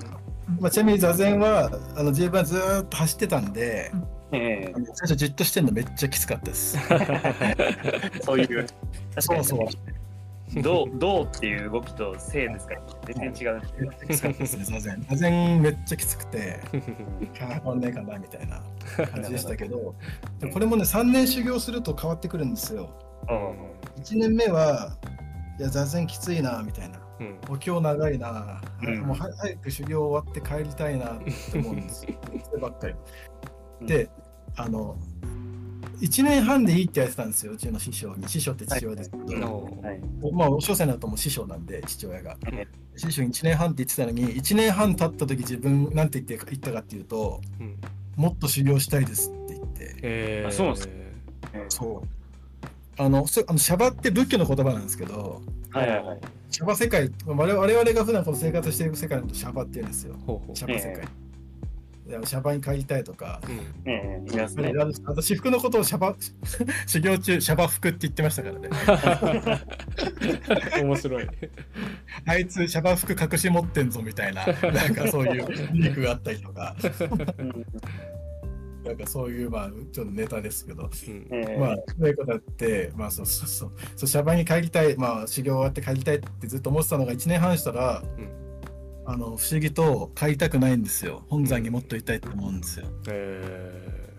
[0.60, 4.04] まあ、ちなみに座禅はあの自分はずーっと走ってたんで、うん。
[4.36, 6.78] えあの最初じっとしてるのめっちゃきつかったです。
[6.90, 8.66] えそういう。
[9.14, 9.68] 確かにそう
[10.62, 12.74] どう、どうっていう動きと性ですか？
[12.74, 13.60] ら、全然違う。
[14.06, 15.06] きつかったですね、座禅。
[15.08, 16.60] 座禅めっちゃきつくて、
[17.32, 18.62] 変わんねえかなみたいな
[19.08, 19.94] 感じでしたけど、
[20.52, 22.90] これもね、3年修行すると変わってくるんですよ。
[23.28, 24.96] うん1年目は、
[25.58, 26.98] いや、座禅きついな、みたいな。
[27.20, 31.18] うんお経長いな、うんもうは早く修行終わって帰りたいなっ
[31.52, 32.14] て思うんですよ。
[32.50, 32.94] そればっかり。
[33.86, 34.08] で、
[34.56, 34.96] あの、
[36.00, 38.28] 1年半でいいって言われてたんですよ、うちの師匠に。
[38.28, 39.24] 師匠って父親ですけど。
[39.38, 40.00] のはい。
[40.32, 42.36] まあ、お小生だともう師匠なんで、父親が。
[42.52, 47.76] え師匠に1年半って言ってたのに、1年半経った時自分なんて言って言ったかっていうと、うん
[48.16, 50.88] もっと修行したいですって言って、えーあそうなんです
[51.52, 53.02] えそう。
[53.02, 56.20] あの、そあのシャバって仏教の言葉なんですけど、はいはいはい。
[56.50, 60.14] シャバ世界、我々我々が普段この生活している世界のことシャバって言うんですよ。
[60.26, 60.92] ほうほうシャバ世界。
[60.92, 61.04] いや
[62.24, 63.90] シャバに帰りたいとか、うん。
[63.90, 64.38] ええ、い
[65.06, 66.14] 私服のことをシャバ
[66.86, 68.68] 修行中シャバ服って言ってましたからね。
[70.84, 71.28] 面白い。
[72.26, 76.76] あいつシャバ服隠し持ってんぞみたいな、 なんかそういうリークがあったりとか、
[77.38, 77.66] うん。
[78.84, 81.26] なんかそういうまあちょっとネタですけど、うん。
[81.30, 88.43] ええまあそういうことやって、まあそうそうそう、そうシャバに帰りたい、まあ修行終わって帰りたいってずっと思ってたのが1年半したら、うん
[89.06, 91.24] あの不思議と帰りたくないんですよ。
[91.28, 92.86] 本山にもっといたいと思うんですよ。
[93.08, 94.14] え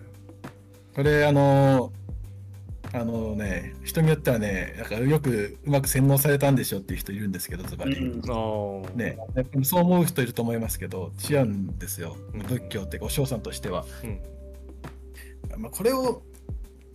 [0.95, 1.91] これあの
[2.93, 7.99] あのね人によってはねなんかよくうまく洗脳されたんでしょっていう人いるんですけどズバリ。
[8.95, 9.17] ね
[9.63, 16.21] そう思う人いると思いますけど違うんですようん仏教ってお尚さんとしては、うんまあ、これを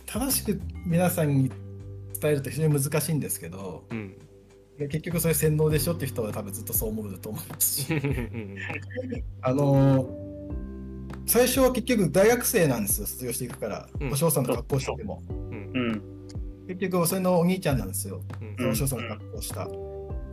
[0.05, 1.51] 正しく皆さんに
[2.19, 4.15] 伝えると非常に難しいんですけどうん。
[4.81, 7.93] で結局それ洗脳でしょっていう人は多分ずっとそう思うと思いますし。
[7.93, 8.55] う ん
[9.41, 10.09] あの
[11.27, 14.11] 最初は結局大学生なんですよ卒業していくから、うん。
[14.11, 15.21] お尚さんの格好してても。
[15.29, 15.79] うんう。
[15.93, 16.01] ん。
[16.67, 18.21] 結局それのお兄ちゃんなんですよ。
[18.59, 18.69] うん。
[18.69, 19.69] お尚さんの格好した、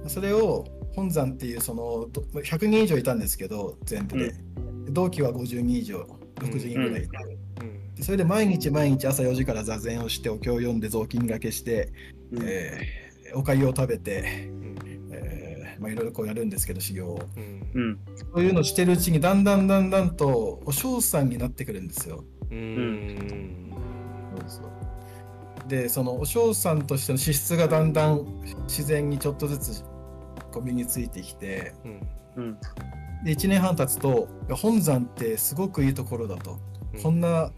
[0.06, 0.64] それを
[0.96, 4.34] 本山っていうそのど100人以上いたんですけど全部で、
[4.90, 6.00] 同期は50人以上
[6.36, 7.16] 60人ぐらいいて、
[7.60, 7.94] うん。
[7.94, 11.92] でそれで毎日毎日朝4時から座禅をしてお経を読んで雑巾がけして、
[12.32, 12.42] うん。
[12.44, 14.76] えーお粥を食べて、うん。
[15.12, 17.20] えーまあ、いろいろこうやるんですけど修行を。
[17.36, 17.70] うん。
[17.74, 17.98] うん。
[18.16, 22.24] そういうのをしてるうちにだんだんだんだんとお尚さんになってくるんですよ。
[22.50, 23.74] うん。
[25.68, 28.24] でそのお尚さんとしての資質がだんだん
[28.66, 29.84] 自然にちょっとずつ
[30.50, 32.00] こう身についてきてうん。
[32.36, 32.58] うん。
[33.24, 36.58] で1年半経つと本山ってすごくいいところだと、
[36.94, 37.02] うん。
[37.02, 37.52] こんな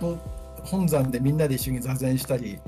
[0.00, 0.18] の
[0.64, 2.58] 本山でみんなで一緒に座禅したり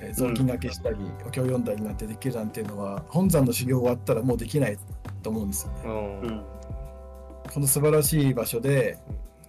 [0.00, 4.78] えー雑巾がけしたり、お経を読んだりなんてできるなんていうのは本山の修行終わったらもうできない
[5.22, 5.80] と思うんですよね。
[5.84, 6.20] うん。
[6.20, 6.44] うん。
[7.52, 8.98] この素晴らしい場所で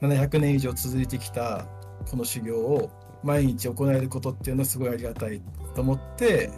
[0.02, 1.66] 700年以上続いてきた
[2.10, 2.92] この修行を
[3.24, 5.42] 毎日行えることっていうのはすごいありがたい
[5.76, 6.52] と思って、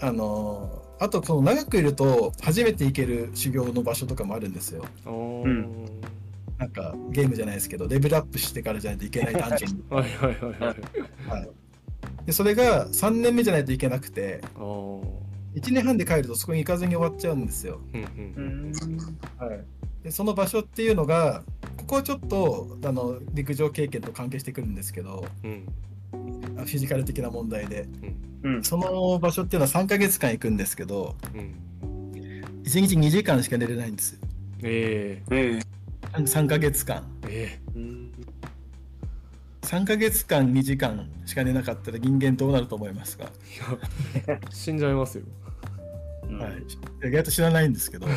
[0.00, 4.84] あのあとこの長くいると初めて行ける修行の場所とかもあるんですよ。
[5.06, 5.10] う
[5.48, 5.86] ん。
[6.58, 9.84] なんかゲームじゃないですけどレベルアップしてからじゃないといけないダンジョン。
[9.90, 10.74] はいはいはいは
[11.36, 11.40] い。
[11.40, 11.50] はい、
[12.26, 15.60] でそれが3年目じゃないといけなくておー。
[15.60, 17.80] 1年半で帰るとそこに行かずに終わっちゃうんですよ。
[19.38, 19.64] はい、
[20.02, 21.44] でその場所っていうのが
[21.76, 25.66] ここはちょっとあの陸上経験と関係してくるんですけどうん。
[26.56, 27.86] あフィジカル的な問題で。
[28.42, 28.64] うん。
[28.64, 31.54] その場所っていうのは3ヶ月間行くんですけどうん。
[32.64, 34.18] 1日2時間しか寝れないんですよ。
[34.62, 35.60] ええ
[36.12, 37.04] 3ヶ月間。
[37.28, 38.13] えええうん
[39.64, 43.30] 3ヶ月間2時間しか寝なかったら人間どうなると思いますか、
[44.14, 45.24] えいや 死んじゃいますよ。
[46.28, 46.38] うん。
[46.38, 48.06] はい、意外と知らないんですけど。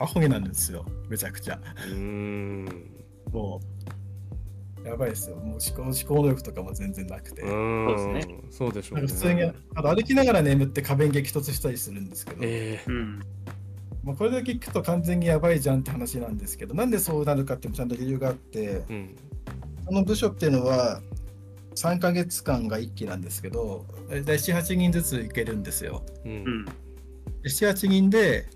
[0.00, 0.84] アホになるんですよ。
[1.08, 1.60] めちゃくちゃ。
[1.90, 2.64] うーん。
[3.32, 3.60] も
[4.84, 5.36] うやばいですよ。
[5.36, 12.90] もう思考思考能力とかも全然なくて、そうですそうでしょうんね普通にあと歩きながら眠って壁に激突したりするんですけど、ええ。
[12.90, 13.20] うん。
[14.04, 18.84] まあ、これだけ聞くと完全にやばいじゃんって話なんですけどなんでそうなるかっていうのもちゃんと理由があって。
[18.88, 19.16] うん
[19.88, 21.00] その部署っていうのは
[21.74, 26.02] 3ヶ月間が1期なんですけど大体78人ずつ行けるんですよ。
[26.26, 26.36] ううん。
[26.36, 26.72] んで
[27.46, 28.50] 78人で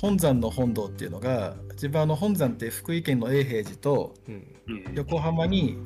[0.00, 4.44] 本山の本堂っていうのが自分あの本山って福井県の永平寺とうん。
[4.94, 5.76] 横浜に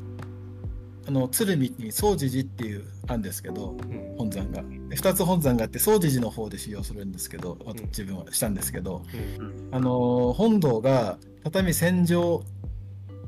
[1.09, 4.17] あの鶴見に総持寺っていうあるんですけどうん。
[4.19, 4.63] 本山が。
[4.63, 7.59] で2つ本山があって総持寺の方で使用するんですけどん。
[7.87, 9.03] 自分はしたんですけど、
[9.39, 9.69] うん。
[9.73, 12.61] あの本堂が畳1000畳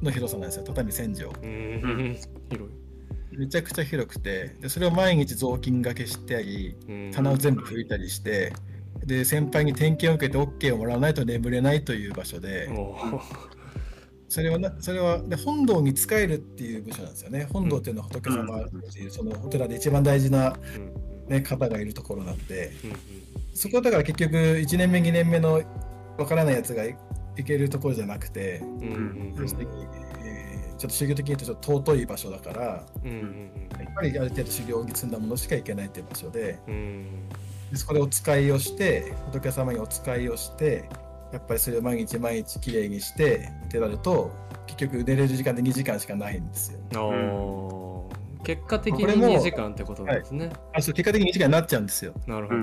[0.03, 0.64] の広さなんですよ。
[0.66, 1.46] 畳1000畳。
[1.46, 2.16] うん。
[2.50, 2.72] 広
[3.32, 4.57] めちゃくちゃ広くて。
[4.61, 7.11] でそれを毎日雑巾がけしたりいうん。
[7.12, 8.53] 棚を全部拭いたりして
[9.05, 10.38] で先輩に点検を受けて
[10.68, 12.68] OK をもらわないと眠れないという場所で。
[14.28, 17.48] それはなそれはで本堂に仕えるっていう部署なんですよね。
[17.53, 21.12] 本堂っていうのは仏様っていうそのお寺で一番大事な、うん。
[21.28, 22.72] ね、方がいるところなんで。
[22.84, 22.92] うん。
[23.55, 25.62] そこだから結局1年目2年目の
[26.16, 26.84] わからないやつが
[27.37, 29.35] いいけるところじゃなくてうんうん
[30.24, 33.51] えーちょっと修行的に言うとちょっと尊い場所だからうんうん
[33.85, 37.28] やっぱりある程度修行に積んだものしか行けないっていう場所でうんうん
[37.70, 40.89] でそこでお使いをして仏様にお使いをして
[41.33, 44.30] やっぱりそれを毎日毎日きれいにしてってなると
[44.66, 47.01] 結局寝れる時間で2時間しかないんですよ。
[47.01, 50.51] おー結果的にこれも2時間ってことなんですね。
[50.74, 52.12] あそう結果的に2時間になっちゃうんですよ。
[52.26, 52.61] なるほど。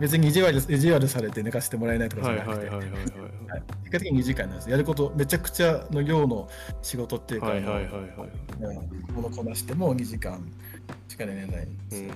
[0.00, 3.00] 別に意地悪意地悪されて寝かせてもらえないとかじはいゃなくて、はいはいはいはい。
[3.50, 3.62] はい。
[3.84, 4.70] 結果的に2時間なんです。
[4.70, 6.48] やることめちゃくちゃの量の
[6.82, 7.92] 仕事っていうか、はいはいはいはい。
[8.60, 10.50] うんものこなしても2時間
[11.08, 11.66] しか寝れない。
[11.66, 12.14] んですよ。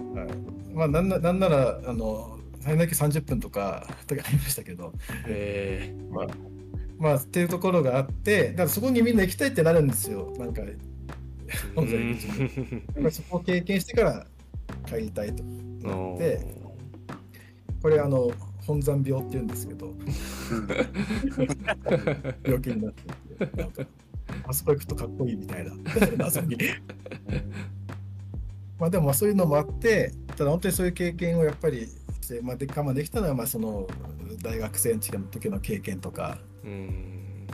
[0.00, 0.14] うん。
[0.14, 0.28] はい、
[0.74, 4.92] まあなんななんならあの最大30分とかとかありましたけど、
[5.26, 6.26] えまあ、
[6.98, 10.32] まあっていうところがあってだからそこにみんな行きたいってなるんですよ。
[10.38, 10.62] なんか
[13.10, 14.26] そこを経験してから
[14.86, 15.42] 帰りたいと。
[15.42, 16.54] うんなって
[17.82, 18.30] これあの
[18.66, 19.92] 本山病って言うんですけど
[22.44, 23.82] 病気になっててなんか
[24.46, 25.72] あそこ行くとかっこいいみたいな。
[26.16, 26.56] 謎 に
[28.78, 33.86] まあでもまあそういうのもあってただ本当にそういう経験をやっぱりして、まあ、で我慢できたのはまあその
[34.42, 36.38] 大学生の時の経験とか。
[36.64, 37.46] うん。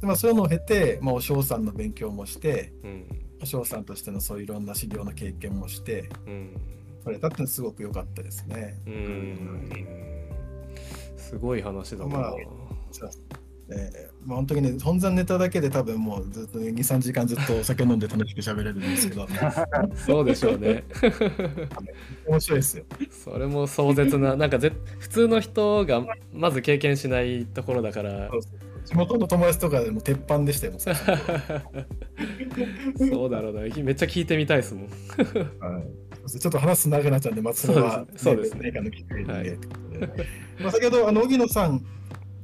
[0.00, 3.04] でまあ、そういうのを経て、まあ、お嬢さんの勉強もしてうん。
[3.42, 6.56] お嬢さんとしてのそういういろんな修行の経験もしてうん
[7.04, 8.78] これだってすごく良かったですね。
[8.86, 9.70] うん
[11.16, 12.18] すごい話だな。
[12.18, 12.36] まあ
[13.74, 19.26] えーまあ、本当にね本山ネタだけで多分もうずっと23時間ずっとお酒飲んで楽しく喋れるんですけど
[19.96, 20.84] そうでしょうね。
[22.28, 22.84] 面白いですよ。
[23.10, 28.52] それも壮絶な、なんかぜ普通の人がまず経験しないところだからそ、うそう
[28.84, 30.74] 地元の友達とかでも鉄板でしたよ。
[30.78, 30.92] そ
[32.98, 34.84] そうだろうな、めっちゃ聞いてみたいですもん。
[35.60, 39.58] はいちょっと話す長くなっちゃうんで、まあ、それは、そうですね何かの機会で、はい
[40.60, 41.84] まあ先ほど、あの荻野さん、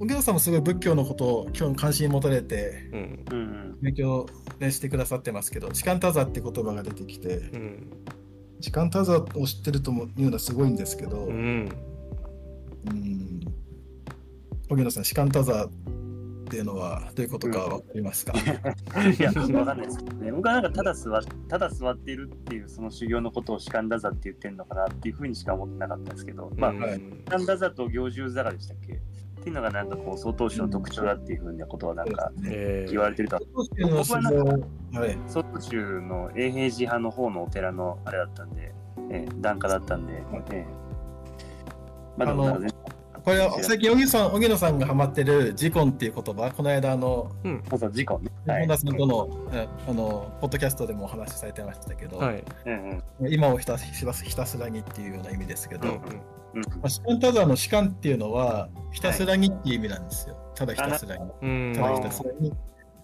[0.00, 3.24] 荻野さんもすごい仏教のことを興味関心持たれて、うん。
[3.30, 4.26] うん勉強、
[4.58, 7.86] ね、してくださってますけど、時間多座って言葉が出てきて、うん。
[8.60, 11.68] 時間多座を知ってるというのはすごいんですけど、ううん、ん。
[14.68, 15.68] 荻野さん、時間多座
[16.48, 20.32] っていうのはどういうことかわかりますか、いや、わかんないですけどね。
[20.32, 26.80] 僕はなんかただ座っただ座っているっていうその修行のことを士官打座って言ってんのかなっていうふうにしか思ってなかったんですけど、まあ、うん。
[26.80, 26.94] はい。
[26.94, 28.94] 士官打座と行重座がでしたっけ？
[28.94, 28.96] っ
[29.42, 32.32] ていうのがなんかこう、曹洞宗の特徴だっていうふうなことはなんか
[32.90, 33.38] 言われてると。
[33.38, 33.44] 曹
[33.86, 35.00] 洞宗の修行。
[35.00, 38.72] はい、曹洞宗の永平寺派の方のお寺のあれだったんで、
[39.10, 40.22] ええ、檀家だったんで、え
[40.52, 40.66] え。
[42.16, 42.68] まあでもなんかね
[43.28, 47.30] ここれは最近、荻野さん、荻野さんがハマってるジコンっていう言葉、この間、あの、
[47.68, 48.30] そうそう、事故ね。
[48.46, 48.68] はい本。
[48.68, 52.42] 田さんとの、えあの、ポッドキャストでもお話しされてましたけど、はい。
[52.64, 53.32] うんうん。
[53.34, 56.02] 今をひたひたすひたすらにっていうような意味ですけど、うんま
[56.54, 60.36] うんあ、士官タザーの士官っていうのは、ひたすらにっていう意味なんですよ。
[60.54, 61.30] ただひたすらに。
[61.42, 61.72] うん。
[61.74, 62.54] ただひたすらに。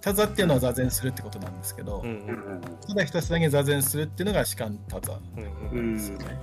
[0.00, 6.38] タザっていうのは座禅するってことなんですけど、うんうんうんただひたすらに座禅するっていうのが士官タザうんうんうんですよね。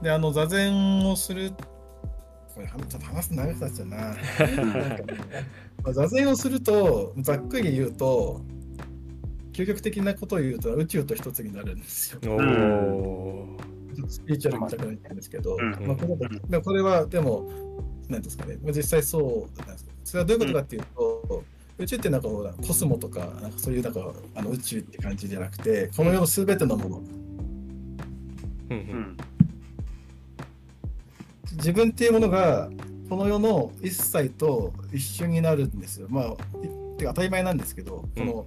[0.00, 1.52] で、あの座禅をする、
[2.68, 3.96] これちょっと話す長くなっちゃうな。
[3.96, 5.18] なんかね
[5.82, 8.42] まあ座禅をすると、ざっくり言うと、
[9.52, 12.20] 究極的なことを言うと宇宙と一つになるんですよ。
[12.20, 15.86] ちょっとスピリチュアルみたくなってるんですけど、うん。
[15.86, 16.18] まあ、こ
[16.64, 17.50] これはでも、
[18.08, 21.44] なんですかね、まあ実際そうなんですそれはどういうことかっていうと、
[21.78, 27.08] 宇宙ってなんかほらコスモとか、なんかそういうなんかあの宇宙って感じじゃなくて、この世のすべてのもの、うんう
[28.70, 29.16] うんん
[31.60, 32.70] 自分っていうものが
[33.08, 36.06] この世の一切と一緒になるんですよ。
[36.08, 36.24] まあ、
[36.64, 38.46] いてか当たり前なんですけど、この、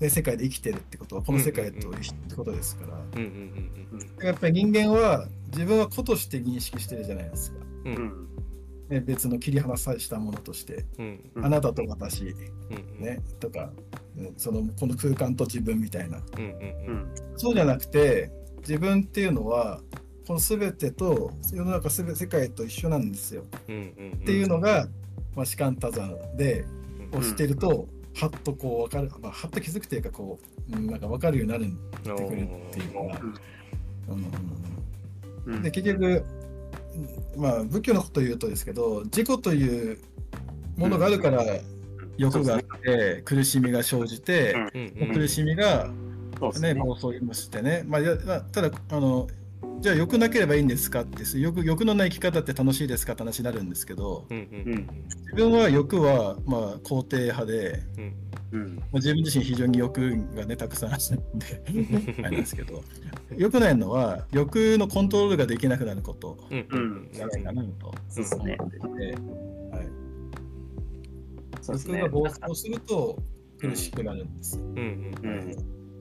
[0.00, 2.94] ね、世界で生きてるってことは、この世界と一緒ってことですから。
[2.94, 3.70] うんうん
[4.20, 7.58] やっぱり人間は自分は子として認識してるじゃないですか。
[7.84, 7.94] うん。
[7.94, 8.04] ううん。
[8.06, 8.28] ん
[8.88, 11.30] ね、別の切り離さしたものとして、うん。
[11.36, 13.70] うんあなたと私、うんね、とか、
[14.16, 16.18] うんそのこの空間と自分みたいな。
[16.38, 16.44] うん。
[16.44, 16.46] う
[16.92, 17.14] ん。
[17.36, 19.80] そうじゃなくて、自分っていうのは、
[20.26, 23.44] この全てと世の中すべ世界と一緒なんですよ。
[23.68, 24.88] うんうんっていうのが、
[25.36, 26.64] まあ、士官多山で
[27.12, 30.38] うんをしてると、はっとこう分かる、まあ、はっと気づくというかこ
[30.72, 34.14] う、うんなんか分かるようになるってくるっていうのが、うん。
[34.14, 34.24] うん
[35.46, 35.62] うんうん。
[35.62, 36.24] で結局、
[37.36, 39.98] まあ仏教のことを言うとですけど自己という
[40.76, 41.44] ものがあるから
[42.16, 45.08] 欲があって、苦しみが生じて、うん。
[45.08, 45.90] うん苦しみが
[46.60, 46.74] ね。
[46.74, 49.28] 暴走もしてね、まあ、いやまあただあの
[49.80, 51.02] じゃあ欲なければいいんですか？
[51.02, 53.12] って欲欲のない生き方って楽しいですか？
[53.12, 54.88] って話になるんですけどうんうん。
[55.24, 58.14] 自分は欲はまあ肯定派で、うん。
[58.52, 58.76] うん。
[58.76, 60.00] まあ、自分自身非常に欲
[60.34, 62.82] がねたくさんあるんで あれなんですけど
[63.36, 66.38] 良くないのは欲のコントロールができなくなること。
[66.50, 67.94] じゃないかなと。
[68.08, 68.56] そうですね。
[68.58, 69.88] 思っていて、はい、
[71.60, 71.98] そうですね。
[72.00, 72.08] 欲が。
[72.08, 73.22] 暴走すると
[73.58, 74.58] 苦しくなるんです。
[74.58, 75.50] うんうん。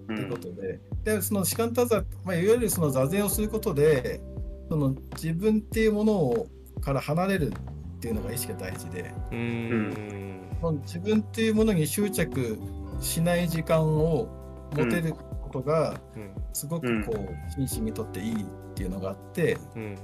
[0.10, 0.16] うん。
[0.16, 4.22] ということで、でその士官多座、まあ、いわゆるその座禅をすることで、
[4.70, 6.48] その自分っていうものを
[6.82, 10.40] から離れるっていうのが意識が大事で、うん。
[10.84, 12.58] 自分っていうものに執着
[13.00, 14.28] しない時間を
[14.76, 16.00] 持てることが、
[16.54, 19.98] すごくこう、心身にとっていいっていうのがあって、うんうん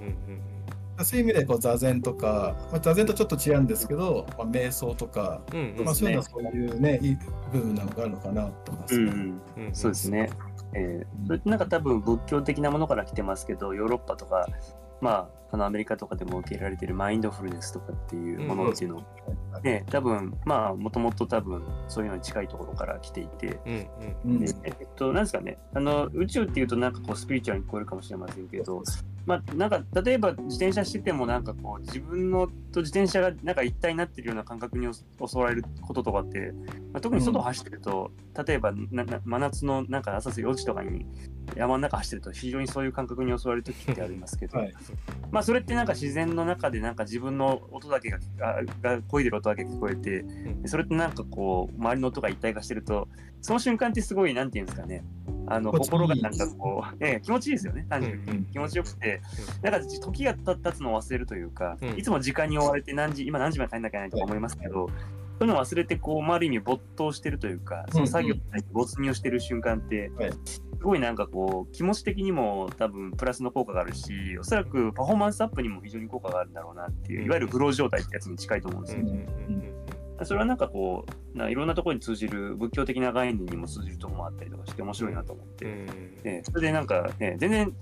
[1.01, 5.85] そういう意味でこう座禅とか、まあ、座禅とちょっと違うんですけど、まあ、瞑想とか、うんうん。
[5.85, 7.17] まあ、そういうのはそういうね、いい
[7.53, 9.11] 部分なのがあるのかなと思いますね。
[9.11, 9.19] うん。
[9.57, 9.73] うんうん。
[9.73, 10.29] そうですね。
[10.73, 14.47] えーそれってなんか多分仏教的なものから来てますけど、ヨーロッパとか、
[15.01, 19.03] まあ、あのアメリカとかでも受け入れられているマインドフルネスとかっていうものっていうのを、
[19.63, 23.87] ね、多分まあ、もともと多分そういうのに近いところから来ていて、うん
[24.25, 24.39] うん。
[24.39, 28.83] でえっと、なんですかね、あの宇宙っていうとなんかこうスピリチュアルに聞こえるかもしれませんけど、
[29.29, 36.51] まあ、なんか例えば自転車しててもなんかこう自分のと自転車がなんか一体になってるような感覚に襲われることとかって、
[36.91, 38.09] まあ、特に外走ってると、
[38.47, 41.05] 例えばなな真夏のなんか朝4時とかに
[41.55, 44.73] 山の中走ってると非常にそういう感覚に襲われる時ってありますけど、はい。
[45.29, 53.07] まあそれってなんか自然の中でなんか自分の音だけががが漕いでる音だけ聞こえてでそれってなんかこう周りの音が一体化してると
[53.41, 55.03] その瞬間ってすごいなんていうんですかね
[55.49, 59.21] あの心がなんかこう、 ええ気持ちいいですよね単純に、うん気持ちよくて。
[59.61, 59.81] なん。
[59.81, 61.97] か時が経つのを忘れるというか、うん。
[61.97, 64.87] いつも時間に追われて何時今何時まで帰んなきゃいけないとか思いますけど、
[65.39, 68.41] そういうのを忘れてこう、まあ、ある意味没頭してるというかその作業に
[68.73, 70.31] 没入してる瞬間って、はい。
[70.79, 79.27] すごいなんかこう気持ち的にも多分プラスの効果があるしおそらくパフォーマンスアップにも非常に効果があるんだろうなっていういわゆるフロー状態ってやつに近いと思うんですよね。
[80.25, 85.87] それはなんかこうないろんなところに通じる仏教的な概念にも通じるところもあったりとかして面白いなと思って、え
[86.23, 87.73] えそれでなんか、ね、全然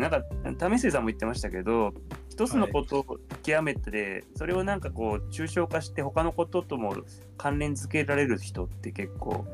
[0.00, 0.22] なんか
[0.58, 1.92] 為末さんも言ってましたけど
[2.30, 6.96] 一つのことを極めて、それをなんかこう抽象化して他のこととも
[7.36, 9.44] 関連づけられる人って結構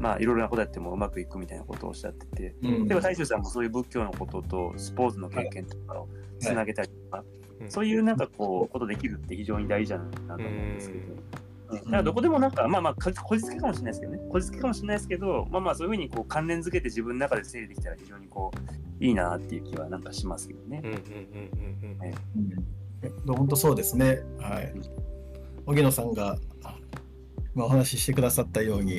[0.00, 2.88] まあいろいろなことやってもうまくいくみたいなことをおっしゃってて、うん。
[2.88, 6.08] 例えば大衆さんもそういう仏教のこととスポーツの経験とかを
[6.40, 11.14] つなげたりとか、うんそういうなんかこうことできるって非常に大事だなと思うんですけど。
[11.72, 18.52] だからどこでもなんか、まあまあ、かこじつけかもしれないですけどね、こじつけかもしれないですけど、まあまあ、そういうふうにこう関連づけて自分の中で整理できたら非常にこ
[19.00, 20.82] う、いいなっていう気はなんかしますけどね。
[20.84, 22.64] うん
[23.26, 24.20] 本当そうですね。
[24.38, 24.72] はい。
[25.66, 26.38] 荻野さんが、
[27.54, 28.96] まあ、お話ししてくださったように、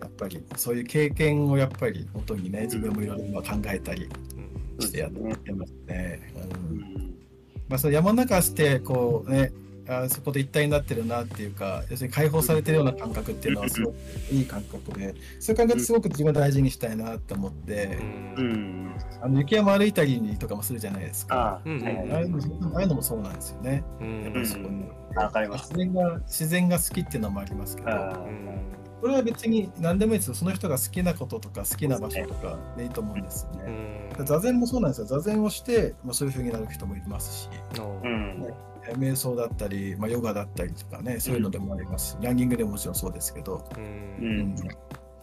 [0.00, 4.08] やっぱりそういう経験をやっぱり元にね、自分もいろいろ今考えたり
[4.78, 6.32] してやってますね。
[6.70, 6.78] うん。
[6.78, 7.14] うん。
[7.68, 9.52] まあ、その山の中走ってこうね
[9.88, 13.96] あそこで一体になってるなっていうか要するに解放されてるような感覚っていうのはすごく
[14.30, 17.98] いい感覚でそういう感覚すごく自分は大事にしたいなと思って、
[18.36, 18.44] うん
[18.88, 18.96] ん。
[19.20, 21.36] あの雪山歩いたりとかもするじゃないですか。
[21.36, 23.82] ああ、うんはいはいはいああいうのもそうなんですよね。
[24.00, 24.84] うんやっぱりそこに
[25.16, 25.72] わかります。
[25.74, 30.34] 自然が自然が好きっていうのもありますけど、あうんこれは別に何でもいいですよ。
[30.34, 34.10] その人が好きなこととか好きな場所とかでいいと思うんですようね。
[34.22, 35.06] ん座禅もそうなんですよ。
[35.06, 37.48] 座禅をして、まあ、そういう風になる人もいますし。
[38.04, 38.46] うん。
[38.96, 42.12] 瞑想だったり、まあ、ヨガだったりとかね、そういうのでもあります。
[42.12, 44.40] し、ランニングでももちろんそうですけど、ううん。
[44.50, 44.56] ん。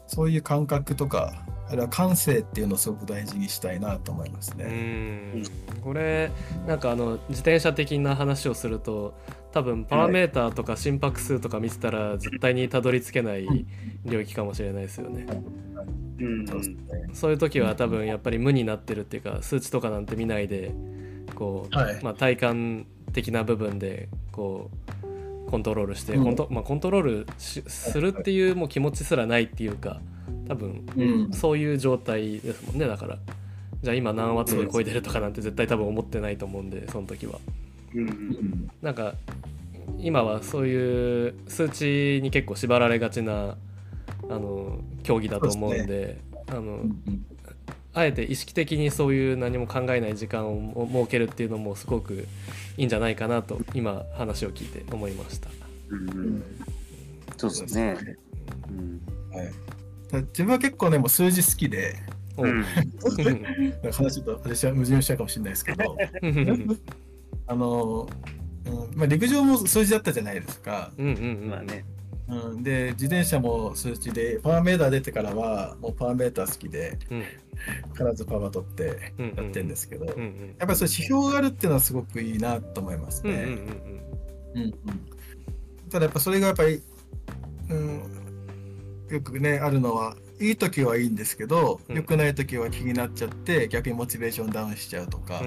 [0.07, 4.65] そういう感覚とか、あるいは感性っていうのをすごく大事にしたいなと思いますうね。
[4.65, 5.43] ん。
[5.83, 6.31] これ
[6.67, 9.13] なんかあの自転車的な話をすると
[9.51, 13.47] 多分パワーメーターとか心拍数とか見てたら絶対にたどり着けない
[14.03, 15.27] 領域かもしれないですよね。
[17.13, 20.73] そういう時は多分やっぱり無になってるっていうか数値とかなんて見ないで
[21.35, 22.03] こう、はい。
[22.03, 24.69] まあ、体感的な部分でこ
[25.47, 26.23] うコントロールして、うん。
[26.23, 29.99] コントまあ、コントロールしするっていうもう気持ちすらないっていうか
[30.47, 31.33] 多分うん。
[31.33, 32.87] そういう状態ですもんね。
[32.87, 33.17] だから
[33.81, 37.39] じゃあ今何ワットで超えてるとかなんて絶対多分思ってないと思うんでその時は。
[38.81, 39.15] なんか
[39.97, 43.57] 今はそういう数値に結構縛られがちな
[44.29, 47.25] あの競技だと思うんであのうん
[47.93, 52.27] あえて意識的にそういう何も考えない時間を設けるっていうのもすごく
[52.77, 55.49] いいんじゃないかなと今話を聞いて思いました。
[55.89, 55.95] う。
[55.95, 56.05] うん
[56.37, 56.43] ん
[57.37, 57.97] そうですね。
[58.69, 59.01] うん。
[59.35, 59.47] はい、
[60.11, 61.95] だ自分は結構ね、もう数字好きで、
[62.37, 62.63] おうん。
[63.91, 65.97] 話ちょっと私は矛盾しちゃうかもしれないですけど、
[67.47, 68.09] あの、
[68.65, 70.91] うんまあ、陸上も数字だったじゃないですか。
[70.97, 71.85] うんうんうんまあね。
[72.27, 77.23] うん、で、自転車も数値で、パワーメーター出てからは、もうパワーメーター好きで、うん
[77.93, 83.57] 必ずパワー取ってうんやってるんですけど、うんうんやっぱりそういう指標があるっていうのはすごくいいなと思いますね。
[85.89, 86.81] ただやっぱそれがやっぱり、
[87.69, 88.01] うん、
[89.09, 91.95] よくねあるのはいい時はいいんですけど、うん。
[91.95, 95.41] 良くない時は気になっちゃって逆にモチベーションダウンしちゃうとか。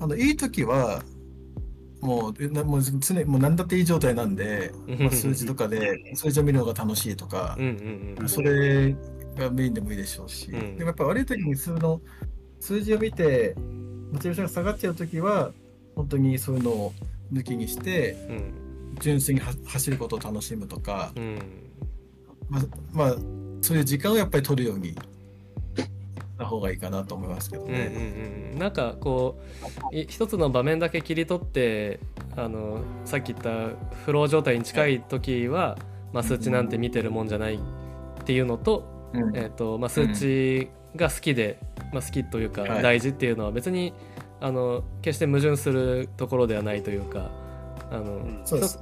[0.00, 1.02] あのいい時は
[2.00, 7.58] もうもう常にもう何だっていい状態なんで、うんまあ、数字とかで数字を見るのが楽しいとか
[8.26, 8.94] それ
[9.38, 10.76] がメインでもいいでしょうし、うん。
[10.76, 12.00] でもやっぱ悪い時にその
[12.60, 13.54] 数字を見て
[14.12, 15.52] モチベーションが下がっちゃう時は
[15.94, 16.92] 本当にそういうのを
[17.32, 18.68] 抜きにしてうん。
[19.00, 21.38] 純粋には走ることを楽しむとか、うん。
[22.48, 22.62] まあ、
[22.92, 23.16] まあ
[23.60, 24.96] そういう時間をやっぱり取るようにし
[26.38, 28.50] た方がいいかなと思いますけどうんうんね。
[28.54, 28.58] うん。
[28.58, 29.40] なんかこ
[29.92, 32.00] うい一つの場面だけ切り取って
[32.36, 35.78] あのさっき言ったフロー状態に近い時は、
[36.12, 37.58] まあ、数値なんて見てるもんじゃないっ
[38.24, 38.97] ていうのと,、うん
[39.34, 41.58] えーとまあ、数値が好きで、
[41.92, 42.82] まあ、好きというかはい。
[42.82, 43.92] 大事っていうのは別に
[44.40, 47.30] あの決して矛盾するところではないというか
[47.90, 48.20] あの、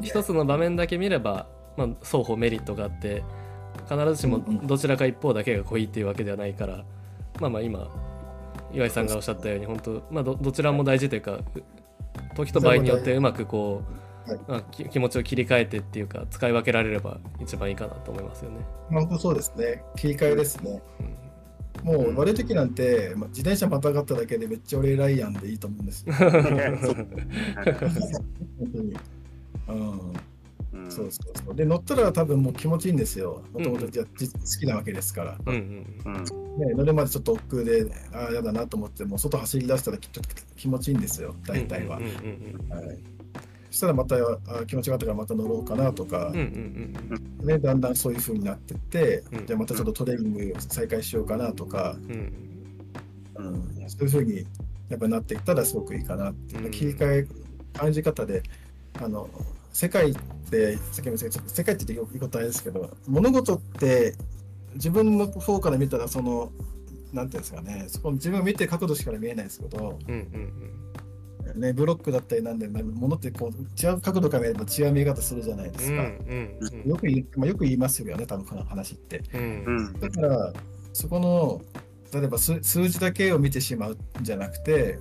[0.03, 1.47] 一つの場面だけ見れば、
[1.77, 3.23] まあ、双方メリットがあって
[3.89, 6.85] 必ずしもどちらか一方だけが濃いっていうわけではないから、
[7.41, 7.89] まあまあ今
[8.73, 11.45] 岩井さんがおっしゃったように本当、まあ、どどちらも大事というかう
[12.35, 14.06] 時と場合によってうまくこう、はい
[14.49, 18.59] まあ、き気持ちを切り替えてっていうか使い分けられれば一番いいかなと思いますよね。
[18.91, 19.83] まあ本当そうですね。
[19.97, 20.83] 切り替えですね。
[21.01, 21.17] うん
[21.83, 26.15] もう悪い時なんて、まあ、自転車またがっただけでめっちゃ俺偉いやんでいいと思うんですよ。
[26.15, 26.33] 本
[28.73, 28.97] 当に。
[29.69, 30.13] うん。
[30.73, 31.55] うんそうそうそう。
[31.55, 33.43] で、乗ったら多分もう気持ちいいんですよ。
[33.53, 35.39] もともとじゃじ好きなわけですから。
[35.47, 36.25] うんうんうん
[36.59, 40.21] ね、乗るまでちょっと億劫で、ああ、やだなと思って、もう外走り出したらきっと
[40.57, 41.99] 気持ちいいんですよ、大体は。
[41.99, 42.11] うんうん
[42.71, 43.16] はい、そ
[43.71, 46.95] したらまたあ気持ちがあったからまた乗ろうかなとかうんう、ん
[47.41, 49.47] うんね、だんだんそういう風になってって、うん。
[49.47, 52.33] じゃあまたちょっとトレーニング再開しようかなとか、うん
[53.37, 54.47] うんうん、そういう風に
[54.89, 56.57] やっぱなっていったらすごくいいかなって。
[56.57, 56.71] いう、うん。
[56.71, 57.29] 切り替え
[57.75, 58.43] 感じ方で
[59.01, 59.29] あの
[59.73, 60.15] 世界っ
[60.51, 64.15] てさっきも言ったけど世界って言っていいことあれですけど物事って
[64.75, 66.51] 自分の方から見たらその
[67.13, 70.73] なんていうんですかねそこ自分が見てる角度しか見えないですけど、うんうん
[71.57, 76.03] ね、ブロックだったりなんで物ってこう違う角度から見れば違う見え方するじゃないですか。
[76.03, 79.23] うんうんよく言い、まあ、よく言いますよね多分この話って。
[79.35, 80.53] うんうんだから
[80.93, 81.61] そこの
[82.13, 84.99] 例えば数数字だけを見てしまうんじゃなくて、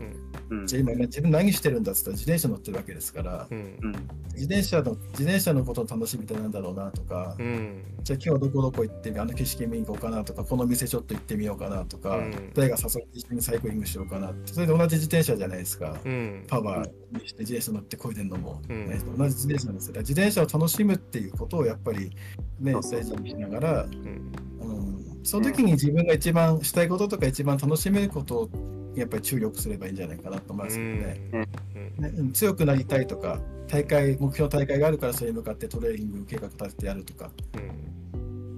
[0.49, 0.68] うん。
[0.68, 3.77] じゃあ今自分何してるんだっつったら自転車乗ってるわけですから、うん。
[3.82, 3.95] うん
[4.36, 7.84] 自転車の自転車のことの楽しみってなんだろうなとか、うん。
[8.03, 12.52] じゃあ今日はどこどこ行ってあの景色見に行こうかなとかこの店ちょっと行ってみようかなとか、うん。
[12.53, 16.44] 誰が誘って一緒にサイクリングしようかなってそれで同じ自転車じゃないですか、うん。
[16.48, 18.88] パワーにして自転車乗ってこいでるのも、うん。
[18.88, 22.11] ね同じ自転車なんです自転車を楽しむっていうことをやっぱり
[22.60, 24.32] ね大事にしながら、うん。
[24.60, 28.47] うん、その時に自分が一番したいこととか一番楽しめること
[28.95, 31.30] やっぱり注力すればいいんじゃないかなと思いますけどね。
[31.34, 31.41] うん。
[31.41, 32.31] ねうん。
[32.31, 37.31] 強くなりたいとか大会目標大会があるからそれに向かってトレーニング計画立ててやるとか。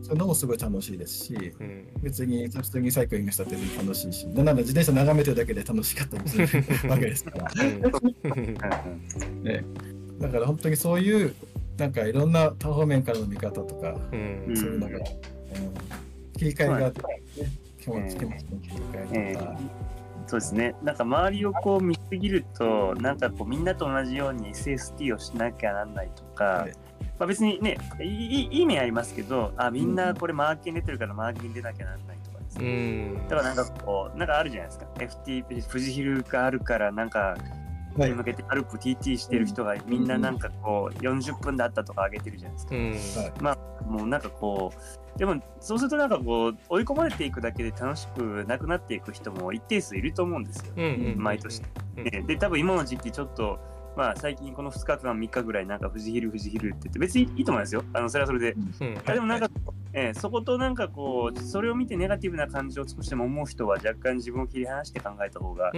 [0.03, 1.65] そういうのもすごい楽しいですしうん。
[1.65, 6.45] うん別に普通にサイクリングしたって楽しいしなんなら自転車眺めてるだけで楽しかったりする
[6.89, 7.63] わけですから。
[9.41, 9.63] ね。
[10.19, 11.33] だから本当にそういう
[11.77, 14.55] なんかいろんな多方面からの見方とか、うん。
[14.55, 15.03] そういうのが、うん
[16.37, 17.21] 切り替えがあって、ね、
[17.79, 19.59] 気持ち気持ちの切り替えとか、
[20.27, 20.75] そうですね。
[20.83, 26.71] なんか周りをこう見すぎると、なんかこうみんなと同じように SST をしなきゃなんないとか、はい。
[27.17, 32.37] まあ別にね、いいいい面ありますけど、あ、みんなこれマーケに出てるからマーケに出なきゃなんないとか。
[32.39, 33.07] ですうね。
[33.07, 33.27] ん。
[33.27, 34.85] だからなんかこう、なんかあるじゃないですか。
[34.97, 37.37] FT、富士ヒルがあるから、なんか、
[37.97, 38.09] はい。
[38.09, 42.57] に向けてアルプ TT してる人がみんななんかこう40分だったとか上げてるじゃない
[42.93, 43.55] ですか。
[43.85, 43.91] うん。
[43.91, 50.73] もうなんかこう、でもそうするとなんかこう、追い込まれていくだけで楽しくなくなっていく人も一定数いると思うんですよ。
[51.17, 51.61] 毎年。
[51.97, 52.23] うんね。
[52.27, 53.59] で、多分今の時期ちょっと、
[53.95, 57.83] まあ最近この2日間、3日ぐらいなんか富士ヒル、富士ヒルって言って別にいいと思いますよ。
[57.93, 58.51] あの、それはそれで。
[58.51, 58.97] うん。
[59.05, 59.49] あでもなんか、
[59.93, 65.71] えーそことなんかこう、それを見てネガティブな感情を少しでも思う人は若干自分を切り離して考えた方が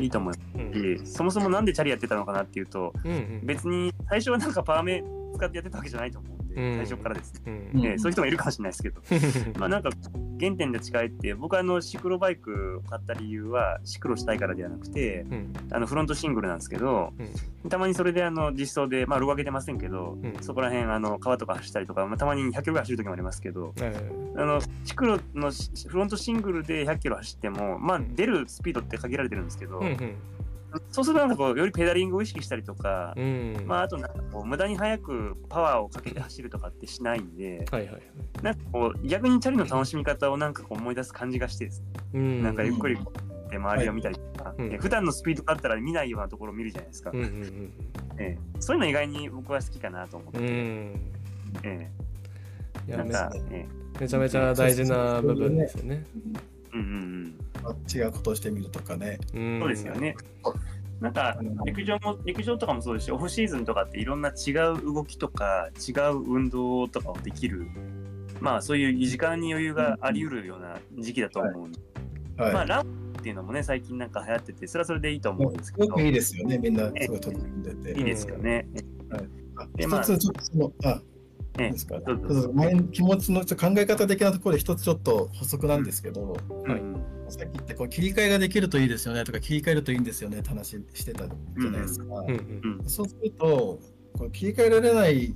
[0.00, 2.94] いいと思いうんますし、そもそもなんでチャリやってたのかなっていうと、
[3.42, 5.04] 別に最初はなんかパーメ
[5.34, 7.40] 使ってやってたわけじゃないと思う最初からですね。
[7.46, 7.80] うん。
[7.80, 9.02] うんえーそういう人もいるかもしれないですけど、
[9.60, 9.90] まあなんか
[10.40, 15.52] 原点で近いって、僕はあのシクロバイクを買った理由はシクロしたいからではなくて、うん。
[15.70, 17.12] あのフロントシングルなんですけど、
[17.68, 20.34] たまにそれであの実装で、まあ、ロゴ上げてませんけど、うん。
[20.40, 29.80] そこら辺あの川とか走ったりとか、まあ、たまに100キロぐらい走る時もありますけど、えあのシクロのしフロントシングルで100キロ走っても、まあ、出るスピードって限られてるんですけど、
[30.90, 33.56] そうするとなんかこうよりペダリングを意識したりとか、うん。
[33.58, 38.02] うんまあ、あとなんかこう無駄に速くパワーをかけて走るとかってしないんで、はいはい
[38.42, 42.42] なんかこう逆にチャリの楽しみ方をなんかこう思い出す感じがしてですね、うん。
[42.42, 44.72] なんかゆっくりこうで周りを見たりとか、うん。
[44.72, 47.72] え普段のスピードだったら見ないようなところを見るじゃないですか、うんうん
[48.18, 48.60] ええ。
[48.60, 51.00] そういうの意外に僕は好きかなと思って、うんうん。
[51.62, 51.90] え
[52.88, 52.96] え。
[52.96, 53.66] なんか、え
[54.00, 56.04] めちゃめちゃ大事な部分ですよね。
[56.04, 59.18] えうんうんうん違うことをしてみるとかね。
[59.34, 60.16] うんそうですよね。
[61.00, 64.54] なんか陸上も陸上とかもそうですし、オフシーズンとかっていろんな違う
[64.94, 67.66] 動きとか違う運動とかをできる、
[68.40, 71.80] まあそういう時間に余裕があり得るような時期だと思うんで、
[72.38, 72.52] はい。
[72.54, 72.86] まあラン
[73.18, 77.98] っていうのもね最近なんか流行ってて、それはそれでいいと思もううんですけど、すごくいいですよね、みんなすごい取り組んでて。
[77.98, 78.66] いいですよね。
[79.58, 81.02] あでまあ一つちょっとその、あ、
[81.56, 81.98] ですか。
[82.00, 86.32] ちどうぞょっと前気持ちのちょっと考え方的なところで一つちょっと補足なんですけど、
[86.66, 86.80] はい。
[86.80, 92.04] うんさっき言ってこう切り替えができるといいですよねとか切り替えるといいんですよねって話してたじゃないですか。
[92.04, 92.30] うん。
[92.30, 92.88] うんうん。
[92.88, 93.80] そうすると
[94.12, 95.34] こう切り替えられない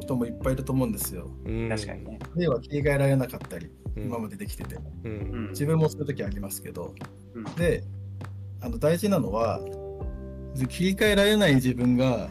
[0.00, 1.30] 人もいっぱいいると思うんですよ。
[1.44, 1.68] うん。
[1.68, 2.18] 確かにね。
[2.34, 4.02] 例えば切り替えられなかったり、うん。
[4.04, 5.46] 今までできてて、ううん。
[5.48, 6.94] ん自分もそういう時ありますけど、
[7.34, 7.44] うん。
[7.56, 7.84] で
[8.62, 9.60] あの大事なのは
[10.68, 12.30] 切り替えられない自分が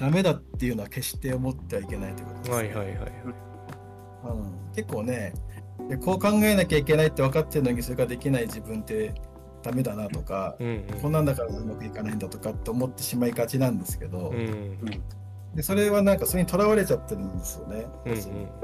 [0.00, 2.50] ダメだっていうのは決して思ってはいけないということです。
[2.52, 3.12] はいはいはい。
[4.24, 5.34] うん、結構ね
[5.90, 9.14] でこう考えなきゃいけないって分かってるのにそれができない自分って
[9.62, 15.02] ダメだなとか、うんこんなんだからうまくいかないんだとかって思ってしまいがちなんですけど、うんうん。
[15.54, 18.20] でそれはなんかそれにとらわれちゃってるんですよね、うんうん。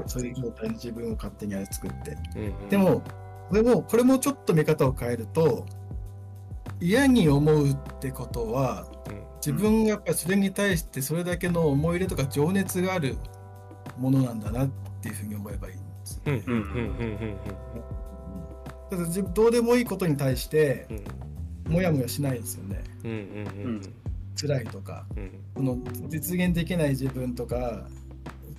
[0.07, 2.17] そういう状態の自分を勝手にあれ作って。
[2.35, 3.03] うんでも
[3.49, 5.65] これもこれもちょっと見方を変えると
[6.81, 8.85] 嫌に思うってことは
[9.37, 13.15] 自分がやっぱりそれに対してそれだけの思い入れとか情熱がある
[13.97, 14.69] ものなんだなっ
[15.01, 16.21] ていうふうに思えばいいんです。
[16.25, 16.59] うんうんうんう
[17.33, 17.37] ん
[18.89, 20.87] だどうでもいいことに対して
[21.65, 22.83] うんもやもやしないですよね。
[23.03, 23.81] うんうんうん
[24.39, 25.77] 辛いとかうんこの
[26.09, 27.87] 実現できない自分とか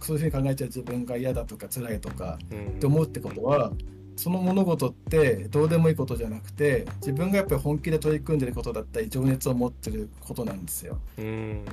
[0.01, 3.73] そういうふうに考えちゃう自分が嫌だとか辛いとかうんって思うってことは
[4.19, 10.99] その物事ってどうでもいいことじゃなくて自分がやっぱり本気で取り組んでることだったり情熱を持ってることなんですよ。
[11.19, 11.65] うん。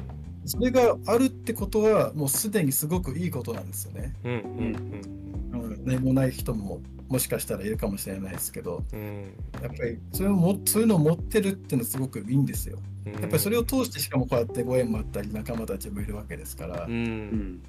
[0.46, 4.14] それがあるってことはもうすでにすごくいいことなんですよね。
[4.24, 9.34] うんうんうん、何もない人ももしかしたらいるかもしれないですけどうん。
[9.64, 12.78] やっぱりそれをもそういうのを持ってるっていうのはすごくいいんですよ。
[13.08, 16.94] うんやっぱりそれを通してしかもこうやってご縁もあったり仲間たちもいるわけですから、うん。
[16.94, 17.62] うん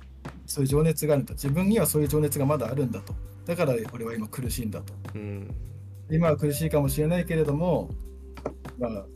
[0.46, 1.34] そういう情熱があるんだ。
[1.34, 3.14] 自分にはそういう情熱がまだあるんだと。
[3.46, 4.92] だから俺は今苦しいんだと。
[5.14, 5.54] うん。
[6.10, 7.90] 今は苦しいかもしれないけれども
[8.78, 9.06] まあ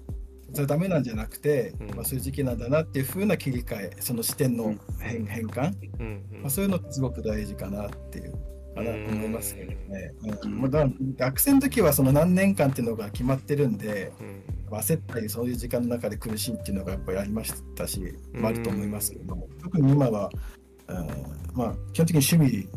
[0.52, 1.94] それはダメなんじゃなくて、うん。
[1.94, 6.24] まあ、そういう時期なんだなっていう風な切り替えその視点の変変換、うん。
[6.40, 8.32] まあ、そういうのってすごく大事かなっていう
[8.74, 10.12] かなと思いますけどね。
[10.22, 10.54] ううん。
[10.54, 14.78] んまあだ学生の時はその何年間っていうのが決まってるんでうん。
[14.78, 20.30] 焦ったりそういう時間の中で苦しいっていうのがやっぱりありましたし、まあ、あると思いますけども、特に今は、
[20.94, 21.06] うん。
[21.54, 22.68] まあ、基本的に趣味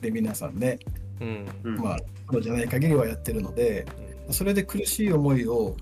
[0.00, 0.78] で皆さんね、
[1.20, 1.46] うん。
[1.64, 3.86] うんまあ、プロじゃない限りはやってるので、
[4.30, 5.76] それで苦しい思いを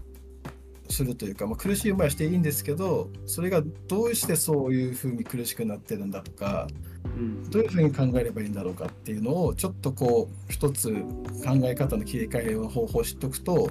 [0.88, 6.68] するというか、まあ、苦しい思いはしていいんですけどそれがどうしてそういうふうに苦しくなってるんだとか
[7.04, 7.50] うん。
[7.50, 13.70] どういうふうに考えればいいんだろうかっていうのをちょっとこう一つ考え方の切り替えの方法を知っておくと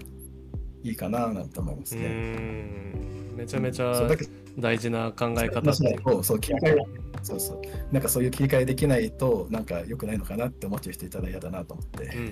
[0.84, 2.08] いいかななんて思いますうね。
[2.08, 3.36] ん。
[3.36, 6.78] めちゃめちゃそうだけど大事な考え方ってそうそう切り替え
[7.24, 7.62] そうそう。
[7.94, 12.06] なんかそういう切り替えできないとなんか良くないのかなって思っちゃう人いたら嫌だなと思って。
[12.16, 12.26] うんう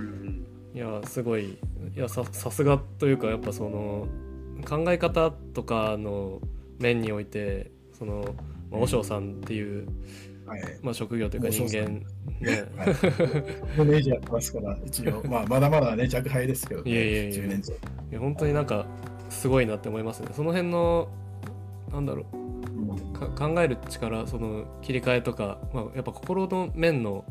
[0.00, 1.50] んいやすごい。
[1.50, 1.56] い
[1.94, 4.08] やささすがというかやっぱその
[4.68, 6.40] 考え方とかの
[6.80, 8.34] 面においてその、
[8.72, 9.86] まあ、和尚さんっていう、
[10.46, 10.62] はい。
[10.82, 12.02] まあ、職業というか人間
[12.40, 12.64] ね、
[13.76, 18.86] もうネジやってますから、一応、まあ、まだまだね、若輩ですけど、ね、いやいやいや10年弱いや本当になんか
[19.34, 20.28] すごいなって思いますね。
[20.32, 21.08] その辺の
[21.92, 22.44] なんだろう。
[23.38, 27.24] 考える力その切り替えとか、まあ、やっぱ心の面の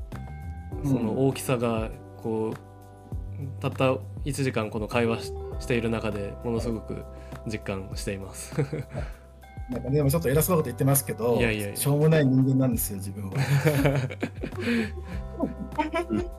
[0.83, 3.93] その大きさがこうたった
[4.25, 7.03] 1時間この会話ししている中でものすごく
[7.45, 8.53] 実感しています。
[9.69, 11.75] なんかね、でもちょっと偉そうなこと言ってますけど、いやいやいや。
[11.75, 13.35] しょうもない人間なんですよ、自分は。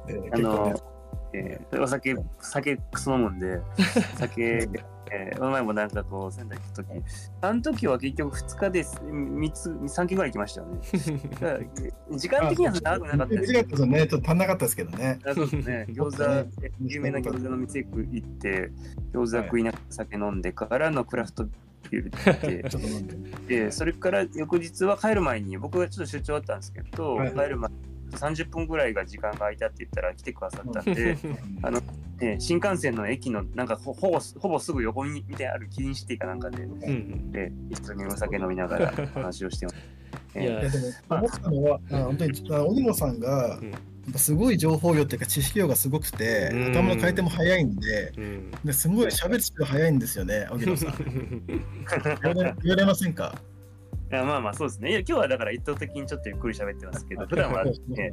[0.07, 0.93] であの結構ね、
[1.35, 3.61] えーお酒、酒クソ飲むんで、
[4.16, 4.69] 酒、
[5.11, 6.86] えー、この前もなんかこう、仙台行くとき、
[7.40, 10.81] あの時は結局2日で3つ、3軒ぐらい行きましたよね。
[12.12, 15.19] 時間的には長くなかったです短かったですよね、ちょっと足んなかったですけどね。
[15.27, 16.51] あそうですね、 餃子、
[16.81, 18.70] 有名な餃子の店行って、
[19.12, 21.44] 餃子食いながら酒飲んでからのクラフト
[21.90, 23.06] ビールってちょっと飲ん
[23.48, 23.65] で。
[23.65, 27.70] で、それから翌日は帰る前に、僕がちょっと出張だったんですけど、はい帰る前
[28.12, 31.16] 30分ぐらいが時間が空いたって言ったら来てくださったんで、
[31.62, 31.81] あの
[32.20, 37.32] ね、新幹線の駅のなんかほほぼほぼすぐ横に見てあるキリンシティかなんかで、うんうん。
[37.32, 39.76] で一緒にお酒飲みながら話をしてます。
[40.36, 43.70] いやいやでも思ったのは、あ本当にあ荻野さんが、うん。
[43.70, 43.78] や
[44.10, 46.72] っぱすごい情報量っていうか知識量がすごくて、うん。
[46.72, 48.51] 頭の回転も早いんで、うん。
[48.64, 50.94] ですごい喋るスピード早いんですよね、荻野さん。
[52.62, 53.35] 言われませんか？
[54.23, 54.91] まあまあそうですね。
[54.91, 58.11] いや今日はだから一方的にちょっとゆっくり喋ってますけど、普段は、ね、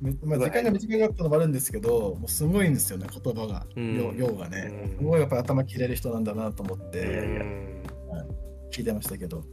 [0.00, 4.70] めまあ、時間が短かったのもあるんですけど、もうすごいんですよね、言葉が、うん量量がね。
[4.84, 7.04] うんすごいやっぱり頭切れる人なんだなと思ってや
[8.70, 9.44] 聞いてましたけど。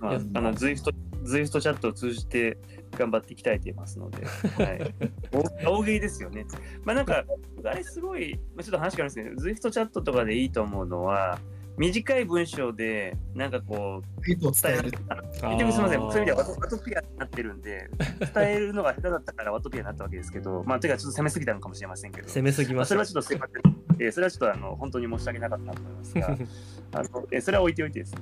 [0.00, 2.58] まあの Zwift、Zwift チャットを通じて
[2.92, 4.94] 頑張っていきたいと言いますので、はい、
[5.64, 6.44] 大大喜利ですよね。
[6.84, 7.24] まあなんか、
[7.64, 11.38] あれすごい、まあ、ちょっと話変わるんですけど、 Zwift チャットとかでいいと思うのは、
[11.76, 14.92] 短い文章で、なんかこう、意図を伝える。
[15.08, 17.90] あ結局すみません、そういう意味ではワトワトピアになってるんで、
[18.34, 22.88] 伝えるのが下手だったからワトピアになったわけですけど、まあ、てかちょっと攻めすぎたのかもしれませんけど、攻めすぎました。
[22.90, 26.28] それはちょっとすいません、えーそれはちょっとあの本当に申し訳なかったなと思いますが、
[27.00, 28.20] あのえーそれは置いておいてですね、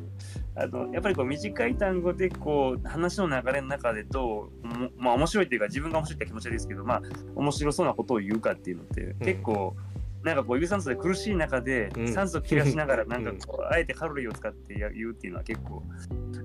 [0.54, 7.02] あのやっぱりこう短い単語でこう話の流れの中でどう、もまあ面白いっていうか、自分が面白いって気持ちですけど、まあ、
[7.34, 9.76] 面白そうなことを言うかっていうのって、結構、
[10.24, 12.12] なんかこう有酸素で苦しい中でうん。
[12.12, 15.82] 酸素切らしながらなんかこうあえてカロリーを使ってや言うっていうのは結構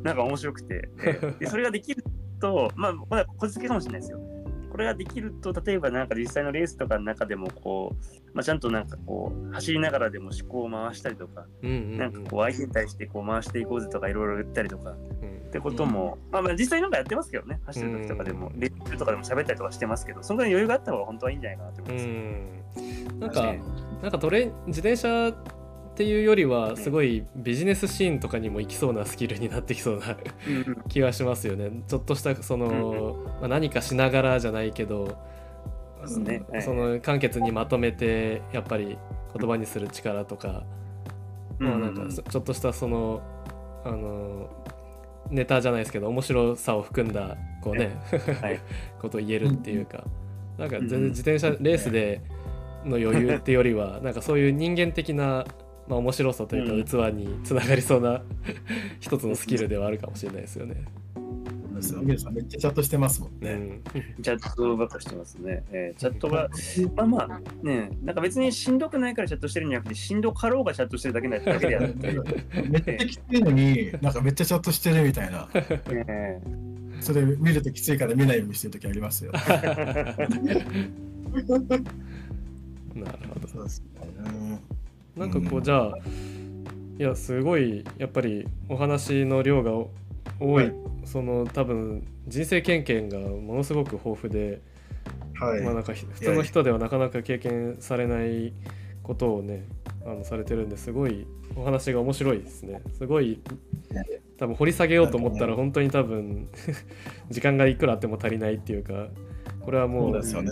[0.04, 0.90] なんか面白くて。
[1.04, 2.04] えーでそれができる
[2.40, 4.20] とまあこれはこじつけかもしれないですよ
[4.78, 11.98] これができると例えばなんか実際のレースとかの中でもこう、まあ、ちゃんとなんかこう走りながらでも思考を回したりとかうんうんうん。
[11.98, 15.48] なんかこう相手に対してこう回していこうぜとかいろいろ言ったりとかうん。
[15.48, 17.60] ってことも、まあまあ実際なんかやってますけどね。
[17.66, 22.02] 走ってる時とかでもレースとかでも喋ったりとかしてますけどそのぐらい余裕があった方が本当はいいんじゃないかなと思ういま
[22.76, 22.80] す。
[23.16, 23.20] ん。
[23.20, 23.56] なんか
[24.04, 25.34] なんかトレ自転車
[25.98, 30.16] っていうよりはすごいビジネスシーンとかにも行きそうなスキルになってきそうな
[30.90, 31.72] 気がしますよね。
[31.88, 35.18] ちょっとしたその、まあ、何かしながらじゃないけど
[36.20, 36.44] ね。
[36.52, 36.62] はい。
[36.62, 38.96] その簡潔にまとめてやっぱり
[39.36, 40.66] 言葉にする力とか、
[41.58, 43.24] まあなんかそちょっとしたその
[43.84, 44.52] あの
[45.32, 47.98] ネタじゃないですけど面白さを含んだこうね、
[48.40, 48.60] はい。
[49.02, 50.04] ことを言えるっていうか、
[50.60, 51.10] なんか全然うん。
[51.10, 52.22] 自転車レースで
[52.86, 55.44] の余裕ってよりはなんかそういう人間的な、
[55.88, 58.22] まあ、面白さというか器につながりそうな
[59.00, 60.84] 一つのスキルではあるかもしれないですよね。
[61.78, 63.52] 荻野さんめっちゃチャットしてますもんね。
[63.52, 63.82] うん、
[64.24, 65.64] チャットばっかしてますね。
[65.72, 66.50] えーチャットが、
[66.96, 72.14] まあまあね、なんか別にしんどくないからチャットしてるんじゃなくて、しんどかろうがチャットしてるだけだだけであって、
[72.68, 75.48] めっちゃきついのに、なんかめっちゃチャットしてるみたいな。
[75.54, 76.40] え
[77.00, 79.32] それ見るときついから見ないようにしてるときありますよ。
[79.32, 79.42] な
[83.12, 83.48] るほど。
[83.48, 84.60] そうですね。
[85.18, 85.94] なんかこうじゃあ
[87.00, 89.90] いやすごいやっぱりお話の量がお
[90.40, 90.74] 多い、はい。
[91.06, 94.62] その多分人生経験がものすごく豊富で、
[95.40, 95.62] はい。
[95.62, 98.54] まあなんかひ普通の人ではなかなか経験されない
[99.04, 99.66] ことをね
[100.06, 101.26] あのされてるんですごい
[101.56, 102.82] お話が面白いですね。
[102.98, 103.40] すごい
[104.38, 106.50] 多分掘り下げようと思ったら本当に多分
[107.30, 109.08] 時間がいくらあっても足りないっていうか
[109.68, 110.52] これはもうそうですよね。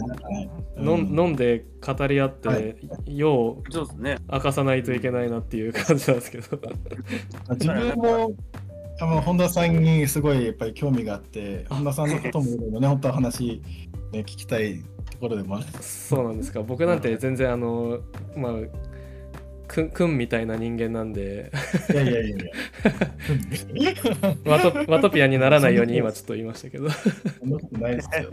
[0.76, 4.04] なん飲んで語り合って、はいよう。
[4.30, 6.60] 明かさないといけないなっていう感じなんですけど
[7.52, 8.34] 自分も
[9.00, 13.62] あの本田さんにすごいやっぱり興味があって、本田さんのこともいろいろね、本当は話、
[14.12, 15.66] ね、聞きたいところでもある。
[15.80, 18.02] そうなんですか僕なんて全然あの
[18.36, 18.52] まあ
[19.68, 21.52] くんくんみたいな人間なんで
[21.92, 22.40] いやいやいやい
[23.84, 23.96] や。
[24.46, 28.30] ワトワトピアにならないように今ちょっと言いましたけどそんなことないですよ。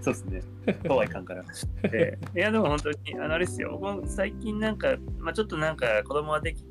[0.00, 0.42] そうですね。
[0.86, 1.44] そうはいかんから。
[1.90, 4.02] でいや、でも本当に、あの、あれですよ。
[4.06, 6.64] 最近なんか、まあちょっとなんか子供ができ、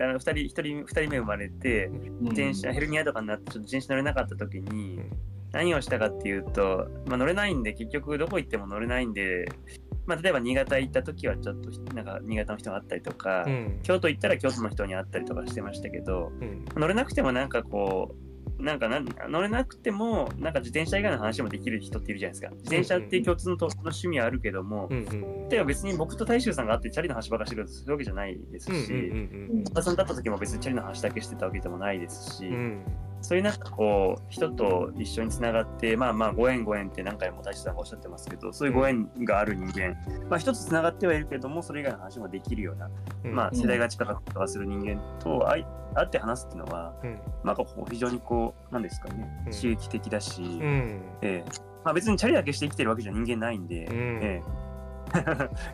[0.00, 1.90] あの2人、一人、二人目生まれて、
[2.20, 5.00] 自転車、ヘルニアとかになって、ちょっと自転車乗れなかった時に、
[5.52, 9.48] 何をしたかっていうと、まあ、乗れないんで、結局どこ行っても乗れないんで、
[10.08, 13.80] まあ、例えば新潟行った時はちょっとなんか新潟の人があったりとか、うん。
[13.82, 16.64] 京都行ったら京都の人に会ったりとかしてましたけどうん。
[16.76, 18.27] 乗れなくてもなんかこう
[18.58, 22.50] なんかなん乗れなくてもなんか自転車以外の話もできる人っているじゃないですか。
[22.50, 25.48] 自転車っていう共通のとの趣味はあるけども、うんうん。
[25.48, 32.54] 例えば別に僕と大衆さんが会ってチャリの話ばっかりしてるわけじゃないですし、うんうん小田さんだった時も別にチャリの話だけしてたわけでもないですし、うん。
[32.54, 32.84] うん
[33.20, 39.96] そういうなんかこう人と一緒につながってまあまあご縁ご縁って何回も大地さんがおっしゃってますけどそういうご縁がある人間、
[40.28, 42.88] まあ一つつながってはいるけどもそれ以外の話もできるような、
[43.24, 43.34] うん。
[43.34, 45.64] まあ世代が近かったりする人間と会い
[45.98, 51.50] 会って話すっていうのはうんなんかこう非常にこうなんですかねうん刺激的だし、うんええ
[51.84, 54.68] まあ、別にチャリだけして生きてるわけじゃ人間ないんで、うんええ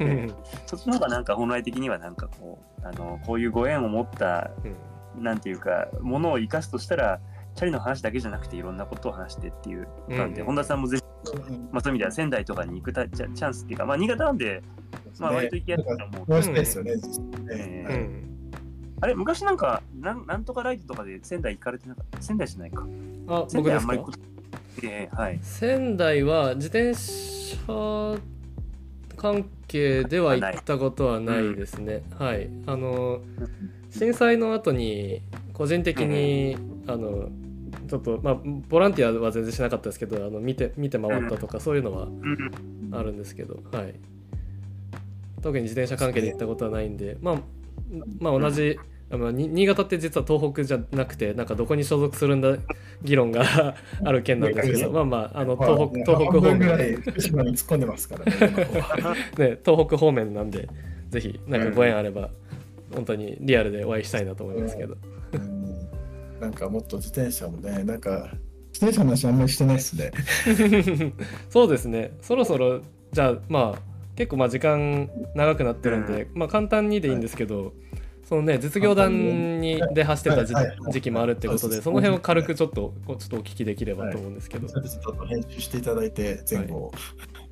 [0.01, 0.34] うん
[0.66, 7.20] そっちの方がなんか本来的にはなんかこうあのこういうご縁を持ったうんなんていうかものを生かすとしたら
[7.55, 11.02] チャリの話だけじゃなくていろんなことを話してっていうなんで、本田さんもぜひ、
[11.70, 14.60] まあ、そういう意味では仙台とかに行くたチャチャンスっていうか、まあ、新潟なんで、
[15.20, 16.32] まあ、割と行きやすいと思う。
[16.32, 16.92] 詳しいですよね。
[17.52, 18.34] ええうん
[19.05, 22.22] あれ、昔なんかなん、なんとかライトとかで仙台行かれてなかった？
[22.22, 22.86] 仙台じゃないか。
[23.28, 23.93] あ仙僕ですか？
[23.93, 24.12] 台あんまりこ
[24.82, 25.39] ええはい。
[25.43, 28.18] 仙台は自転車
[29.14, 32.02] 関係では行ったことはないですね。
[32.18, 32.48] はい。
[32.66, 33.20] あの
[33.90, 35.20] 震災の後に
[35.52, 36.56] 個人的に、
[36.86, 37.28] あの
[37.86, 38.39] ちょっとまあ
[38.70, 43.94] ボランティアは全然しなかったですけどあの見て見て回ったとかそういうのはうんあるんですけど、はい。
[45.43, 47.36] 特に自転車関係で行ったことはないんで、まあ
[48.18, 48.81] まあ同じ。
[49.10, 52.56] あのに新潟って実は東北じゃなくてなんかどこに所属するんだ
[53.02, 53.74] 議論が
[54.05, 58.24] ある県なんですけどまあまああの東北東北方面い福島に突っ込んでますから
[59.39, 59.59] ね。
[59.64, 60.68] 東北方面なんで、
[61.10, 62.31] ぜひ、なんかご縁あれば、
[62.94, 64.97] 本当にリアルでお会いしたいなと思いますけど。
[65.32, 65.64] うん
[66.40, 68.28] なんかもっと自転車もね、なんか
[68.72, 70.10] 自転車の話あんまりしてないですね。
[71.48, 72.82] そうですね、そろそろ、
[73.12, 73.81] じゃあ、まあ、
[74.16, 77.72] 結構まあ時間長くなってるんで、まあ簡単にでいいんですけど、
[78.24, 80.55] そのね、実業団にで走ってた時
[80.90, 84.68] 時期もあるってことで、その辺を軽くちょっと、ちょっとお聞きできればと思うんですけど。
[84.68, 86.92] ちょっと編集していただいて前後を、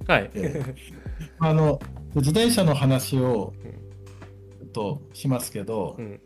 [0.07, 0.31] はい。
[0.35, 0.75] え
[1.39, 1.79] あの
[2.15, 3.53] 自転車の話を
[4.61, 6.21] ちょっとしますけど、うん。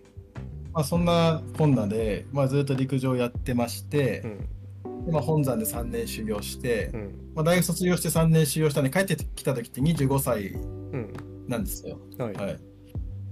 [0.73, 4.23] まあ、そんなこんなで、まあ、ずっと陸上やってまして
[4.85, 5.07] う、ん。
[5.07, 7.01] でまあ、本山で3年修行して、うん。
[7.35, 11.13] まあ、大学卒業して3年修行したんで帰ってきた時って25歳うん。
[11.49, 11.99] なんですよ。
[12.19, 12.35] はい。
[12.35, 12.59] はい、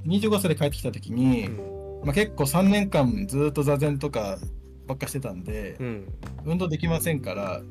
[0.07, 2.07] 25歳で帰ってきた時に、うん。
[2.07, 4.39] まあ、結構3年間ずっと座禅とか
[4.87, 6.09] ばっかしてたんで、うん。
[6.45, 7.63] 運動できませんから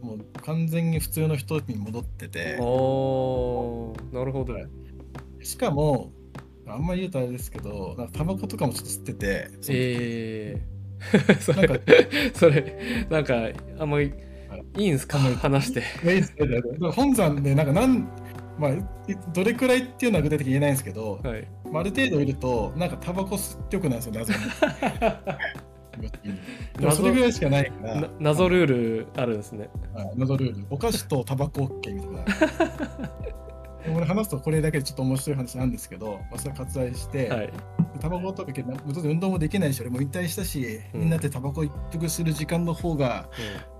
[0.00, 2.52] もう完全に普通の人に戻ってて。
[2.52, 4.52] なるほど。
[4.54, 4.66] はい。
[5.46, 6.12] しかも
[6.66, 11.82] あんまり言うとあれですけどなんかタバコとかもちょっと吸ってて、えー、そ れなんか
[12.34, 13.34] それなんか
[13.78, 14.12] あんまり
[14.78, 14.86] い。
[14.86, 15.18] いんすか？
[15.18, 15.82] 話して。
[16.94, 18.08] 本山でなんかなん
[18.58, 18.82] まあい
[19.32, 21.42] どれくらいっていうのは具体的に言えないんですけど、はい。
[21.42, 24.38] まあ、ある程度いるとなんかタバコ吸ってよくないんですよ謎に。
[26.78, 28.00] でもそれぐらいしかないから。
[28.02, 29.68] な謎ルールあるんですね。
[29.94, 30.66] はい謎ルール。
[30.70, 32.24] お菓子とタバコ OK みたいな。
[33.86, 37.52] で俺話すとこれだけでちょっと面白い話なんですけど、まあ、それ割愛して、はい。
[38.00, 41.00] タバコとかけど運動もできないし俺も引退したし、うん。
[41.00, 43.28] みんなでタバコ一服する時間の方が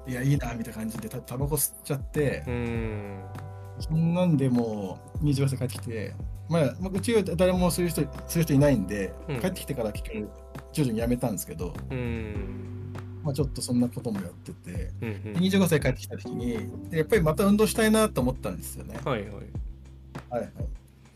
[0.07, 2.55] いやいいなみたいな感じでタタバコ吸っちゃって、うん。
[2.55, 3.19] うん
[3.79, 6.15] そんなんでもう25歳帰ってきて、
[6.49, 9.41] まあ、まあうちは誰もそういう人そういう人いないんで、うん。
[9.41, 10.29] 帰ってきてから結局
[10.73, 12.93] 徐々に辞めたんですけど、うん。
[13.23, 15.33] まあ、ちょっとそんなこともやってて、うんうん。
[15.35, 16.59] で25歳帰ってきた時に
[16.91, 18.99] でやっぱりまた運動したいなと思ったんですよね。
[19.05, 19.31] はいはい。
[20.31, 20.53] はいはい、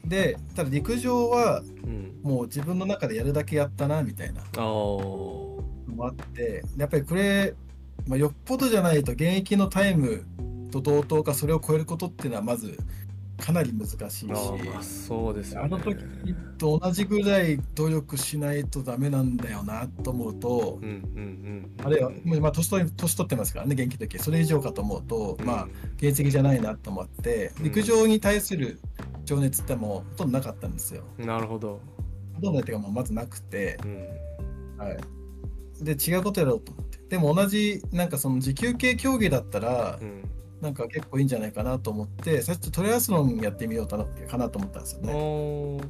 [0.05, 2.20] でただ陸上はうん。
[2.23, 4.43] もう自分の中でやるだけやったなみたいな。
[4.57, 7.55] のもあってやっぱりこれ、
[8.07, 10.24] まあ、よっぽどじゃないと現役のタイム
[10.70, 12.78] と同等かそれを超えることっていうのはまず
[13.41, 14.27] かなり難しいし。
[14.31, 15.67] あそうですよね。
[15.67, 16.05] あの時
[16.59, 22.11] と同じぐらい努力しないとダメなんだよなと思うとうん、うんうんあるいは、
[22.41, 27.65] まあ、年取り年取ってますからね元気の時それ以上かと思うと、まあ現実的じゃないなと思ってうん。
[27.65, 28.79] 陸上に対する
[29.25, 31.05] 情熱ってもうほとんどなかったんですよ。
[31.19, 31.81] なるほど、
[32.35, 34.99] ほとんどっていうかまずなくて、うん、はい、
[35.83, 36.99] で違うことやろうと思って。
[37.09, 40.25] でも同じなんかその持久系競技だったらうん
[40.61, 45.12] なんか結構いいんじゃないかなと思って最初トレアスロンやってみようかなかなと思ったんですよね。
[45.15, 45.85] おー。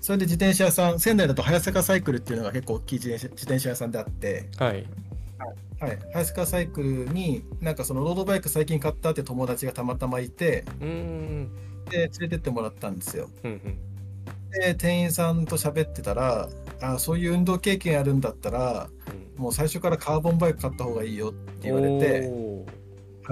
[0.00, 4.86] それで自転車屋さん仙台だと早坂サイクルっていうのが結構大きい自転車自転車屋さんであって、はい。
[5.80, 13.30] はい、早坂サイクルになんかそのロードバイク最近買ったって友達がたまたまいてで連れてってもらったんですよ。
[13.44, 13.78] うんうん。
[14.50, 16.48] で店員さんと喋ってたら
[16.80, 18.90] あそういう運動経験あるんだったら
[19.36, 19.42] うん。
[19.42, 22.28] もう最初からカーボンバイク買った方がいいよって言われて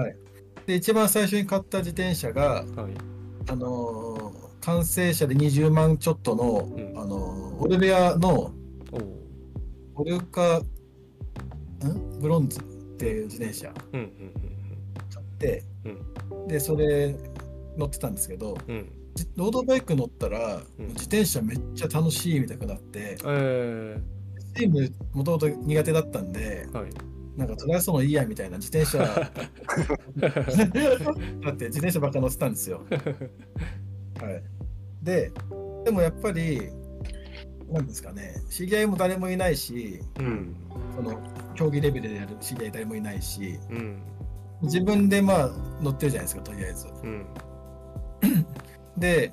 [0.03, 2.93] おで一番最初に買った自転車が、ーはい。
[3.49, 6.99] あのー完成車で20万ちょっとの、うん。
[6.99, 8.51] あのーオルベアの
[9.95, 12.19] オルカん？
[12.19, 12.63] ブロンズっ
[12.97, 14.09] ていう自転車うんうん
[15.13, 15.89] 買って、う
[16.43, 16.47] ん。
[16.47, 17.15] でそれ
[17.77, 18.91] 乗ってたんですけどうん。
[19.35, 20.87] ロードバイク乗ったら、うん。
[20.89, 24.01] 自転車めっちゃ楽しいみたいになってえ
[24.55, 24.69] チー。
[24.69, 26.89] ムもともと苦手だったんでー、はい
[27.37, 28.97] なんかトライアスロンいいやみたいな自転車。
[29.05, 29.31] だ
[31.51, 32.81] って自転車ばっか乗ってたんですよ。
[34.19, 34.43] はい、
[35.03, 35.31] で
[35.85, 36.69] でもやっぱり
[37.69, 38.33] なんですかね。
[38.49, 40.55] 知り合いも誰もいないしうん。
[40.95, 41.21] その
[41.53, 44.01] 競技レベルでやる知り合い誰もいないしうん。
[44.63, 45.49] 自分でまあ
[45.81, 46.87] 乗ってるじゃないですかとりあえず。
[47.03, 47.25] うん。
[48.97, 49.31] で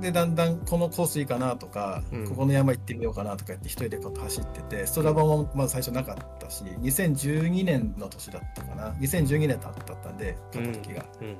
[0.00, 2.28] でだんだんこのコースいいかなとか、うん。
[2.28, 8.92] ここの山行ってみようかなとか言って一人でこう走っててストラバもまず最初なかったし2012年の年だったかな。
[8.94, 11.36] 2012年だったんで買った時が、うん。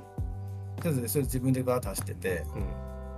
[0.77, 2.43] とりあえずそれ自分でバーッと走ってて。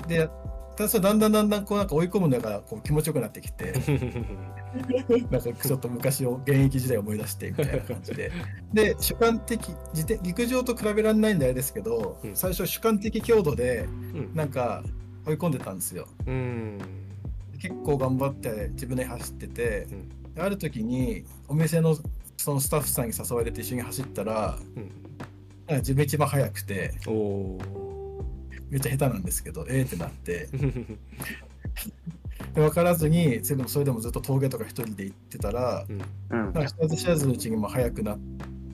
[0.02, 0.08] うん。
[0.08, 0.30] で
[0.76, 3.74] ただそれだんだんだんだんこうなんか追い込むのがこう気持ちよくなってきて
[5.30, 8.32] なんかちょっと昔を現役時代を思い出してみたいな感じで。
[8.74, 9.76] で主観的
[10.24, 12.36] 陸上と比べられないんであれですけど、うん。
[12.36, 14.32] 最初主観的強度でうん。
[14.34, 14.84] なんか
[15.26, 16.08] 追い込んでたんですよ。
[16.26, 16.78] うん。
[17.60, 20.34] 結構頑張って自分で走っててうん。
[20.34, 21.96] である時にお店の
[22.38, 24.84] そのスタッフさんに誘われて一緒に走ったらうん。
[24.84, 26.94] なんか自分一番速くて
[28.70, 30.48] めっちゃ下手なんですけどええってなって。
[30.52, 30.98] ー
[32.56, 36.02] で分からずにそれでもそれでもずっと峠とか一人で行ってたらうん。
[36.40, 36.54] うん。
[36.54, 38.20] なんか知らず知らずのうちにも速くなっ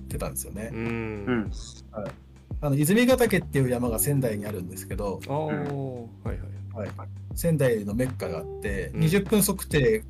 [0.07, 0.69] てたんですよね。
[0.71, 0.75] う。
[0.75, 1.25] うん。
[1.41, 1.51] ん
[2.61, 5.53] あの泉ヶ岳っていう山が仙台にあるんですけど、は
[6.33, 6.37] い
[6.75, 6.89] はい。
[6.97, 9.01] はい、仙台のメッカがあって、うん。
[9.01, 10.03] 20分測定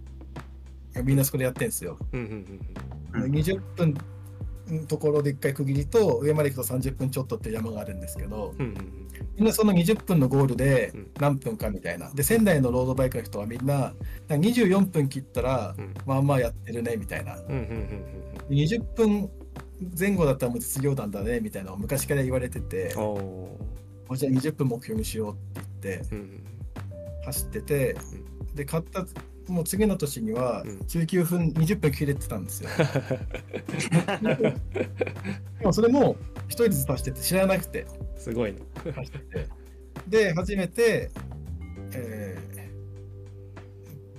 [1.03, 1.97] みんなそこでやってるんですよ。
[2.13, 2.61] うんうんうん
[3.31, 3.97] 20分
[4.67, 9.07] のところで1回区切りと上まで行くと30分ちょっとっていう山があるんですけどうんうん
[9.37, 11.11] みんなその20分のゴールでうん。
[11.19, 12.11] 何分かみたいな。
[12.11, 13.93] で仙台のロードバイクの人はみんな
[14.27, 15.93] なんか24分切ったらうん。
[16.05, 17.35] まあまあやってるねみたいな。
[17.35, 18.03] うんうんうん
[18.49, 19.29] 20分
[19.97, 23.03] 前後だったらもう実業団だねみたいなのを昔から言われててじゃあ
[24.09, 25.35] 20分目標にしようっ
[25.81, 26.05] て言って
[27.25, 27.97] 走ってて
[28.55, 29.05] で買った
[29.47, 30.79] もう次の年にはうん。
[30.79, 32.69] 19分20分切れてたんですよ。
[35.59, 36.17] でもそれも
[36.47, 37.87] 一人ずつ走ってて知らなくて
[38.17, 38.59] すごいな。
[38.93, 39.47] 走ってて。
[40.07, 41.09] で初めて、
[41.93, 42.47] えー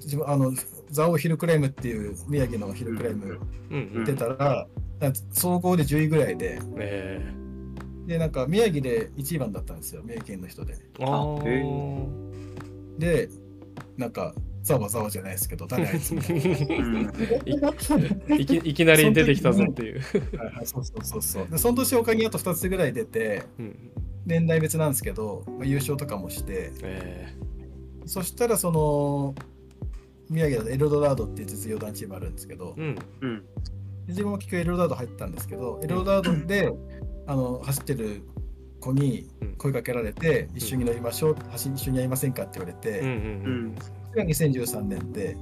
[0.08, 0.54] 自分あの
[0.94, 4.04] 蔵王ヒルクライムっていう宮城のヒルクライムうんうん。
[4.06, 4.68] 出たら、なんか
[5.32, 6.60] 総合で10位ぐらいで。
[6.78, 7.34] え
[8.08, 10.02] でなんか宮城で1番だったんですよ。
[10.02, 10.76] 三重県の人で。
[10.98, 13.28] ー、あで
[13.98, 17.72] なんかざわざわじゃないですけど 誰あいつみたいな
[18.30, 18.40] うん。
[18.40, 20.00] いき いきなり出てきたぞっていう。
[20.38, 21.48] はいはいそうそうそうそう。
[21.48, 23.76] でその年他にあと2つぐらい出てうん。
[24.24, 26.72] 年代別なんですけど、まあ、優勝とかもして。
[26.82, 27.28] え
[28.06, 29.34] そしたらその
[30.30, 32.98] 宮城だとエルドラードっていう実業団チームあるんですけどー、うん。
[33.20, 33.42] うん
[34.08, 36.72] 自分も結局エルドラード入ったんですけどエルドラードで
[37.26, 38.22] あの走ってる
[38.80, 39.28] 子に
[39.58, 43.66] 声かけられて、一緒に乗りましょう走り一緒にやりませんかって言われて、うんううん。
[43.72, 43.76] ん
[44.10, 45.36] それが2013年で、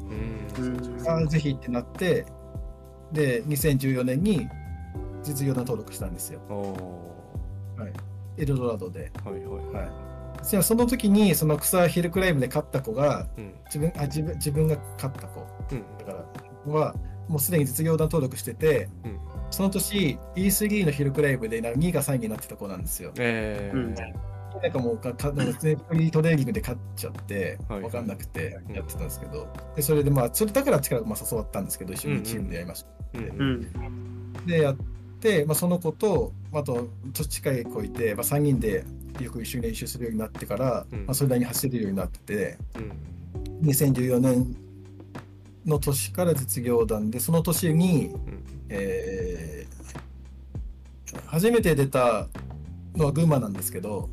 [1.07, 2.25] ああぜひってなって
[3.13, 4.49] で2014年に
[5.23, 6.41] 実業団登録したんですよ。
[6.49, 7.17] おお
[8.39, 9.11] エルドラードで。
[9.15, 9.87] ーはいはい。
[9.87, 10.63] はい。
[10.63, 13.55] その時にその草ヒルクライムで勝った子がうん。
[13.67, 15.47] 自分あ自分自分が勝った子。
[15.73, 15.85] うん。
[15.99, 16.13] だか
[16.67, 16.95] らは
[17.29, 19.19] もうすでに実業団登録してて、うん。
[19.51, 23.13] その年 E3 のヒルクライムでなんか2位が3位になってた子なんですよ。
[23.17, 23.77] えー。
[23.77, 23.95] うん。
[23.95, 27.81] なんかもうかかトレーニングで勝っちゃってはい。
[27.83, 32.89] 分かんなくてやってたんですけど、でそれでまあそれだから力がまあ誘わったんですけど一緒にチームでやりました。
[34.47, 34.77] でやっ
[35.21, 38.85] で、まあ、その子とあと年近い子いて、まあ、3人で
[39.21, 41.07] よく一緒に練習するようになってから、うん。
[41.07, 42.59] まあ、それなりに走れるようになってて。
[42.77, 43.69] うん。
[43.69, 44.57] 2014年
[45.67, 48.45] の年から実業団でその年に、うん。
[48.69, 49.57] えー
[51.27, 52.27] 初めて出た
[52.95, 54.11] のは群馬なんですけど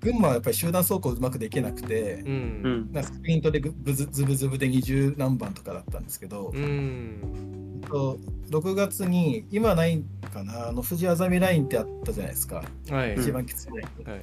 [0.00, 2.62] 群馬はやっぱり集団走行うまくできなくてう、うん。
[2.88, 2.92] ん。
[2.92, 7.80] なんかスプリントでぐぶずズブズブで20何番とかだったんですけど、うん。
[7.88, 8.18] と
[8.50, 13.14] 6月に今はないかなあの富士あざみラインってあったじゃないですか、はい。
[13.14, 14.20] 一番きついラインはい。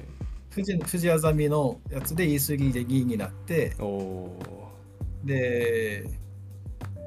[0.54, 4.61] 富士富士あざみのやつで E3 で2位になっておお
[5.24, 6.04] で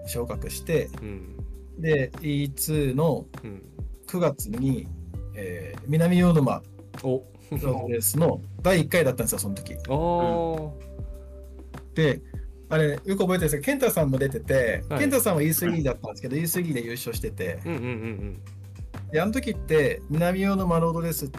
[0.08, 1.36] 昇格してーうん。
[1.80, 3.62] で E2 のうん。
[4.08, 4.88] 9月に、
[5.36, 6.62] えー南魚沼
[7.04, 7.24] お。
[7.52, 9.76] のレースの第1回だったんですよその時。
[9.90, 11.96] おー。
[11.96, 12.22] で
[12.70, 15.00] あれよく覚えてるんですけど健太さんも出てて、はい。
[15.00, 17.60] 健太さんは E3 だったんですけど E3 で優勝してて。
[17.66, 18.42] うんうんうん
[19.12, 21.30] であの時って南魚沼ロードレースっ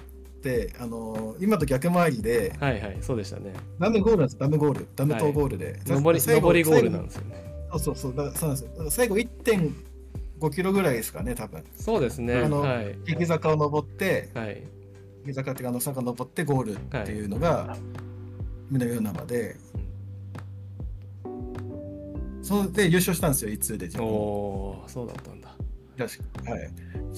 [0.47, 3.52] てあのー今と逆回りでうんはいはいそうでしたね。
[3.78, 4.86] ダムゴールなんですダムゴール。
[4.94, 7.44] ダム島ゴールで、上り最後上りゴールなん最ですよね。
[7.70, 8.27] 後そうそうそう。
[8.27, 8.90] だそうなんですよ。
[8.90, 11.64] 最後1.5キロぐらいですかね多分。
[11.77, 12.36] そうですね。
[12.36, 12.97] あのはい。
[13.06, 14.62] 激坂を登ってはい。
[15.27, 17.77] 激坂っていうかあの坂登ってゴールっていうのが
[18.70, 19.56] 南魚沼で、
[22.43, 24.09] そので優勝したんですよ E2 で自お分。
[24.14, 25.31] おーそうだった
[25.97, 26.70] んだ確かはい。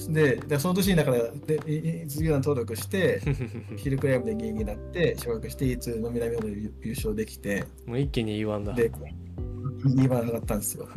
[0.09, 3.21] ででその年にだからでいい実業団登録して
[3.75, 8.73] ヒルクライムで2位になって昇格して E2 の南魚沼で優優勝できてもう一気に言わんだ。
[8.73, 10.87] で2番上がったんですよ。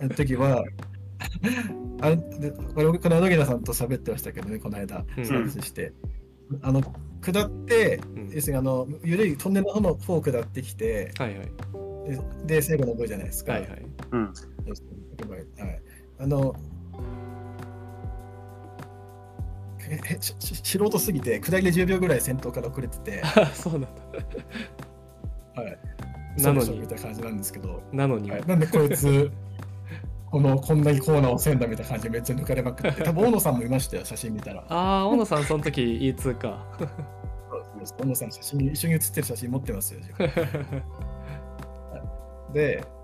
[0.00, 0.64] あの時は
[2.00, 5.24] あれでこれこの野木さんと喋ってましたけどねこの間うん。
[5.24, 5.92] 話して、
[6.62, 6.82] あの
[7.20, 8.30] 下ってうん。
[8.30, 11.48] 要するにあの緩いトンネルの方の方を下ってきてはいはい。
[12.46, 13.82] でで最後登るじゃないですか、はいはい。
[14.12, 14.22] うん。
[14.22, 14.32] はい、
[16.18, 16.54] あの
[19.90, 23.88] ええしし素人すぎて下りで10秒ぐらい先頭から遅れてて、あ そうなんだ。
[25.62, 25.78] はい、
[26.40, 26.78] なのに。
[26.78, 28.30] みたいな感じなんですけど、なのに。
[28.30, 29.30] はい、なんでこいつ
[30.30, 34.64] このこんなにコーナーをせんだみたいな感じでめっちゃ抜かれまくって多分大野さんもいましたよ写真見たら。
[34.68, 36.64] ああ小野さんその時 E2 か
[37.98, 40.00] 大野さん写真一緒に写ってる写真持ってますよ
[42.52, 42.99] でら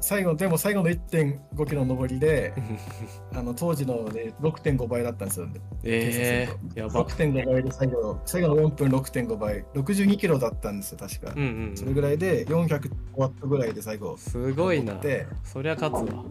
[0.00, 2.52] 最後でも最後の1.5キロの上りで
[3.34, 5.48] あの当時ので6.5倍だったんですよ。
[5.84, 7.04] ええやば。
[7.04, 9.64] 6.5倍で最後最後の4分6.5倍。
[9.74, 14.16] 62キロだったんですよ確か、うんうんそれぐらいで400ワットぐらいで最後。
[14.16, 14.94] すごいな。
[14.96, 16.24] でそりゃ勝つわ。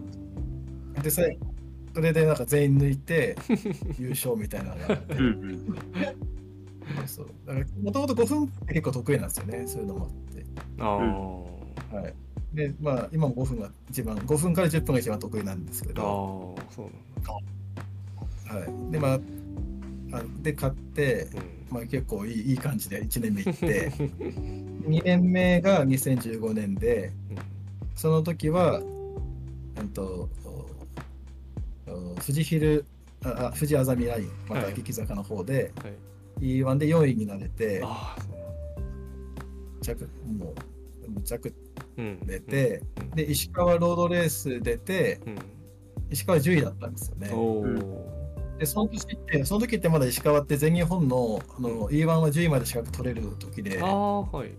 [1.02, 1.46] で最後
[1.94, 3.36] それでなんか全員抜いて
[3.98, 5.14] 優勝みたいなのがあって。
[5.14, 5.28] うんう
[7.04, 7.08] ん。
[7.08, 7.28] そう。
[7.46, 10.44] だからもともと5分って結構得意なんですよねそういうのもあって。
[10.80, 12.14] ああはい
[12.52, 17.32] でまあ今も5分が一番5分から10分が一番得意なんですけああどそうなんだ。
[18.54, 18.92] はい。
[18.92, 21.28] でまああで買って、
[21.70, 23.92] まあ、結構いいいい感じで1年目行って。
[24.88, 27.12] 2年目が2015年で
[27.94, 30.28] その時は、うんと、
[31.84, 32.84] 富士ヒル、
[33.24, 36.58] ああ富士あざみライン、まはいた激坂の方で、はい。
[36.60, 38.22] E1 で4位になれて、ああ
[40.30, 40.54] も
[41.06, 41.38] う、むちゃ
[42.26, 45.38] 出て、うんで、石川ロードレース出て、うん。
[46.10, 47.28] 石川10位だったんですよね。
[48.58, 54.50] で、その時って、その時ってまだ石川って全日本のあの E1 は10位まで資格取れる時ではい。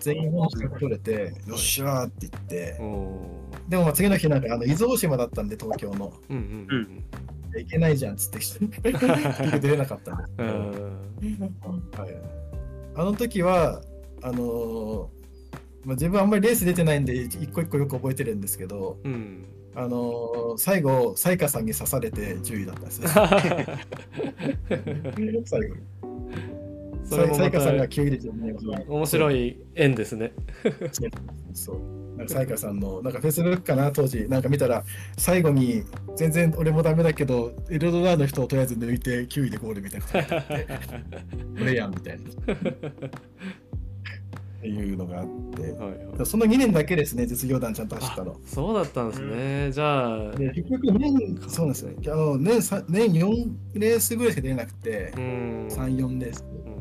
[0.00, 2.78] 全日本資格取れて、よっしゃーって言って。
[3.68, 6.12] でもまあ次の日なんかあの伊豆大島だったんで、東京の。
[6.30, 6.66] うんうん
[7.52, 7.60] うん。
[7.60, 10.62] いけないじゃんっつって出れなかったんですけうど、ん。
[11.96, 12.16] はい、
[12.96, 13.80] あの時は
[14.22, 15.23] あのー
[15.84, 19.44] まあ、自分あんまりレース出てないんで一個一個よく覚えてるんですけど、うん。
[19.76, 23.08] あのー最後サイカさんに刺されて10位だったんですよ
[25.44, 25.80] 最後に。
[27.04, 30.32] それもまサイカさんがた9位で10位面白い縁ですね。
[31.52, 31.80] そう。
[32.16, 34.28] なんかサイカさんのなんかフェイスブックかな当時。
[34.28, 34.84] なんか見たら
[35.18, 35.82] 最後に
[36.16, 40.66] 全然俺もダメだけどエルドラーの人をとりあえず抜いて9位でゴールみたいなこと書いてあって
[41.58, 42.22] これやんみたいな
[44.68, 45.26] いうのがあっ
[45.56, 45.72] て。
[45.72, 46.26] はいはい。
[46.26, 48.32] その2年だけですね実業団ちゃんと走ったの。
[48.32, 49.72] あそうだったんですね。
[49.72, 50.30] じゃあ。
[50.32, 51.90] で結局年そうなんですよ。
[52.12, 55.12] あの年さ年4レースぐらいしか出れなくて。
[55.16, 55.68] うん。
[55.68, 56.44] 34レース。
[56.44, 56.74] うん。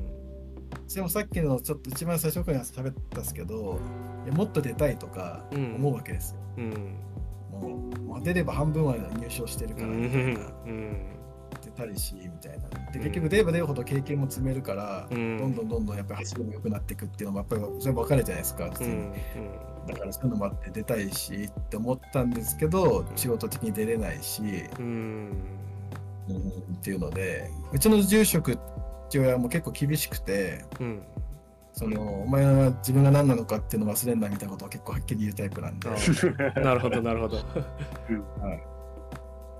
[0.93, 3.79] でもさっきのちょっと一番最初から喋ったんですけど
[4.25, 5.75] いやもっと出たいとかうん。
[5.75, 6.95] 思うわけですよ、うん。
[7.51, 10.97] もうもう出れば半分は入賞してるうからみたいんな、うん。
[11.22, 11.22] 出
[11.75, 19.13] たいしみたいなで結局出れば出るほど経験も積めるから、うんどんどんどんどんやっぱり走りも良くなっていくっていうのもやっぱり全部分かるじゃないですか普通に、うん
[19.87, 24.41] だからそういうのもあって出たいしって思ったんですけど仕事的に出れないし
[24.79, 25.31] うん
[26.29, 28.57] うんっていうのでうちの住職
[29.09, 31.01] 父親も結構厳しくてうん
[31.73, 35.89] そのお前は自分が何なのかっていうのを忘れんなみたいなことを結構はっきり言うタイプなんで、
[36.61, 37.41] なるほどなるほどは
[38.53, 38.72] い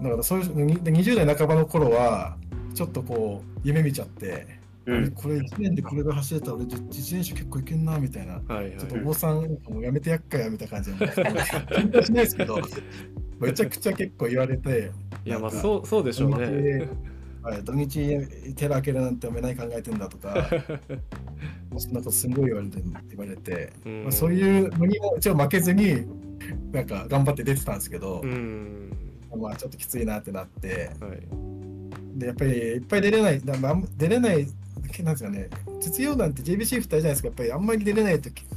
[0.01, 2.37] だからそういうにで20代半ばの頃は
[2.73, 8.33] ちょっとこう夢見ちゃって、あれこれ1年でこれが走れたら俺自転車結構いけんなみたいな。
[8.33, 8.77] はいはい。
[8.77, 9.37] ちょっとお坊さん
[9.69, 10.81] もうやめてやっかやみたいな。
[10.81, 12.59] 感じで、しないですけど、
[13.39, 14.91] めちゃくちゃ結構言われて、
[15.25, 16.87] いやまあそうそうでしょうね。
[17.43, 17.99] はい、土日
[18.55, 20.49] 寺開けるなんてお前何考えてんだとか、
[21.77, 24.03] そんなことすごい言われて言われて、うん。
[24.03, 26.05] まあ、そういうのにも一応負けずに、
[26.71, 29.02] なんか頑張って出てたんですけどう、ん
[29.37, 32.19] まあちょっときついなってなって、はい。
[32.19, 34.45] で、やっぱりいっぱい出れない、だまあ出れない、
[35.03, 35.49] なんですかね、
[35.79, 38.47] 実用団って JBC2 人じゃないですか、やっぱりあんまり出れないとき、いい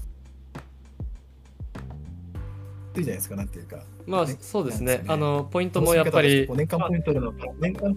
[2.95, 3.83] じゃないですか、なんていうか。
[4.07, 4.37] まあね。
[4.41, 5.05] そうですね。
[5.07, 7.95] あのポイントもやっぱり年間ポイントの年間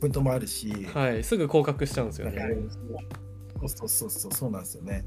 [0.00, 1.24] ポイントもあるし、はい。
[1.24, 2.56] すぐ降格しちゃうんですよね。
[3.66, 5.04] そうそうそうそうそうなんですよね。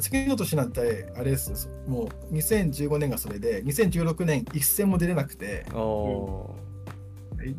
[0.00, 6.54] 次の年なんてあれですもう2015年がそれで2016年一戦も出れなくてお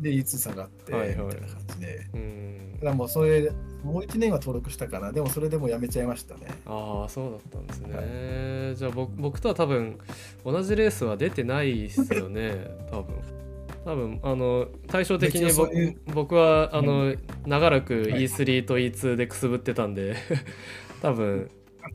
[0.00, 1.26] でいつ下がって、はいはい。
[1.26, 2.06] みたいな感じで。
[2.12, 2.72] ーうん。
[2.74, 3.50] だからもうそれ
[3.82, 5.12] もう1年は登録したかな。
[5.12, 6.46] でもそれでもやめちゃいましたね。
[6.66, 9.98] ああそうだったんですね、じゃあ僕僕とは多分
[10.44, 12.68] 同じレースは出てないですよね。
[12.90, 13.14] 多分。
[13.82, 17.14] 多分あの対照的に僕僕はあの
[17.46, 20.16] 長らく E3 と E2 でくすぶってたんで
[21.00, 21.50] 多分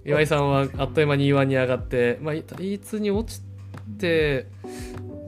[0.06, 3.42] 岩井さんはあっという間に E1 に上がって、まあ、E2 に落ち
[4.00, 4.48] て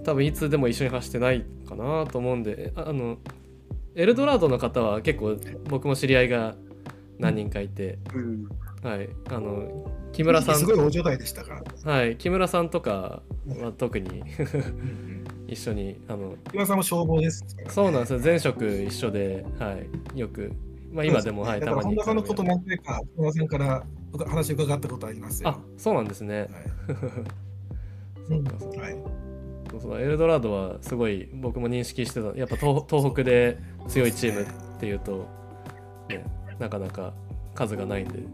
[0.04, 3.18] 多分 E2 でも一緒に走ってないかなと思うんでああの
[3.96, 5.38] エルドラードの方は結構
[5.70, 6.56] 僕も知り合いが
[7.18, 8.48] 何人かいて、うん。
[8.84, 11.64] はい、あの木村さんすごい大所帯でしたか？
[11.86, 11.92] ら。
[11.92, 14.24] はい、木村さんとかは特に
[15.48, 18.20] 一緒にあの岩井さんも消防ですね、そうなんですよ。
[18.24, 19.76] 前職一緒で、は
[20.16, 20.52] い、よく、
[20.92, 23.84] まあ、今でも、はい、たまに本田さんのこと何回か木村さんから
[24.28, 25.50] 話伺ったことありますよ。
[25.50, 26.50] あそうなんですね、はい。
[28.28, 28.82] そうかそうか。
[28.82, 28.98] はい。
[29.72, 32.38] そうそうエルドラードはすごい僕も認識してた。
[32.38, 34.46] やっぱ東東北で強いチームっ
[34.80, 35.28] ていうと、
[36.10, 36.26] ね、
[36.60, 37.14] なかなか
[37.54, 38.28] 数がないんで、うん、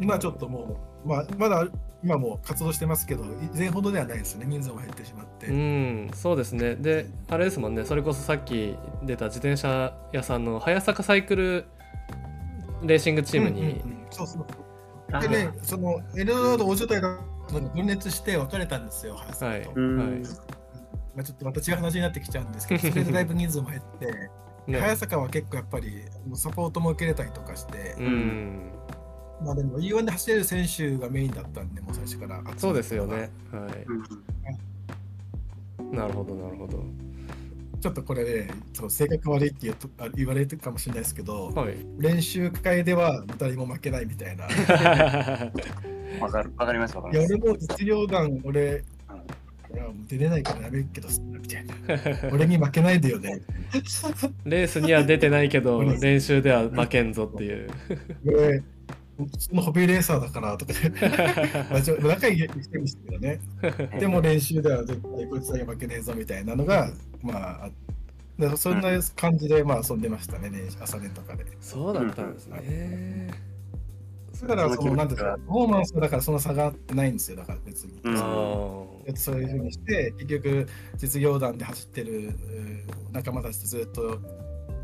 [0.00, 1.68] 今ちょっともう、まあ、まだ
[2.02, 5.46] 今も活動してますけど、以前ほどではないですね、人数も減ってしまって。
[5.48, 6.74] うん、そうですね。
[6.76, 11.64] で、あれですもんね、それこそさっき出た自転車屋さんの早坂サイクル
[12.82, 14.46] レーシングチームに、うんうんうんそうそう
[15.20, 17.18] でね、そのエルドラード大所帯が
[17.74, 19.72] 分裂して別れたんですよ、早坂はい、はい、ま
[21.18, 28.72] あ、ちょっとまた違う話になってきちゃうんですけど、それでだいぶ人数も減って、ね早坂は結構やっぱりもうサポートも受けれたりとかして、うん、
[29.44, 32.40] まあでも E1 で走れる選手がメインだったんで、もう最初から。
[32.56, 33.30] そうですよね。
[33.50, 33.66] は
[35.80, 36.84] うんい、なるほど、なるほど。
[37.80, 41.76] ちょっとこれね、そう性格悪いって言うとあ言われてるかもしれないですけど、はい。
[41.98, 44.46] 練習会では誰も負けないみたいな。
[44.46, 44.48] い
[46.20, 47.34] わかる、わかります、わかや、ります。
[47.34, 48.84] 俺も実業団、俺、
[49.72, 51.08] いやもう出れないからやめるけど、
[51.40, 51.74] みたいな。
[52.32, 53.40] 俺に負けないでよね。
[54.44, 57.70] レースには出てないけど、 俺練習では負けんぞっていう。
[58.26, 58.62] 俺、
[59.26, 60.72] 普通のホビーレーサーだからとか、
[61.70, 63.40] まあちょ仲いい人るんですけどね。
[63.98, 66.90] でも練習では絶対こいつだけ負けねえぞみたいなのが、
[67.22, 67.70] まあ、あ
[68.38, 71.44] でそんな感じで、まあ遊んでましたね、練習朝練とかで。
[71.60, 73.30] そうだったんですね。
[74.42, 78.00] だから、その、なんていうんですか、パフォーマンスだからそんな差があってないんですよ、だから別に。
[79.16, 80.66] そういうふうにして、結局、
[80.96, 82.34] 実業団で走ってる
[83.12, 84.18] 仲間たちとずっと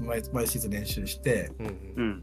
[0.00, 2.22] 毎毎シーズン練習してーうんううんん。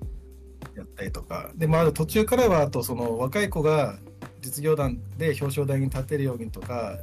[0.76, 3.98] やったりとか、でもある途中からは、あとその若い子が
[4.42, 6.98] 実業団で表彰台に立てるようにとか、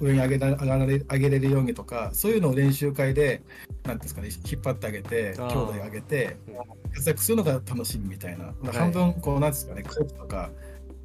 [0.00, 3.42] う上に上げら上がられ上げれるようにとか、そういうのを練習会で、
[3.84, 6.36] なんていうんですかね、引っ張ってあげて、兄弟上げて、
[6.94, 10.50] 活躍するのが楽しみみたいな、半分、こう、なんですかね、コーチとか、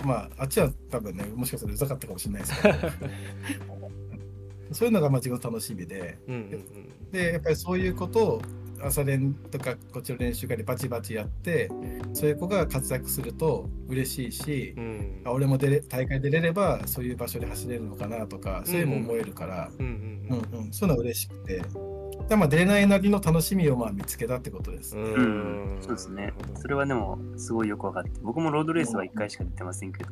[0.06, 2.78] まあ、あっちは多分ね、もしかしたらうざかったかもしれないですけど、
[4.74, 7.12] そういうのがまあ自分の楽しみで、うんうん。
[7.12, 8.42] で、やっぱりそういうことを
[8.84, 11.70] 朝練とかこっちの練習会でバチバチやって、
[12.14, 15.22] そういう子が活躍すると嬉しいし、うん。
[15.26, 19.90] 俺も出れ大会出れればそういう場所で走れるのかなとか、そういうのも思えるから、うんう
[20.36, 21.62] んうんうん、そういうのは嬉しくて、
[22.28, 24.98] でまあ出れないなりの楽しみをまあ見つけたってことです。
[24.98, 25.78] ううん。
[25.80, 26.34] んそうですね。
[26.56, 28.12] それはでもすごいよく分かって。
[28.22, 30.12] 僕もロードレースは1回しか出てませんけど。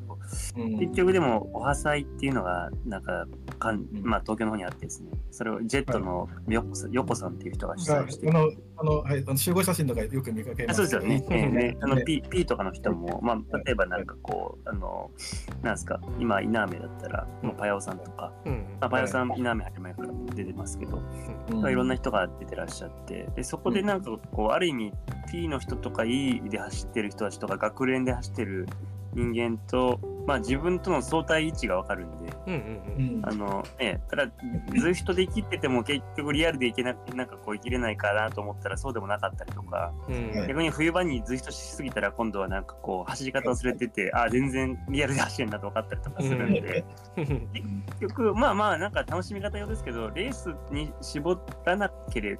[0.57, 0.79] うん。
[0.79, 3.25] 結局でもおはさいっていうのがなんか
[3.59, 4.03] かん、うん。
[4.03, 5.11] まあ、東京の方にあってですね。
[5.31, 10.81] それをジェットのヨコさんヨコさんっていう人が主が催してあのあのはい、あの集合写真とかよく見かけます。
[10.81, 11.25] あそうですよね。
[11.29, 11.77] ええね。
[11.81, 15.11] あのね P, P とかの人も、まあ、例えばなんかこう、あの、
[15.61, 18.77] なんですか、今、イナーメだったら、もうパヤオさんとか、うん。
[18.79, 21.01] まあ、パヤオさん、イナーメ始まるから出てますけど、
[21.51, 21.61] うん。
[21.61, 24.93] まあいろんな人が出てらっしゃって、でそこでなんかこう、ある意味、
[25.31, 28.67] P の人とか E で走ってる人たちとか、学連で走ってる
[29.13, 33.25] 人間と、まあ自分との相対位置がわかるんで、うんうんうん。
[33.25, 34.31] あの、ね、ただ、
[34.77, 40.37] ず人で生きてても結局リアルで生きななんかこう生きれないかなと思ったらそうでもなかったりとか、うん。
[40.37, 46.85] はい逆に冬場にずっとしすぎたら今度はなんかこう走り方忘れててあ全然リアルで走れんなと分かったりとかするんで、
[47.17, 47.25] うん。
[47.99, 52.39] 結局まあまあなんか楽しみ方用ですけどレースに絞らなけれ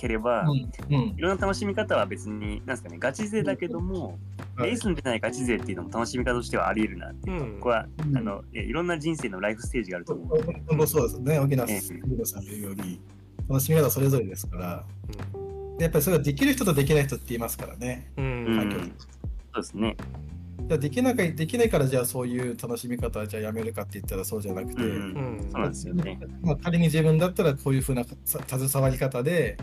[0.00, 0.50] ければ、うん
[0.90, 1.14] うん。
[1.16, 4.18] いろんな楽しみ方は別になんですかねガチ勢だけども、
[4.56, 4.70] はい。
[4.70, 7.54] レースに出ないガチ勢っていうのも楽しみ方としてはあり得るなっていうか、うん。
[7.56, 10.42] 僕は、うんあのえいろんな人生のライフステージがあると思う。
[10.68, 13.00] 本当そうですね、沖縄さんの言うように、
[13.48, 14.84] 楽しみ方それぞれですから、
[15.78, 18.10] でやっぱりそれはできる人とできない人って言いますからね。
[18.16, 18.92] うん。
[19.52, 19.96] そうですね。
[20.68, 25.50] じゃあできなかできないからじゃあそういう楽しみ方はじゃあやめるかって言ったらそうじゃなくて、うんうん。
[25.50, 26.18] そうなんですよね。
[26.42, 29.56] まあ、仮に自分だったらこういうふうなさ携わり方で、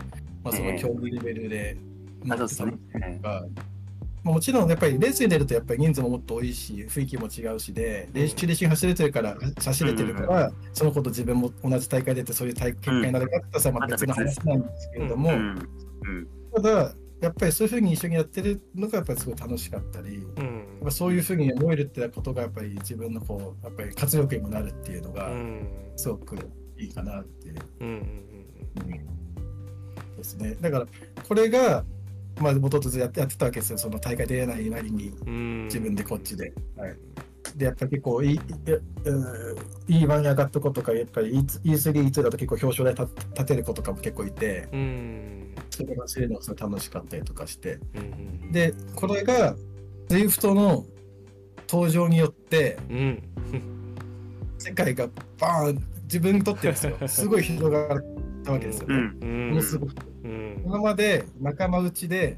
[0.44, 1.76] まあ、その競技レベルで、
[2.28, 3.20] あそうですね。
[3.22, 3.44] が
[4.24, 15.68] まあもちろんやっぱりレースに出るとやっぱり人数ももっと多いし雰囲気も違うしで練習で一緒に走れてるから走れてるから、その子と自分も同じ大会出てそういう大結果になるかってさまあ別の話なんですけれども、うん。
[16.02, 16.28] うん。
[16.54, 26.36] ただやっぱりそういうふうに一緒にやってるのがやっぱりすごい楽しかったり、やっうんぱそういうふうに思えるってことがやっぱり自分のこうやっぱり活力にもなるっていうのがうんすごく
[26.78, 27.56] いいかなっていう。
[27.80, 29.18] うんうん
[30.18, 30.56] ですね。
[30.60, 30.86] だから、
[31.26, 31.84] これが、
[32.40, 33.78] まあ、もともとやってやってたわけですよ。
[33.78, 36.52] その大会出れないなりに、うん自分でこっちで。
[36.76, 36.96] はい、
[37.56, 38.38] で、やっぱり結構いい、い
[39.88, 45.37] いい番に上がった子とか、やっぱり E3、E3 だと結構表彰台立立てる子とかも結構いて、うん
[45.70, 47.78] それが走るのがすごい楽しかったりとかして。
[47.94, 49.54] うんで、これが、
[50.08, 50.86] ズイフトの
[51.68, 53.22] 登場によって、うん
[54.58, 55.08] 世界が
[55.38, 58.04] バーン、自分にとってですよ、すごい広がっ
[58.42, 58.94] たわけですよね。
[58.94, 59.92] うんうんものすごく。
[60.24, 62.34] うん今まで仲間内で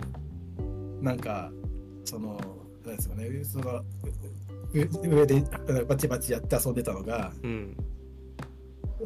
[1.00, 1.50] なんか
[2.04, 2.40] その
[2.84, 3.82] なんですかねその
[4.72, 5.42] うう上で
[5.88, 7.76] バチバチやって遊んでたのがうん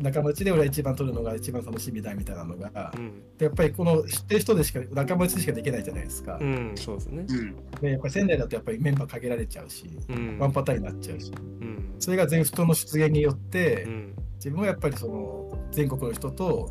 [0.00, 3.22] 仲間内で俺は一番取るのが一番楽しみだみたいなのがうん。
[3.38, 6.38] でやっぱりこの知ってる人でしか仲間内でしかできないじゃないですか。
[6.40, 6.44] う。
[6.44, 6.72] ん。
[6.76, 7.26] そうですね。
[7.28, 7.56] うん。
[7.80, 10.38] でやっぱり仙台だとやっぱりメンバー限られちゃうしうん。
[10.38, 11.94] ワンパターンになっちゃうしうん。
[11.98, 16.70] それが全フトの出現によってうん自分はやっぱりその全国の人と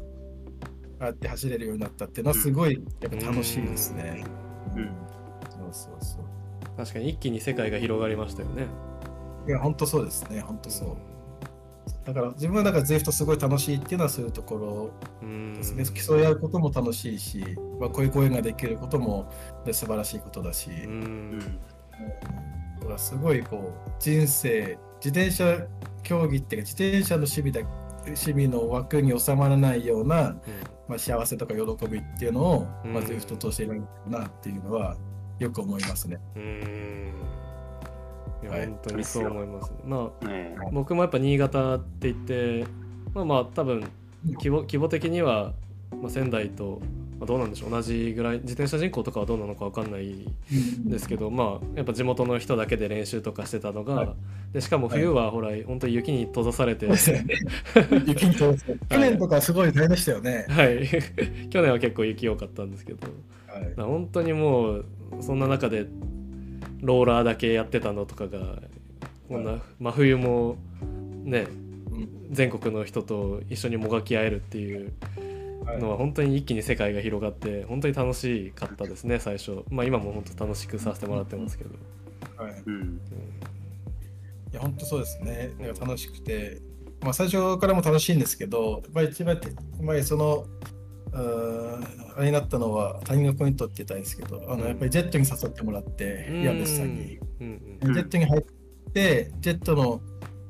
[1.00, 4.24] ああやって走れるようになったっていうのはすごいやっぱ楽しいですね。
[4.76, 4.91] うん。
[5.50, 6.78] そうそうそう。
[6.78, 8.68] 確かに一気に世界が広がりましたよね。
[9.48, 10.98] いや、本当そうですね、本当そう。
[12.06, 15.86] だから自分はだからゼフトすごい楽しいっていうのはそういうところうんですね。
[15.86, 17.44] 競い合うことも楽しいし、
[17.80, 19.32] まあ、こういう公演ができることも
[19.66, 21.38] で素晴らしいことだし、ううん。
[21.38, 25.66] んだからすごいこう人生、自転車
[26.04, 27.62] 競技っていうか、自転車の趣味だ
[28.06, 30.36] 趣味の枠に収まらないような、
[30.90, 33.06] まあ、幸せとか喜びっていうのを、まあ、うん。
[33.06, 34.98] ゼフトとしているなっていうのは
[35.40, 36.20] よく思いますね。
[36.36, 37.43] うん
[38.54, 38.68] はい。
[38.68, 42.66] 本当にそう思いますまあね僕もやっぱ新潟って言って
[43.14, 43.90] まあまあ多分
[44.26, 45.54] 規模規模的には、
[46.02, 46.82] まあ、仙台と、
[47.20, 47.70] まあ、どうなんでしょう。
[47.70, 50.26] 同じぐらい自転車人口とかはどうなのか分かんない
[50.86, 54.10] ですけど、まあやっぱ地元の人だけで練習とかしてたのが、はい。
[54.54, 56.88] でしかも冬はほら、本当に雪に閉ざされて、
[58.08, 60.46] 雪に通す去年とかすごい大変でしたよね。
[60.50, 60.88] はい。
[61.50, 63.08] 去年は結構雪多かったんですけど。
[63.48, 63.74] はい。
[63.76, 64.86] 本当にもう
[65.20, 65.86] そんな中で
[66.84, 68.60] ローラーだけやってたのとかが
[69.27, 70.57] こんな真冬も
[71.23, 71.47] ね
[71.91, 72.10] うん。
[72.31, 74.93] 全国の人と一緒にもがき合えるっていう
[75.65, 75.80] はい。
[75.80, 79.64] のは本当に一気に世界が広がって本当に楽しかったですね最初。
[79.69, 81.69] まあ今も本当楽しくさせてもらってますけど、
[82.38, 82.64] はい。
[82.65, 82.99] うん。
[84.51, 85.51] いや本当そうですね。
[85.60, 85.76] なん。
[85.76, 86.61] か楽しくて、
[87.01, 89.47] まあ最初からも楽しいんですけど、やっぱり一番て、
[89.81, 90.45] まあその、
[91.14, 96.41] あれになったのは、ターニングポイントって言ったんですけど、あのやっぱりジェットに誘ってもらって、うん。
[96.44, 97.19] 岩渕さんに。
[97.41, 100.02] うんうんジェットに入って、ジェットの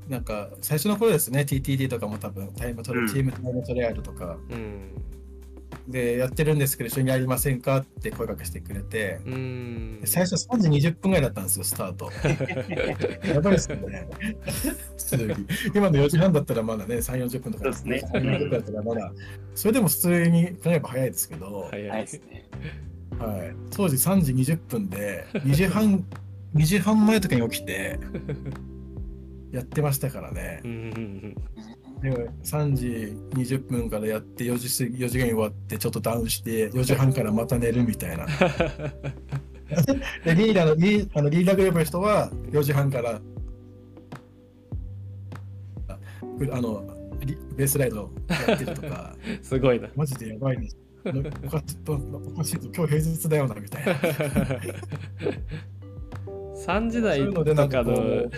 [0.07, 3.07] なんか最初の頃ですね、TTD とかも多分タイムトレ、うん。
[3.07, 4.91] チームタイムトレアルとか、うん
[5.87, 9.19] でやってるんですけど、一緒にやりませんかって声かけしてくれて、
[10.05, 12.09] 最初3時20分ぐらいだったんですよ、スタート。
[13.27, 14.07] やばいですよね。
[15.75, 18.09] 今の4時半だったらまだね、3、40分とか、そうですね。
[18.13, 19.13] 3 40分だったらまだ、
[19.55, 21.89] それでも普通に考えれば早いですけど、早い。
[21.89, 22.49] はいですね。
[23.19, 26.05] はい、当時3時20分で、2時半、
[26.55, 27.99] 2時半前とかに起きて、
[29.51, 30.61] やってましたからね。
[30.63, 30.67] う。
[30.67, 31.35] んうん
[32.03, 32.85] でも3時
[33.31, 38.25] 20分からやって4時過ぎ4時ぐらいに終わってちょっとダウンして4時半からまた寝るみたいな。
[38.25, 38.33] で
[40.35, 43.21] リーダーのリーあのリーダーグループの人は4時半から
[45.87, 45.97] あ
[46.51, 46.83] あの
[47.21, 50.77] リベースライドやってるとかうん すごいなマジでやばいです。
[51.05, 51.13] お
[51.49, 51.97] かしいとお
[52.37, 53.93] かしいと今日平日だよなみたいな。
[56.67, 58.29] 3時台とかのう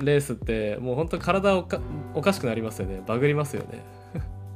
[0.00, 1.80] レースってもう本当体おか
[2.14, 3.02] おかしくなりますよね。
[3.06, 3.82] バグりますよね。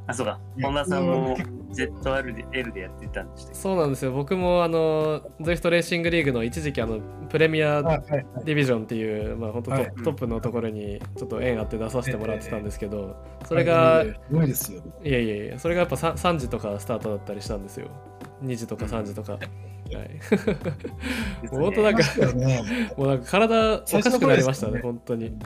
[0.07, 0.39] あ、そうか。
[0.61, 1.37] 本田さんも
[1.73, 4.13] ZR でやってたんでしたそうなんですよ。
[4.13, 7.01] 僕もあの ZWIFT レーシングリーグの一時期あの
[7.31, 9.93] プレミアディビジョンっていう、まあ、本当ト,、はい。
[10.05, 13.17] トップのところにちょっと縁あって出させてもらってたんですけど、
[13.47, 14.83] それが、すごいですよ。
[15.03, 17.89] いやいやいや、それがやっぱ 3, 3時とかスタートだったりしたんですよ。
[18.43, 19.33] 2時とか3時とか。
[19.33, 19.41] はい、
[21.49, 22.03] 本当なんか、
[22.97, 25.37] もうなんか体おかしくなりましたね、本当に。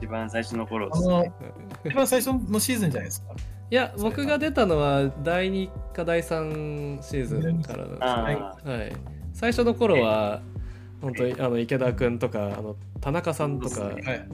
[0.00, 1.32] 一番最初の頃ですね。
[1.86, 3.34] 一番最初のシーズンじゃないですか。
[3.70, 8.00] いや、僕が出たのは第2か第3シーズンからなんですね。
[8.00, 8.92] あはい、
[9.32, 10.42] 最初の頃は、
[11.00, 14.28] 本当にあの池田君とかあの田中さんとか、はい、はい。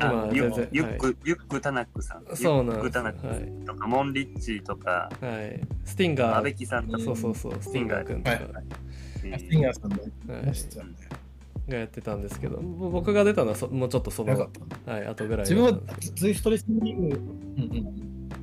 [0.00, 2.36] あユ今全然、ユック、ユック・タナックさん。
[2.36, 8.38] そうなんです、ユック・タナッはいクとか、モンリッチとか、はい、スティンガ阿部ー、木さんとか、そうそうそう、スティンガー君とか、
[9.16, 11.70] スティンーガーさんのはい。
[11.70, 14.50] がやってたんですけど、ぼ僕が出たのはそもうちょっとその、なか
[14.86, 15.10] はい、った。
[15.10, 17.62] 後ぐらい自分はだったんですズイフトレスリング、うん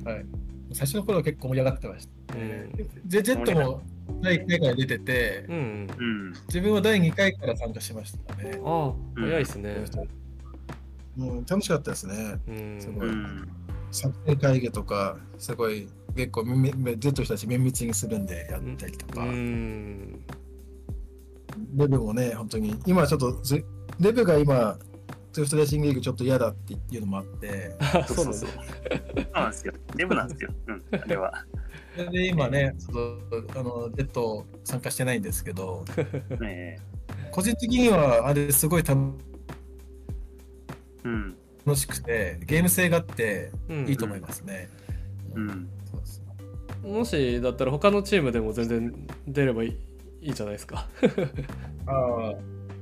[0.04, 0.10] うん。
[0.10, 0.26] はい。
[0.72, 2.34] 最初の頃は結構盛り上がってました。
[2.34, 3.82] けどジェジェットも
[4.22, 6.32] 第1回から出ててう、ん、うん、うん。
[6.46, 8.60] 自分は第2回から参加しましたね。
[8.64, 9.76] ああ、うん早いですね。
[11.18, 12.38] うん、楽しかったですね。
[12.48, 13.48] うん、すごいうん。
[13.90, 20.24] 作戦会議とか、すごい結構めめめ、ジェットの人たち綿密にするんでやったりとか、うん、
[21.74, 23.64] レブもね、本当に、今ちょっとズ、
[23.98, 24.78] レブが今、
[25.32, 28.50] ツーフトレーシングリーグちょっと嫌だっていうのもあって、あ そそうそうそう。
[28.50, 29.72] そうなんですよ。
[29.96, 30.50] デブなんですよ。
[30.66, 31.44] うん、あれは。
[31.96, 35.84] それで今ね、ちょっとあのジェット参加してないんですけど、
[36.40, 36.78] ね
[37.30, 39.00] 個人的にはあれすごい楽
[41.04, 41.76] えうん。
[41.76, 44.68] しくて、ゲーム性があってうんいいと思いますね。
[45.34, 45.68] うん。
[45.90, 46.22] そうです
[46.82, 49.76] もしだったら他のチームでも全然出ればいい
[50.22, 50.86] いいじゃないですか。
[51.86, 52.34] あ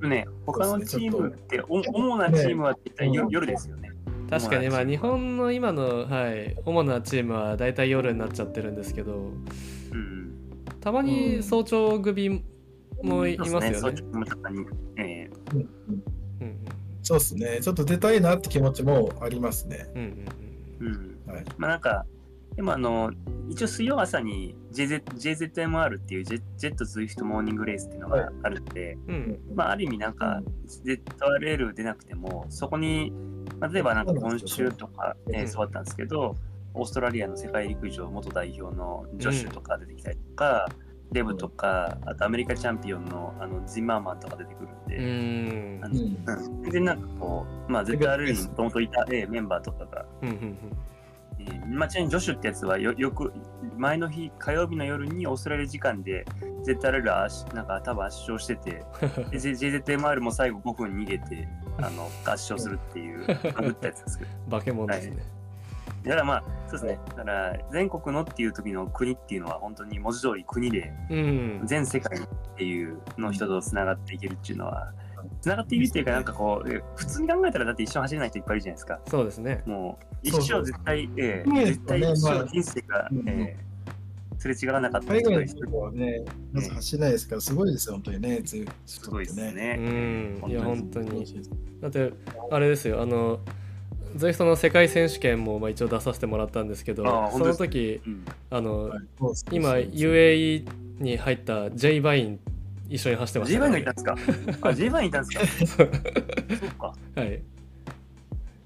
[0.02, 3.90] あね他のチームって、お主なチームは絶対夜夜ですよね。
[4.30, 9.32] 確かに、まあ、日本の今の、はい、主なチームは大体夜になっちゃってるんですけど、
[9.92, 10.34] うん。
[10.80, 12.44] たまに早朝組
[13.02, 13.74] もい,、ますよね。
[13.74, 14.04] そうです
[14.96, 15.30] ね。
[17.08, 17.60] そうですね。
[17.62, 19.86] ちょっと出たいなって気持ちもありますね。
[19.94, 20.26] うんうん
[20.82, 21.32] えうん。
[21.32, 21.44] はい。
[21.56, 22.04] まあなんか、
[22.54, 23.10] でもあの、
[23.48, 30.42] 一応水曜朝に JZ JZMR っていうジェジェット Zwift モーニングレースっていうのがあるんで、うんうんまあある意味なんか
[30.84, 33.10] ZRL 出なくても、そこに、
[33.58, 36.36] まあ例えばなんか今週とか、うんえーそうだったんですけど、
[36.74, 40.68] オーストラリアの世界陸上元代表のジョシュとか出てきたりとか、
[41.12, 45.84] デブとか、あとアメリカチャンピオンのあのジンマーマンとか出てくるんうで、ん。
[45.84, 46.00] あのうん。
[46.00, 50.58] うん全然なんかこう、まあ ZRL にもともといた、えーメンバーとかが、うんうん
[51.40, 53.32] えーまあ、ちなみにジョシュってやつはよよく
[53.76, 56.24] 前の日火曜日の夜にオーストラリア時間で
[56.66, 58.84] ZRL が圧なんか多分圧勝してて
[59.30, 61.48] JZMR も最後5分逃げて
[61.78, 64.58] あの圧勝するっていうバグったやつですけど。
[64.58, 65.37] 化け物ですね。
[66.08, 71.60] だからまあそうですねだから全国のっていう時の国っていうのは本当に文字通り国でうん。
[71.64, 72.22] 全世界っ
[72.56, 74.92] ていうの人とつながっていけるっていうのは
[75.40, 79.62] つながっているっていうかなんかこうえ普通に考えたらだって一緒に走れない人いっぱいいるじゃないですかそうですね。
[79.66, 83.68] もう一そうそう生絶対、えねえ絶対一まあ生人生が、うんええ
[84.38, 88.40] すれ違わなかった海外の人人はね、まず走れないですから、すごいですよ、本当にね。
[88.44, 89.76] すすごいですうね。
[89.76, 90.40] ん。
[90.48, 91.22] いや、本当に。
[91.22, 91.42] に。
[91.80, 92.12] だって、
[92.50, 93.40] あれですよ、あの、
[94.16, 99.00] Zwift の世界選手権もまあ一応出させてもらったんですけどその時、うんあの、はい
[99.52, 100.68] 今、UAE
[100.98, 102.40] に入った J バイン
[102.88, 104.04] 一緒に走ってまし ジェイたヴァインがいたんです
[104.60, 104.68] か？
[104.68, 105.84] あ、ジェイ・ヴァインいたんですか？
[106.58, 106.94] そっか。
[107.16, 107.42] はい。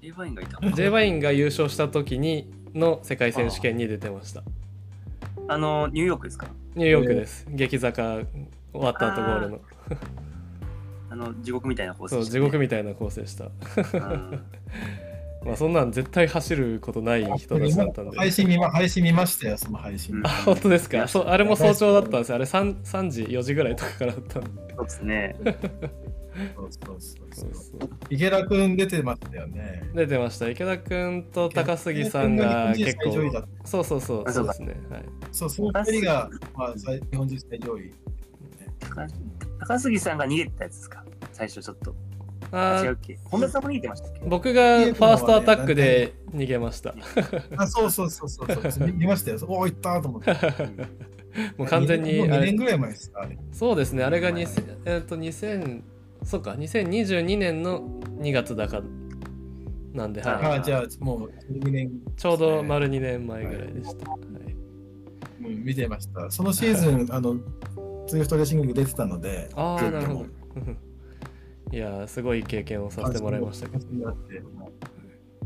[0.01, 0.71] ジェイ・ヴァインがいた。
[0.71, 4.43] J バインが優勝した時にの世界選手権に出てました。
[5.49, 6.47] あの、ニューヨークですか？
[6.75, 7.45] ニューヨークです。
[7.49, 8.25] 激坂終
[8.73, 9.61] わった後ゴールの。
[11.09, 13.51] あの、地獄みたいなコースそう、地獄みたいなコースでした。
[15.43, 18.17] うんまあそんなん絶対走ることない人たちだったんで。
[18.17, 20.15] 配信見ま配信見ましたよ、その配信。
[20.15, 21.07] うんあ、本当ですか？
[21.07, 22.35] そうあれも早朝だったんですよ。
[22.35, 24.49] あれ 3, 3時、4時ぐらいとかからだったんで。
[24.75, 25.35] そうですね。
[26.55, 29.83] そうそうそうそそううそう池田くん出てましたよね。
[29.93, 30.49] 出てました。
[30.49, 33.45] 池田くんと高杉さんが結構っ。
[33.65, 34.23] そうそうそう。
[34.27, 34.81] あそううかそですね。
[34.89, 35.03] はい。
[35.31, 37.93] そう、その二人が、まあ、最日本人最上位。
[38.79, 39.07] 高
[39.59, 41.95] 高杉さんが逃げてたやつですか最初ちょっと。
[42.51, 43.19] あー違うっけ？
[43.25, 44.21] 本田さんも逃げてましたっけ？
[44.25, 46.93] 僕がファーストアタックで逃げました。
[47.57, 48.87] あ、そうそうそうそうそう。
[48.87, 49.39] 見見ましたよ。
[49.47, 50.31] おお、行ったと思って。
[51.57, 53.27] もう完全にもう2あれ年ぐらい前ですか。
[53.51, 55.81] そうですね、あれが2000、えっと2000、
[56.23, 57.81] そうか、2022年の
[58.19, 58.83] 2月だか
[59.93, 64.09] なんで、あはい、あじゃあ、もう2年、ちょうど丸2年前ぐらいでした。
[64.11, 64.33] はいうん
[65.65, 66.31] 見てました。
[66.31, 67.35] そのシーズン、あの、
[68.07, 70.25] ツイフトレーシング出てたので、ああ、なるほど。
[71.73, 73.83] いやー、すごい経験をさせてもらいましたけど。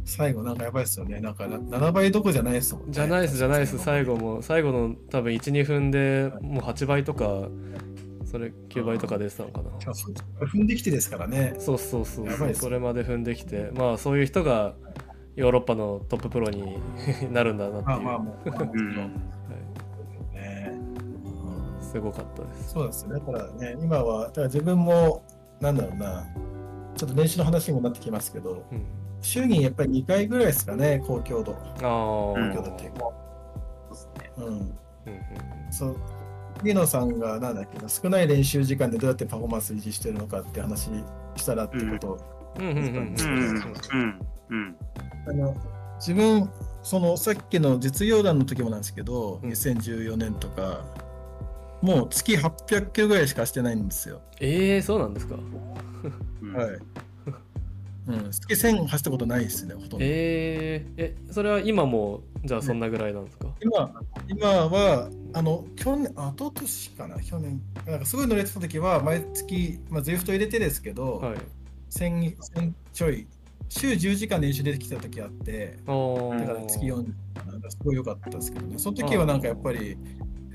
[0.03, 1.21] 最後、なんかやばいですよね。
[1.21, 2.91] なんかな7倍どころじゃないですもんね。
[2.91, 7.47] じゃないです、じゃないです、最後も、最後の多分1、2分でもう8倍とか、
[8.25, 9.69] それ9倍とか出てたのかな。
[9.79, 11.55] そうそう踏んできてですからね。
[11.59, 14.75] そうそうそうそそれまで踏んできて、まあそういう人が
[15.37, 16.77] ヨーロッパのトッププロに
[17.31, 18.55] なるんだなっていう、まあまあ、もう、うん
[18.97, 19.09] は
[21.79, 22.73] すごかったです。
[22.73, 23.13] そうですね。
[23.13, 25.23] だからね、今は、だから自分も、
[25.59, 26.25] なんだろうな、
[26.95, 28.85] ちょっと練習の話にもなってきますけど、うん、
[29.21, 31.53] 週にやっぱり2回ぐらいですかね、高強度。
[31.53, 32.99] ああ、うん高強度っていうか。
[32.99, 33.05] そ
[33.91, 34.31] うですね。
[34.37, 34.45] うん。
[34.45, 34.73] うんうん
[35.71, 35.97] そう。
[36.59, 40.89] 杉野さんがなんだっけな少ない練習時間でどうやってパフォーマンス維持してるのかって話
[41.35, 42.19] したらってことを、
[42.57, 43.15] うんうんうんうんうん。
[43.93, 44.21] うん。
[44.49, 44.75] うん。
[45.27, 45.55] あの
[45.99, 46.49] 自分
[46.83, 50.85] そのさっきの実業団の時もなんですけど、うん2014年とか
[51.81, 54.21] もう月800キロぐらいしかしてないんですよ。
[54.39, 55.35] ええー、そうなんですか。
[56.41, 56.79] うんはい。
[58.07, 59.97] うん、月1000走ったことないですね、ほとんど。
[59.99, 63.47] えー、え、それは今もじゃあそんなぐらいなんですか？
[63.61, 63.91] 今
[64.29, 71.37] 今は、あの、去年、あ、一昨年かな、去年、なんかすごい乗れてた時は、毎月、まあ、ゼフト入れてですけど、はい。
[71.89, 73.27] 1000 1000ちょい、
[73.67, 76.95] 週10時間練習出てきた時あって、だから月4
[77.45, 79.97] なんかすごい良かったですけどね、その時はなんかやっぱり、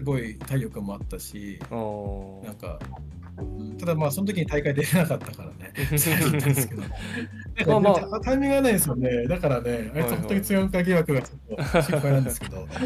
[0.02, 2.80] すごい体力もあったし、なんか、
[3.38, 5.72] うんただまあ、その時に大会出れなかったからね。
[7.80, 9.26] まあタイミングがないですよね。
[9.28, 12.66] だからね、あいつ本当に強か疑惑がちょっと心配なんですけど。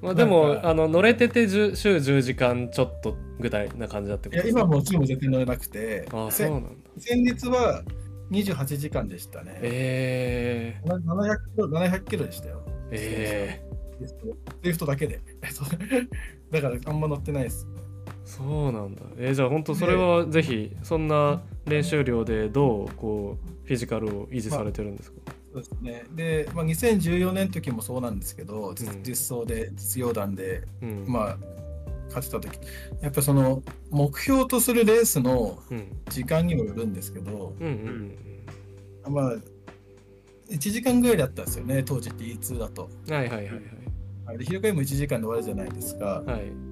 [0.00, 6.68] まあでもあの乗れてて10週10時間ちょっとぐらいな感じだってことですか今もうチーム絶対乗れなくて、ああそうせなんだ。
[6.98, 7.82] 先日は
[8.30, 9.58] 28時間でしたね。
[9.62, 12.62] えな700キロ ,700 キロでしたよ。
[12.90, 13.67] ー、え
[14.62, 15.20] リフトだけで。
[16.50, 17.66] だからあんま乗ってないです。
[18.24, 19.02] ー、そうなんだ。
[19.16, 25.18] えー、じゃあ本当それはぜひそんな練習量でどうこうフィジカルを維持されてるんですか、
[25.52, 26.04] そうですね。
[26.14, 31.38] で、まあ、2014年の時もそうなんですけど、実うん実装で、実用団で、うん、まあ、
[32.08, 32.58] 勝てた時
[33.02, 37.66] やっぱその目標とするレースのうん、時間にもよるんですけど、うん
[39.06, 39.32] うんまあ、
[40.50, 42.88] 1時間ぐらいだったんですよね、当時って E2 だと。
[43.06, 43.14] うん。
[43.14, 43.62] はいはいはいはい
[44.36, 46.22] で、広がりも1時間で終わるじゃないですか。
[46.26, 46.68] はい。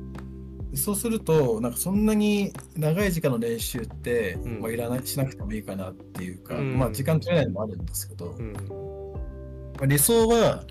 [0.77, 8.53] そうすると、なんかそんなに長い時間の練習って、うんまあ、いらないしなくてもいいかなっていうか、うんまあ時間取れないのもあるんですけど、うん。
[8.53, 10.65] まあ、理想は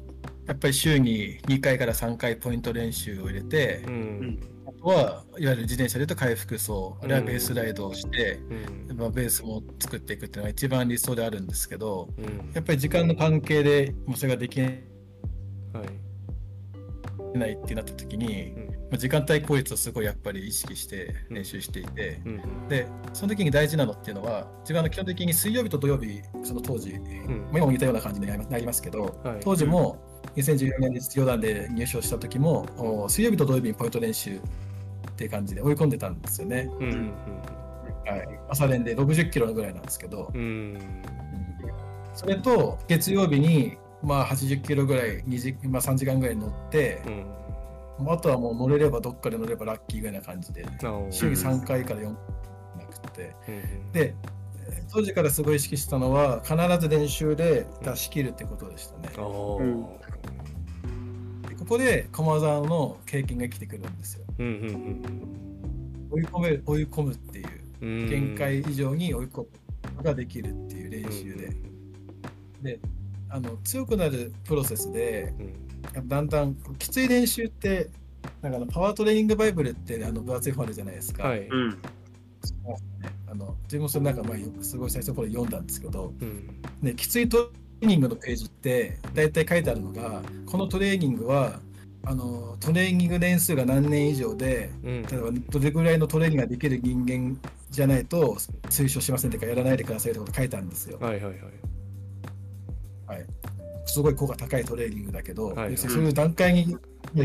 [0.48, 4.40] やっぱり週に2回から3回ポイント練習を入れて、うん。
[4.68, 6.72] あとはいわゆる自転車で言うと回復走、
[7.02, 8.40] あるいはベースライドをして、
[8.90, 8.98] うん。
[8.98, 12.52] まあ、ベースも作っていくっていうのが一番理想であるんですけど、うん。
[12.54, 16.05] やっぱり時間の関係でもうそれができはい。
[17.38, 22.68] ないってなった時に、うんまあ、時間帯効率をすごいやっぱり意識して練習していて、うん。
[22.68, 29.98] でその時に大事なのっていうのは自分は基本的に水曜日と土曜日その当時、まあ今も似たような感じになりますけど、はい当時も
[30.36, 34.40] 2014年に実業団で入賞した時もお水曜日と土曜日にポイント練習っ
[35.16, 36.90] ていう感じで追い込んでたんですよね、うん。
[36.90, 37.14] うん。
[38.12, 40.78] はい、朝練で60キロぐらいなんですけど、うん。
[42.14, 47.02] それと月曜日にまあ80キロぐらい2時、まあ、3時間ぐらい乗って
[48.00, 48.12] う、ん。
[48.12, 50.66] あとはもう乗れればどっかで乗ればラッキーぐらいな感じで
[51.10, 52.12] 週に3回から4回
[52.80, 53.36] なくて。
[53.48, 53.92] うん。
[53.92, 54.16] で
[54.68, 59.10] えー当時からすごい意識したのは必ず練習で出し切るってことでしたね。
[59.16, 59.60] こ
[61.68, 64.26] こで駒沢の経験が生きてくるんですよ。
[64.40, 65.12] うんうん
[66.12, 67.48] 追い込め追い込むっていう
[67.82, 68.02] うん。
[68.02, 68.10] うん。
[68.10, 69.46] 限界以上に追い込
[69.98, 71.50] むができるっていう練習で。
[72.62, 72.80] で
[73.30, 76.08] あの強くなるプロセスでうん。
[76.08, 77.90] だんだんきつい練習って
[78.42, 81.48] なんかあのパワートレーニングバイブルってあの分厚い本あるじゃないですか、はい。
[81.48, 81.70] うん。
[81.70, 81.76] ね
[82.68, 87.38] ああの自分もそれなんかまあすごい最初の頃読んだんですけど、うんね、きついト
[87.82, 91.60] レーニングのページって大体書いてあるのがこのトレーニングは
[92.04, 97.40] あのトレーニング年数が何年以上でうん例えばどれぐらいのトレーニングができる人間
[97.72, 98.38] じゃないと
[98.70, 101.00] 推奨しませんとかやらないでくださいってこと書いてあるんですよ。
[101.00, 101.36] はいはいはい
[103.08, 103.26] はい、
[103.86, 105.78] すごい効果高いトレーニングだけど、はいはい。
[105.78, 106.78] そういう段階に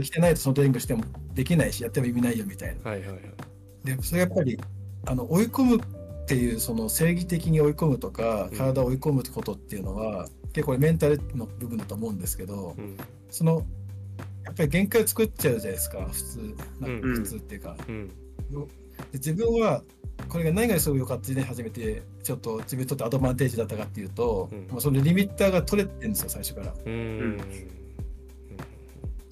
[0.02, 1.04] 来てないとそのトレーニングしても
[1.34, 2.90] できないしやっても意味ないよみたいな。
[2.90, 3.20] はいはいはい。
[3.84, 4.58] でそれやっぱり
[5.06, 5.80] あの追い込むっ
[6.26, 8.56] ていうその正義的に追い込むとかうん。
[8.56, 12.96] 体を追い込むことっていうのは、結構メンタルの部分だと思うんですけどうん。
[13.30, 13.66] その
[14.44, 16.38] やっぱり限界を作っちゃうじゃないですか普通
[16.80, 17.14] なんかうん。
[17.16, 18.08] 普通っていうか、うん。
[18.08, 18.14] で
[19.14, 19.82] 自分は
[20.28, 24.66] これが何がすごい良かったで初めてちょっと自分にとってアドバンテージだったかっていうと、うん。
[24.68, 26.74] もうそのリミッターが取れてるんですよ最初から。
[26.84, 27.40] うん。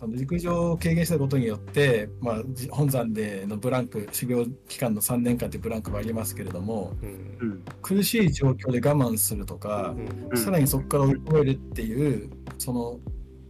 [0.01, 7.39] あの陸上を経験したことによって、まあ、じ本山でのブランク修行期間の3年間っていうブランクもありますけれどもうん。
[7.40, 10.28] うん苦しい状況で我慢するとかう、ん。
[10.31, 13.01] うんさらにそこから追い込めるっていうその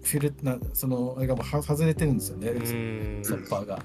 [0.02, 3.20] フィルなそのあれがもうは外れてるんですよね、うん。
[3.23, 3.82] ストッパーが。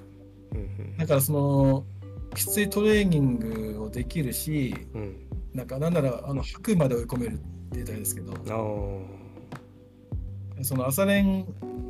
[0.54, 0.98] うん。
[0.98, 1.86] だからその
[2.34, 5.23] きついトレーニングをできるしうん
[5.54, 7.44] なんかなんならあの吐くまで追い込めるって
[7.74, 8.34] 言いたいですけど。
[10.62, 11.46] その朝練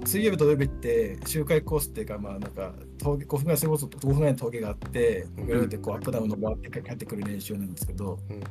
[0.05, 5.45] 水曜日と土曜日って周回コースっていうかまあなんか峠5分ぐらい過ごすと5分ぐらいの峠があってうん。
[5.45, 8.19] ぐるってこうアップダウンの回って帰ってくる練習なんですけど。
[8.29, 8.41] うん。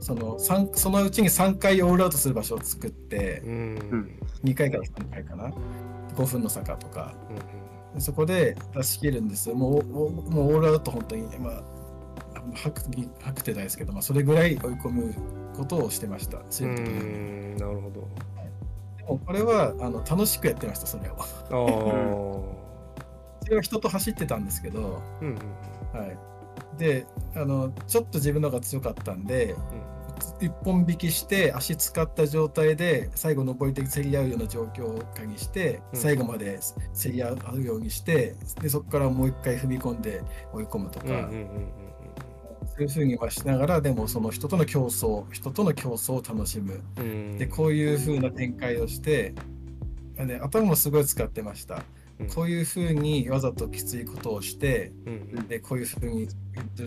[0.00, 4.18] その三そのうちに3回オールアウトする場所を作ってうん。
[4.44, 5.52] 2回から3回かな
[6.16, 7.14] ？5分の坂とか。
[7.30, 7.58] うん
[7.94, 9.54] でそこで出し切るんですよ。
[9.54, 11.62] もうおもうオールアウト本当にまあ
[12.54, 12.90] 吐く
[13.22, 15.14] 吐くてないですけど、まあ、それぐらい追い込む
[15.56, 16.38] ことをしてました。
[16.38, 18.08] なるほど。
[18.98, 22.58] でもこれはあの楽しくやってましたそれを。
[23.42, 25.34] それは人と走ってたんですけどうん
[25.92, 26.18] はい、
[26.76, 29.54] であのちょっと自分の方が強かったんで
[30.40, 35.98] 一本引きして足使った状態で最後上りで競り合うような状況下にしてうん。
[35.98, 36.60] 最後まで
[37.00, 40.22] 競り合うようにしてでそこからもう一回踏み込んで
[40.52, 41.87] 追い込むとか、うんうんうん
[42.78, 46.80] そういうふうにはしながらでもその人との競争人との競争を楽しむ。
[46.96, 47.02] うん。
[47.02, 49.34] うんでこういうふうな展開をして、
[50.16, 51.82] ね、頭もすごい使ってました。
[52.34, 56.28] こういうふうにわざときついことをしてうんでこういうふうに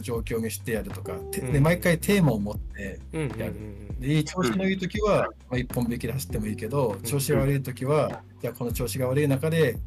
[0.01, 1.53] 状況にしてやるとか、てうん。
[1.53, 2.99] で毎回テーマを持って
[3.38, 3.55] やる。
[3.99, 9.77] でいい調子のいい時は、まあ、一本引きで走ってもいいけど調子が悪い時は、じゃあこの調子が悪い中で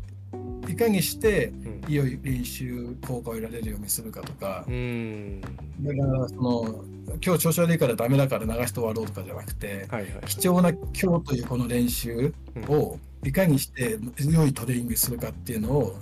[0.68, 1.74] いかにしてうん。
[1.86, 5.40] いよいよ練習効果を得られるようにするかとかう、ん。
[5.40, 5.48] だ
[5.94, 6.84] からその
[7.22, 12.32] 今日調子悪いからダメだから流して終わろうとかじゃなくてはいはい貴重な今日というこの練習
[12.68, 15.96] をいかにして良いトレーニングするかっていうのを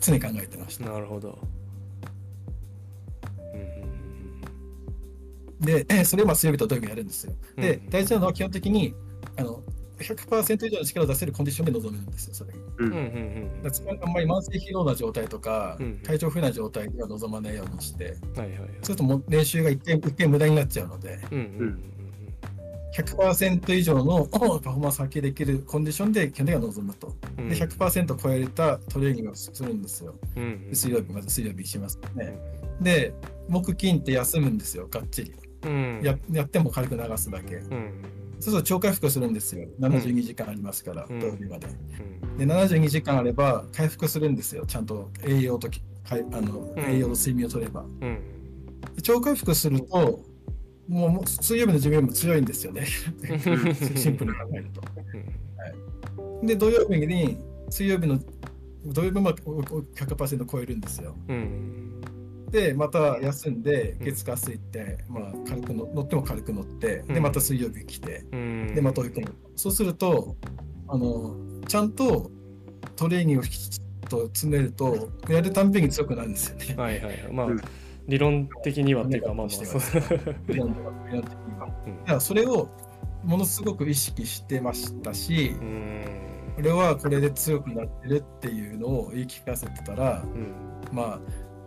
[0.00, 0.90] 常に考えてました。
[0.90, 1.38] なるほど。
[5.60, 5.66] うん。
[5.66, 7.32] で、えそれをまあ水曜日と土曜日やるんですよ。
[7.56, 7.90] で、うん。
[7.90, 8.94] 大事なのは基本的に
[9.36, 9.62] あの
[9.98, 12.60] 100%以上の力を出せるコンディションで臨むんですよ、それに。
[12.60, 21.90] ううんうんんだからあんまり慢性疲労な状態とか、うん体調不良な状態では臨まないようにして、うんはいはいはいそうするともう練習が一回一回無駄になっちゃうので、うんうん
[22.94, 27.12] 100%以上のパフォーマンスを発揮できるコンディションで基本的には臨むと。
[27.38, 30.14] うんで、100%超えたトレーニングをするんですよ。
[30.36, 32.38] うんうんで水曜日、まず水曜日しますね。
[32.80, 33.12] で、
[33.48, 35.34] 木金って休むんですよ、がっちり。
[35.64, 37.56] うんややっても軽く流すだけ。
[37.56, 37.90] うん
[38.44, 39.66] そうすると超回復するんですよ。
[39.80, 41.66] 72時間ありますから、うん土曜日まで。
[41.66, 44.66] うんで、72時間あれば回復するんですよ。
[44.66, 45.70] ちゃんと栄養と
[46.10, 47.86] あのうん栄養と睡眠を取れば。
[49.02, 50.20] 超回復すると、
[50.86, 52.84] もう水曜日の自分も強いんですよね。
[53.96, 56.46] シンプルに考えると。
[56.46, 57.38] で、土曜日に、
[57.70, 58.20] 水曜日の
[58.84, 61.16] 土曜日も100%超えるんですよ。
[61.28, 61.93] うん
[62.54, 64.04] で、また休んで、うん。
[64.04, 68.74] 月火水って、まあ、軽くの乗っても軽く乗って、で、うんまた水曜日来て、うん。
[68.74, 69.34] で、また追い込む。
[69.56, 70.36] そうすると、
[70.86, 71.34] あの、
[71.66, 72.30] ちゃんと
[72.94, 76.76] トレーニングをきちっと詰めると、やるたんびに強くなるんですよね。
[76.80, 77.04] はいはい。
[77.06, 77.60] はいまあうん。
[78.06, 79.80] 理論的にはっていうかまあまあそう
[80.46, 80.92] 理論では。
[81.06, 81.68] 理論的には。
[81.86, 82.68] うんだからそれを
[83.24, 86.04] ものすごく意識してましたし、うん。
[86.58, 90.52] 俺はこれで強くなってるっていうのを言い聞かせてたら、うん。
[90.92, 91.20] まあ、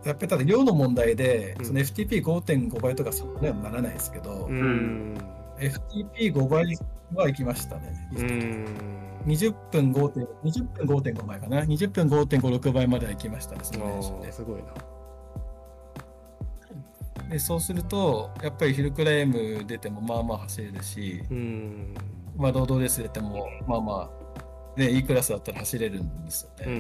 [0.05, 5.17] やっぱりただ量の問題で、うんその FTP5.5 倍とかそんなにはならないですけど、うん
[5.59, 6.77] FTP5 倍
[7.15, 8.09] は行きましたね。
[8.15, 11.61] うん20分5.5 20分5.5倍かな。
[11.63, 14.73] 20分5.56倍までは行きましたね、そのすごいな
[17.23, 17.31] で。
[17.31, 21.93] で、そうすると、やっぱりヒルクライム出てもまあまあ走れるし、うん
[22.37, 24.09] まあ、ロードレース出てもまあま
[24.75, 26.77] あ、ね、いいクラスだったら走れるんですよね。
[26.77, 26.79] ん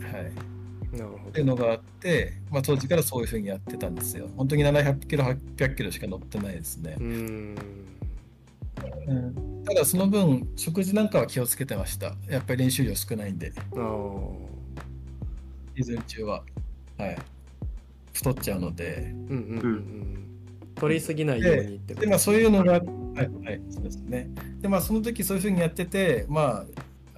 [0.00, 0.57] はい。
[0.88, 4.28] っていうのがあって、まあ、当時からそういうふうにやってたんですよ。
[4.36, 7.02] 本当に700キロ、800キロしか乗ってないですねう。
[7.02, 7.54] ん
[9.64, 12.14] ただその分、食事なんかは気をつけてました。
[12.28, 16.42] やっぱり練習量少ないんで、シーズン中は。
[16.96, 17.18] はい。
[18.12, 19.12] 太っちゃうので。
[19.28, 19.68] うんうんうんう
[20.14, 20.28] ん
[20.78, 24.30] 取りすぎないようにってで、まあそういうのが、はい、はい、そうですね。
[24.60, 26.64] で、まあその時そういうふうにやってて、まあ、あ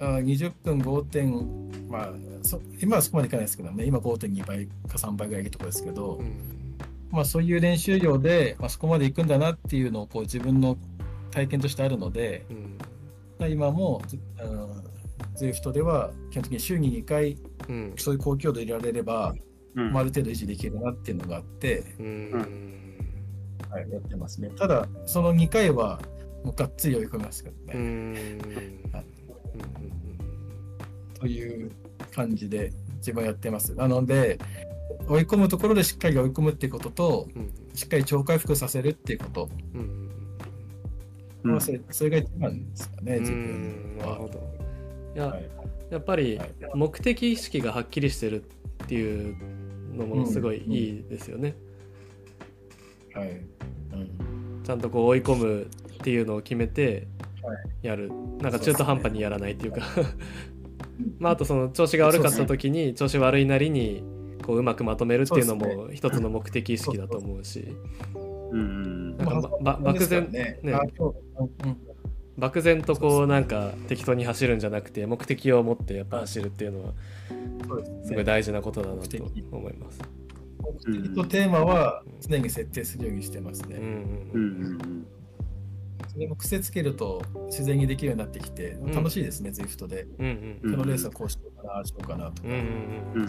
[0.05, 6.75] 20分5点、まあそ、今はそこまでいかないですけどね、今5.2倍か3倍ぐらいいいところですけど、うん。
[7.11, 10.77] まあそういう練習量で、まあ、そこまで行くんだなっていうのをこう自分の
[11.29, 12.77] 体験としてあるので、うん。
[13.37, 14.01] まあ今も、
[14.39, 14.75] あの
[15.35, 17.37] ZWIFT では基本的に週に2回
[17.69, 17.93] うん。
[17.97, 19.35] そういう高強度入れられれば、
[19.75, 19.93] うん。
[19.93, 22.97] まあ、ある程度維持できるなっていうのがあって、うん。
[23.69, 24.49] はい、やってますね。
[24.57, 26.01] ただ、その2回は
[26.43, 28.39] もうがっつり追い込みますけどね。
[31.19, 31.71] という
[32.13, 33.75] 感じで自分やってます。
[33.75, 34.39] なので、
[35.07, 37.27] 追い込むところでしっかり追い込むっていうことと、
[37.73, 39.49] しっかり超回復させるっていうこと、
[41.43, 44.05] まあそれそれが一番ですかね、自分は。
[44.05, 44.61] なるほど
[45.15, 45.49] いや、はい
[45.91, 46.39] やっぱり
[46.73, 48.43] 目的意識がはっきりしてる
[48.83, 49.35] っていう
[49.93, 51.53] のもすごいいいですよね、
[53.13, 53.29] はい
[53.93, 57.07] うんちゃんとこう追い込むっていうのを決めて
[57.81, 58.11] やる、
[58.41, 59.81] なんか中途半端にやらないっていうか。
[61.19, 64.03] まああとその調子が悪かった時に調子悪いなりに
[64.45, 67.67] こううまくまとめるっていうのも一つの目的意識だと思うし。
[68.51, 70.59] うんなんかばばまあ漠然ね。
[72.37, 76.93] 漠然とこうなんか適当に走るんじゃなくて目的を持ってやっぱ走るっていうのは
[78.03, 79.99] すごい大事なことだなと目的思います。
[80.85, 83.75] 目的とテーマは常に設定するようにしてますね。
[83.75, 83.83] うん
[84.33, 85.07] うんうん
[86.07, 88.91] それも癖つけると自然にできるようになってきてん。
[88.91, 90.07] 楽しいですね、ZWIFT で。
[90.19, 90.59] うんうん。
[90.63, 92.63] うんこのレースはこうしようかな、ああしようかなとか、うんうんう
[93.15, 93.27] うん。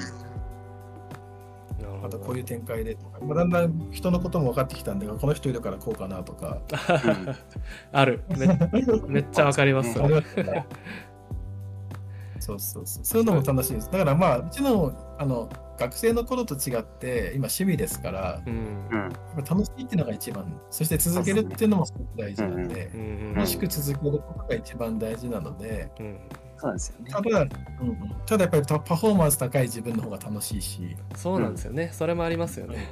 [2.02, 6.60] またこういう展開でとか、まあ、だんだん人のことも分かってきたんで、この人いるからこうかなとか。
[7.92, 8.24] ある。
[8.36, 8.46] め
[9.08, 9.94] めっちゃわかります。
[12.40, 13.04] そうそうそう。
[13.04, 13.90] そういうのも楽しいです。
[13.90, 18.88] だからまあ、うちのあの学生の頃と違って、今趣味ですから、うん。
[19.48, 26.18] 楽しいっていうのが一番、そして続けるっていうのもすごく大事なんでう、ん楽しく続けることが一番大事なので、うん。
[26.56, 27.10] そうなんですよね。
[27.10, 27.40] ただ、
[27.80, 27.98] うんうん。
[28.26, 31.90] ただやっぱりパパフォーマンス高い自分の方が楽しいし、そうなんですよね。
[31.92, 32.88] それもありますよね。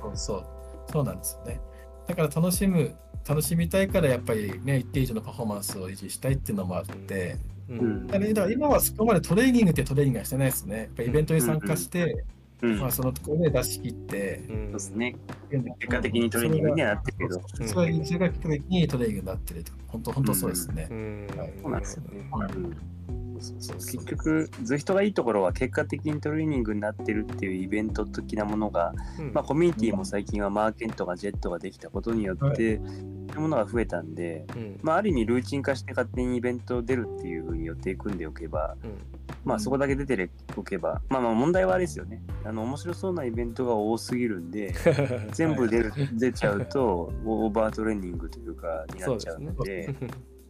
[0.00, 0.46] そうそう、
[0.90, 1.60] そうなんですよね。
[2.06, 2.94] だから楽しむ、
[3.28, 7.36] 楽しみたいからやっぱりね、一定以上のパフォーマンスを維持したいっていうのもあって、
[7.70, 10.76] ううんんだからだから今はそこまでトレーニングってトレーニングはしてないですね。
[10.76, 12.24] やっぱりイベントに参加して、
[12.62, 15.16] うんまあ、そのところで出し切って、うんそうですね。
[15.50, 17.36] 結結果的にトレーニングにはなってるけど。
[17.60, 19.72] うんそれ的にトレーニングになってると。
[19.86, 20.88] 本当、本当そうですね。
[20.90, 22.28] うんはいそうなんですよね。
[23.40, 29.32] そうそう結局、ズヒトがいいところは結果的にトレーニングになってるっていうイベント的なものが、うん。
[29.32, 32.78] まあ、コミュニティも最近はマーケントがジェットができたことによって、そうい
[33.36, 34.78] うものが増えたんで、うん。
[34.82, 39.20] まあ、ある意味ルーチン化して勝手にイベント出るっていうふうに予定組んでおけば、うん。
[39.44, 42.22] まあそこだけ出ておけば、まあまあ問題はあれですよね。
[42.44, 44.74] あの面白そうなイベントが多すぎるんで、
[45.32, 49.94] 全部出る、出ちゃうと オーバートレーニングというかになっちゃうので、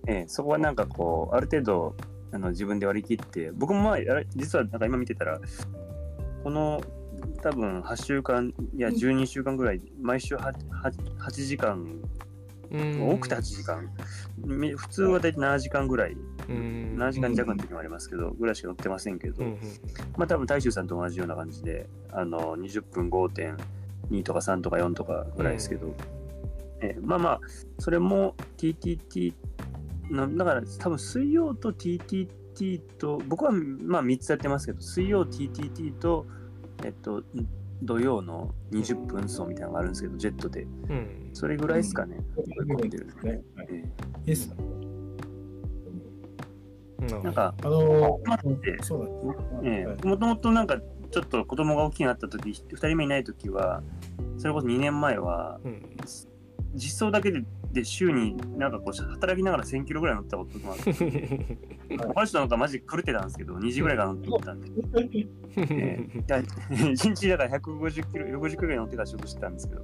[0.06, 1.96] ええそこはなんかこう、ある程度
[2.32, 3.98] あの自分で割り切って、僕もまあ、
[4.36, 5.40] 実はなんか今見てたら、
[6.44, 6.80] この
[7.42, 10.54] 多分8週間、いや12週間ぐらい、毎週 8,
[11.18, 12.00] 8, 時間、
[12.70, 13.08] うん。
[13.08, 13.90] 多くて8時間、
[14.38, 16.16] み普通は大体7時間ぐらい、
[16.48, 16.96] うん。
[16.98, 19.58] 7時間弱の時もありますけど、ぐらいしか乗ってませんけど、うん
[20.16, 25.94] まあ多分大衆さんと同じような感じで、あの20分5.2とか3とか4とかぐらいですけど、
[26.80, 27.40] えまあまあ、
[27.78, 29.34] それも TTT
[30.10, 36.26] なだから多分水曜と TTT と、僕はまあ3つやってますけど、水曜 TTT と、
[36.84, 37.22] えっと、
[37.82, 40.62] 土曜の20分走みたいなのがあるんですけど、ジェットで。
[40.62, 41.30] うん。
[41.32, 42.18] それぐらいですかね。
[42.36, 43.42] 追い込んでるのね。
[43.56, 43.68] はい。
[43.70, 44.62] えいいですう
[47.04, 47.08] ん。
[47.08, 49.86] えなんか、あのまあでそうなんですね。
[49.86, 50.06] はい。
[50.06, 50.80] もともとなんか
[51.10, 53.82] ちょっと子供が大きくなった時2人目いない時は
[54.38, 55.96] それこそ2年前はうん
[56.74, 57.42] 実装だけで
[57.72, 60.92] で週になんかこう働きながら1000キロぐらい乗ったこともあって
[61.96, 64.68] この人なんかマジで狂ってたんですけど2時ぐらいから乗ってたんで、
[65.56, 69.82] ええいや1日だから150キロ150キロぐらい乗ってから仕事してたんですけど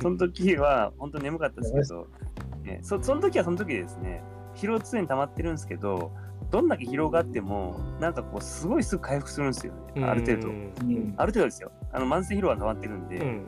[0.00, 2.08] その時は本当眠かったですけど、
[2.64, 4.22] ええそその時はその時でですね
[4.54, 6.12] 疲労常に溜まってるんですけど
[6.50, 10.48] どんだけ疲労があってもなんかこうすごいすぐ回復するんですよねある程度。
[10.48, 11.72] うんある程度ですよ。
[11.92, 13.44] あの慢性疲労は溜まってるんで、うんうん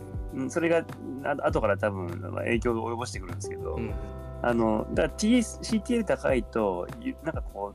[0.48, 0.84] それが
[1.24, 3.94] あ後から多分まあ影響を及ぼしてくるんですけど、うん。
[4.42, 7.74] あのだから CTL 高いとゆなんかこ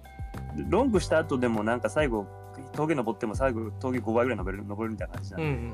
[0.58, 2.26] うロングした後でもなんか最後
[2.74, 5.74] 峠登っても最後峠5倍ぐらい登れる登るみたいな感じなんで、うんうん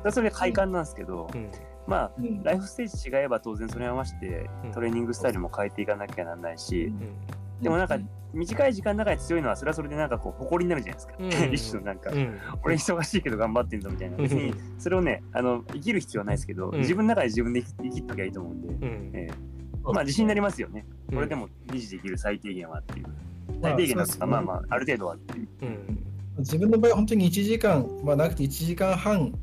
[0.00, 1.40] それはそれで快感なんですけど、うん。
[1.40, 1.50] うん
[1.86, 4.72] まあうんライフステージ違えば当然それに合わせてうん。
[4.72, 7.16] トレーニングスタイルも変えていかなきゃならないし、うん
[7.60, 7.98] でもなんか
[8.32, 11.52] 短い時間の中で強いのはそれはそれでなんかこう誇りになるじゃないですか、うん。
[11.54, 12.38] 一種のなんか、うん。
[12.62, 14.16] 俺忙しいけど頑張ってんぞみたいな。
[14.16, 16.78] 別にそれをねあの生きる必要はないですけど、うん。
[16.78, 19.10] 自分の中で自分で生きときゃいいと思うんで、うん。
[19.14, 19.34] ええ。
[19.82, 21.14] まあ自信になりますよね、うん。
[21.16, 23.06] これでも維持できる最低限はっていう。
[23.06, 24.46] まあ最低限なんですか、そうですね。
[24.46, 25.98] まあまあある程度はっていう、うん。
[26.38, 29.34] 自分の場合、本当に1時間、まあ、なくて1時間半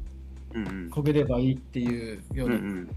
[0.53, 0.89] うんうん。
[0.89, 2.89] こげればいいっていうよううんなうん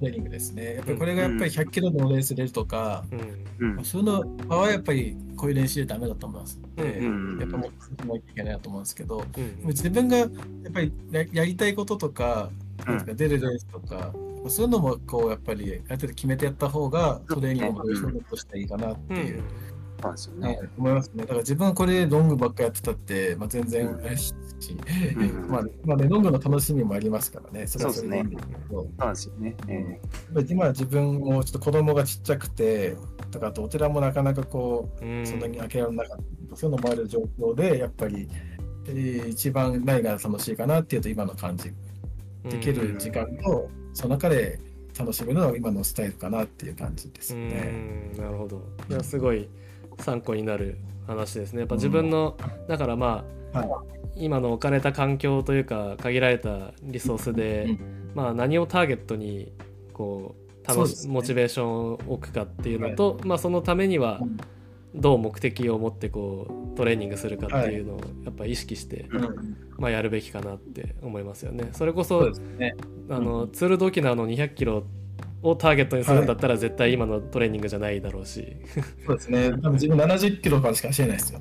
[0.00, 0.76] トレーニングですね。
[0.76, 3.04] やっぱりこれがやっぱり100キロのレース出るとか、
[3.60, 3.76] うん。
[3.76, 3.84] うん。
[3.84, 6.60] そういうのはやっぱりこういう練習でダメだと思います。
[6.76, 7.38] でうん。
[7.38, 9.66] やっぱもう進まなきゃいけないなと思うんですけど、うん。
[9.68, 10.30] 自分がやっ
[10.72, 12.50] ぱりややりたいこととか、
[13.14, 14.12] 出るレースとか、
[14.48, 19.42] そういうのもこうやっぱりある程度決めてやった方がトレーニングもよりとしたらいいかなっていう、
[20.00, 21.22] そうなんですよはいね、思いますね。
[21.22, 24.06] だから自分はこれでロングばっかやってたって、まあ、全然うん。
[24.06, 24.34] あれし、
[25.16, 25.48] うん。
[25.48, 28.16] まあまあね、ロングの楽しみもありますからね、それはそれで。
[28.16, 30.00] いいんですけど、そうですよね、
[30.48, 32.96] 今自分もちょっと子供がちっちゃくて、
[33.30, 35.26] とかあとお寺もなかなかこう、うん。
[35.26, 36.18] そんなに開けられなかっ
[36.50, 41.72] た、そういうのもある状況で、やっぱり、えー一番何が楽しいかなっていうと、今の感じ、
[42.48, 44.58] できる時間と、その中で
[44.98, 48.12] 楽しめるのは今のスタイルかなっていう感じですね。
[48.14, 48.18] ん。
[48.18, 48.62] なるほど。
[48.88, 49.48] いやすごい
[50.00, 51.60] 参考になる話ですね。
[51.60, 52.36] やっぱ自分の、
[52.68, 53.82] だからまあ、は
[54.16, 58.12] 今の置かれた環境というか限られたリソースで、うん。
[58.14, 59.52] まあ、何をターゲットに
[59.92, 61.12] こう楽しね。
[61.12, 64.36] モチベーションを置くかっていうのと、まあ、そのためにはうん。
[64.92, 69.56] どう目的を持ってこうトレーニングするかっていうのをやっぱ意識して、うん。
[69.78, 71.68] まあ、やるべきかなって思いますよね。
[71.72, 72.74] それこそね。
[73.08, 74.84] あのツールド沖縄の200キロ
[75.42, 78.56] をターゲットにするんだったら絶対今のトレーニングじゃないだろうし、
[79.06, 79.50] そうですね。
[79.50, 81.40] 多分自分70キロからしか走れないですよ。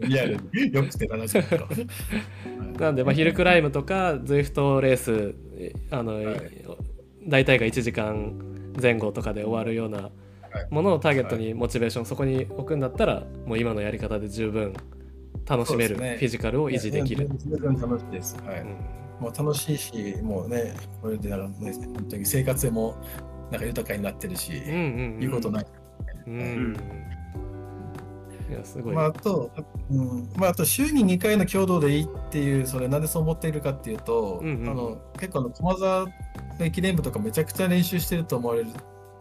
[0.00, 0.72] リアルに。
[0.72, 1.68] よくて70キロ。
[2.78, 6.36] なんでまあヒルクライムとかズイフトレースえあの、はい
[7.28, 8.38] 大体が1時間
[8.80, 10.10] 前後とかで終わるような
[10.70, 14.74] ものをターゲットにモチベーションそこに置くんだったらもう今のやり方で十分
[15.44, 17.28] 楽しめるねィジカルを維持できる。
[17.36, 18.36] 全然楽しいです。
[18.46, 18.60] はい。
[18.60, 18.76] うん
[19.20, 22.96] もう楽しいし、もうね、これでなんかね、本当に生活も
[23.50, 24.76] なんか豊かになってるし、うんう
[25.16, 25.66] ん言うことない。
[26.26, 26.76] うん
[28.48, 28.94] いやすごい。
[28.94, 29.50] まあ、あと、
[29.90, 36.06] うんまあ、あと週に2回の共同でいいっていう、それなんでそう思っているかっていうと、うんうんあの結構あの駒沢
[36.60, 38.68] 駅伝部とかめちゃくちゃ練習してると思われる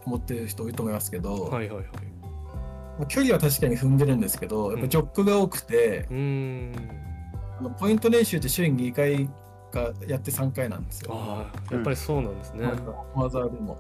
[0.06, 1.86] 思ってる人多いと思いますけど、はいはいはい。
[3.00, 7.06] まあ距離は確かに踏んでるんですけど、やっぱジョックが多くて、うーん。
[7.58, 9.30] あのポイント練習って週に2回
[9.76, 11.12] かやって3回なんですよ。
[11.14, 12.66] ああ、やっぱりそうなんですね。
[13.14, 13.78] 駒沢でも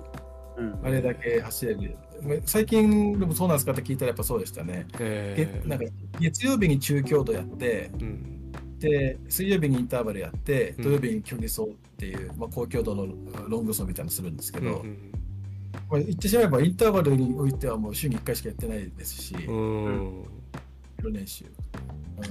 [0.57, 1.97] うんあれだけ走れる。
[2.45, 4.87] 最近でもそうなんですかって聞いたらやっぱそうでしたね。
[4.99, 5.85] えげなんか
[6.19, 8.31] 月曜日に中強度やって、ーうん
[8.77, 13.07] で水曜日にインターバルやってうん土曜日に距離走っていう、まあ、高強度の
[13.47, 15.11] ロング走みたいなのするんですけど、うん
[15.89, 21.45] まあ、言ってしまえばインターバルにおいてはもう週に1回しかやってないですし、うんうん練習。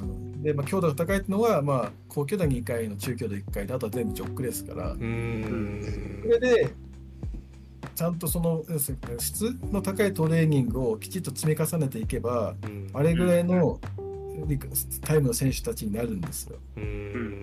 [0.02, 6.22] うんで、まあ、強度が高いっていうのは、まあ、高強度2回の中強度1回であとは全部ジョックですから、うーん。
[6.22, 6.70] それで
[7.94, 8.62] ちゃんとその
[9.18, 12.90] 質の高いトレーニングをきちっと積み重ねていけばうん。
[12.92, 13.80] あれぐらいの
[15.00, 16.56] タイムの選手たちになるんですよ。
[16.76, 17.40] うん。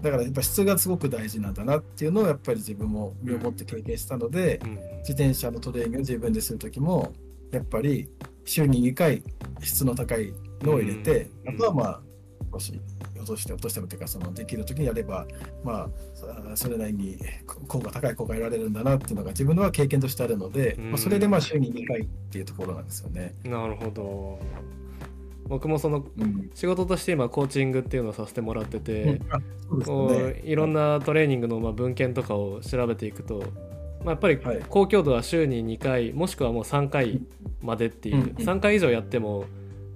[0.00, 4.70] だからやっぱ質がすごく大事なんだなっていうのをやっぱり自分も身をもって経験したので、うん。
[4.98, 7.12] 自転車のトレーニングを自分でする時も
[7.52, 8.08] やっぱり
[8.44, 9.22] 週に2回
[9.60, 11.54] 質の高いのを入れて、うん。
[11.54, 12.00] あとはまあ
[12.52, 12.80] 少し
[13.16, 15.26] 落として落としてもというかそのできる時にやれば
[15.64, 15.88] ま
[16.52, 17.16] あそれなりに
[17.68, 20.90] 効果高い効果得られるんだなっていうのが自分のは経験としてあるので、うん。
[20.90, 23.34] まあ、それでまあ週に2回っていうところなんですよね。
[23.44, 24.38] なるほど。
[25.48, 26.50] 僕もそのうん。
[26.54, 29.20] 仕事として今コーチングっていうのをさせてもらってて、
[29.70, 30.42] うですこよね。
[30.44, 33.38] ういろんなトレーニングのまあ文献とかを調べていくと、
[34.04, 34.64] まあ、やっぱりはい。
[34.68, 37.20] 高強度は週に2回もしくはもう3回
[37.62, 38.22] までっていう、うん。
[38.36, 39.44] 3回以上やっても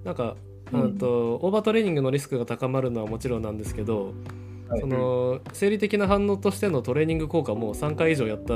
[0.03, 0.37] なんか、
[0.73, 0.81] うん。
[0.81, 4.13] うんとオーバートレーニングのリスクが高まるのはもちろんなんですけど、
[4.69, 4.81] はい。
[4.81, 8.55] その生理的な反応としてのトレーニング効果も3回以上やった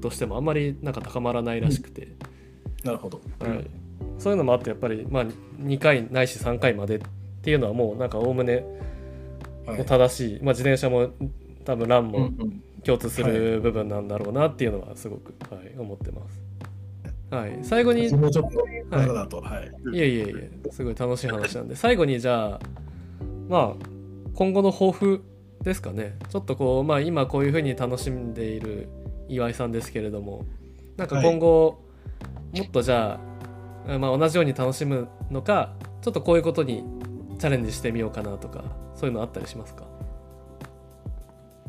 [0.00, 2.08] としてもあんまりなんか高まらないらしくて、
[2.84, 3.20] なるほど。
[3.40, 3.66] はい、
[4.18, 5.26] そういうのもあってやっぱり、まあ、
[5.60, 7.00] 2回ないし3回までっ
[7.42, 8.64] ていうのはもうなんかおおむね
[9.66, 9.84] はい。
[9.84, 11.10] 正しい、まあ、自転車も
[11.64, 12.62] 多分ランうんもうん。
[12.84, 16.41] 共通する部分なんだろうなっていうのはすごく、はい、思ってます。
[17.34, 18.58] はい、最後にもちょっと
[18.90, 19.72] だと、はい。
[19.96, 20.00] い。
[20.00, 22.60] えいえいえすごい楽しい話なんで最後にじゃあ
[23.48, 23.86] まあ
[24.34, 25.24] 今後の抱負
[25.62, 26.18] ですかね。
[26.28, 28.88] ちょっとこうまあ今こういうふうに楽しんでいる
[29.28, 30.44] 岩井さんですけれども。
[30.98, 31.80] なんか今後、
[32.54, 33.18] もっとじゃ
[33.88, 36.84] あ、まあ、同じように楽しむのかちょっとこういうことに
[37.38, 38.62] チャレンジしてみようかなとか
[38.94, 39.84] そういうのあったりしますか？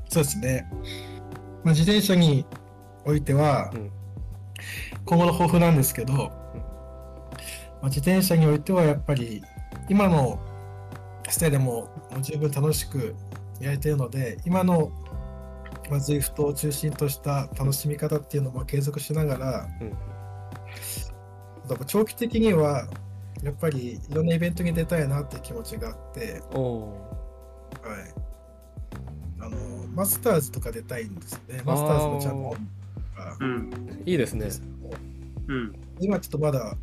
[0.09, 0.69] そうですね。
[1.63, 2.45] まあ、自転車に
[3.05, 3.91] おいては、うん
[5.13, 6.31] 今後の抱負なんですけど、ま
[7.83, 9.43] あ、自転車においてはやっぱり
[9.87, 10.39] 今の
[11.29, 11.87] スタイルでも
[12.19, 13.13] 十分楽しく
[13.61, 14.91] やれてるので今の、
[15.91, 19.95] まあ、ZWIFT を中心とした楽しみ方っていうのも継続しながら、うん。
[21.85, 22.87] 長期的には
[23.43, 26.41] やっぱりいろんなイベントに出たいなっていう気持ちがあって、はい、
[29.41, 29.57] あの
[29.89, 31.61] マスターズとか出たいんですね。
[31.63, 32.61] マスターズのチャンピオンとか
[33.39, 33.69] うん。
[33.69, 34.49] ーいいですね
[35.47, 35.73] うん。
[35.99, 36.77] 今ちょっとまだ、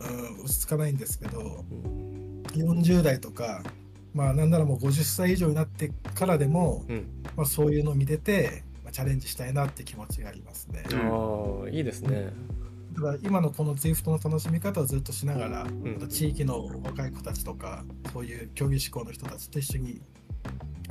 [0.00, 2.06] うん、落ち着かないんですけど、うん
[2.56, 3.62] 40代とか、
[4.14, 7.06] まあなんならもう50歳以上になってからでも、うん
[7.36, 10.84] まあ、そういうのを見てて、まあ、チャレンジしたいなって気持ちがありますね。
[10.92, 12.32] ああいいですね
[12.92, 20.00] だから今のこの ZWIFT の楽しみ方をずっとしながら、んまた地域の若い子たちとか、そういう競技志向の人たちと一緒に、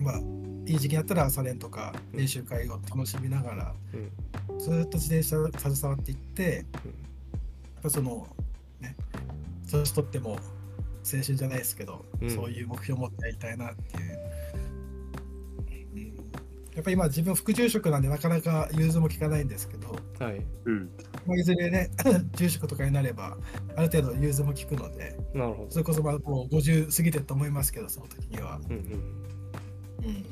[0.01, 0.19] まあ、
[0.65, 4.59] いい時期になったら朝練とか練習会を楽しみながら、うん。
[4.59, 6.51] ずっと自転車携わっていって、うん。
[6.51, 6.65] やっ
[7.83, 8.27] ぱその
[8.79, 8.95] ね
[9.69, 12.29] 年取っても青春じゃないですけど、うん。
[12.29, 14.19] そういう目標を持ってやりたいなっていう、
[15.93, 16.15] うん。
[16.75, 20.41] やっぱり今自分副住職なんでなかなか融通も効かないんですけど、はい。
[20.65, 20.89] うん。
[21.27, 21.91] まあ、いずれね
[22.33, 23.37] 住職とかになれば
[23.75, 25.71] ある程度融通も効くのでなるほど。
[25.71, 29.24] それこそまあもう50過ぎてると思いますけどその時には、うんうん
[30.05, 30.23] うん、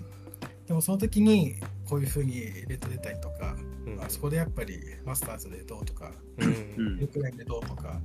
[0.67, 1.55] でもその時に
[1.89, 7.99] こういうふうにレッド出たりとか、うんまあ、そこでやっぱりマスターズでどうとかうんうんループラインでどうとか、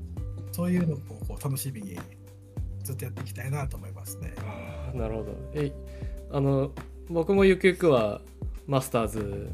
[0.52, 0.98] そういうのを
[1.28, 1.98] こう楽しみに
[2.82, 4.34] ずっとやっていきたいなと思いますね。
[4.38, 5.72] あーなるほどえ
[6.30, 6.72] あの
[7.08, 8.20] 僕もゆくゆくは
[8.66, 9.50] マスターズ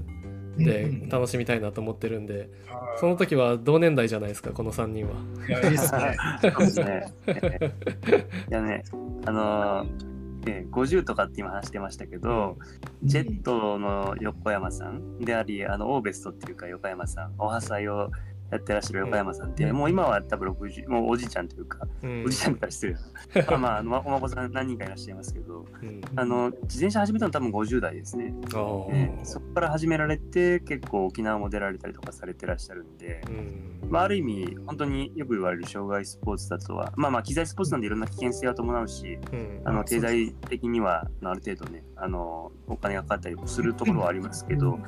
[0.57, 5.15] で楽しみたいなと思ってるんで、あーその時は同年代じゃないですかこの3人は。
[5.49, 6.17] いやいいっすね。
[6.41, 7.13] そうですね。
[7.27, 7.41] え
[8.09, 8.83] えいやね、
[9.27, 10.14] あのー
[10.47, 12.59] ええ50とかって今話してましたけど、
[13.03, 18.11] ジェットの横山さんであり、あのオーベストっていうか横山さん、おはさいを
[18.51, 19.77] やってらっしゃる横山さんって、うん。
[19.77, 22.25] もう今は多分60、もうおじいちゃんというか、うん。
[22.25, 22.99] おじいちゃんからしてる。
[23.59, 26.01] まあまあお孫さん何人かいらっしゃいますけど、うん。
[26.17, 28.35] あの、自転車始めたの多分50代ですね。
[28.47, 28.87] あー。
[28.93, 33.91] ええそこから始められて、結構沖縄も出られたりとかされてらっしゃるんで、うん。
[33.91, 39.61] まあ、ある意味、本当によく言われる障害スポーツだとは、まあまあ、機材スポーツなんでいろんな危険性は伴うし、うん。
[39.65, 44.83] あの経済的にはある程度ね、あのお金がかかったりもするところはありますけど、うん。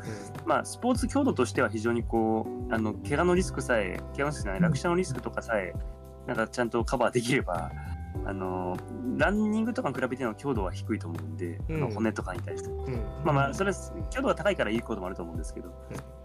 [0.47, 5.75] まあ、スポーツ強度としては非常にこう、あの怪我のリスクさえ、怪我のリスクじゃない、落車のリスクとかさえ、
[6.27, 7.71] なんかちゃんとカバーできれば、
[8.25, 8.77] あの
[9.19, 12.71] ランニングとかに比べての強度は低いと思うんで、あのうん骨とかに対して。
[12.71, 12.95] うん。
[13.25, 13.77] まあまあ、それは
[14.11, 15.73] 強度が高いからいいこともあると思うんですけど、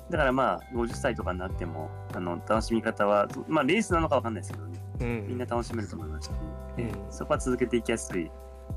[0.10, 5.28] だからまあ、50歳とかになっても、あの楽しみ方は、まあ、レースなのかわかんないですけどね、うん。
[5.28, 6.30] みんな楽しめると思いまし。
[6.30, 6.40] た、うん。
[6.78, 8.26] ええそこは続けていきやすい。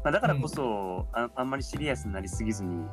[0.02, 2.86] まあ、だからこそ、あ、あんまりシリアスになりすぎずに、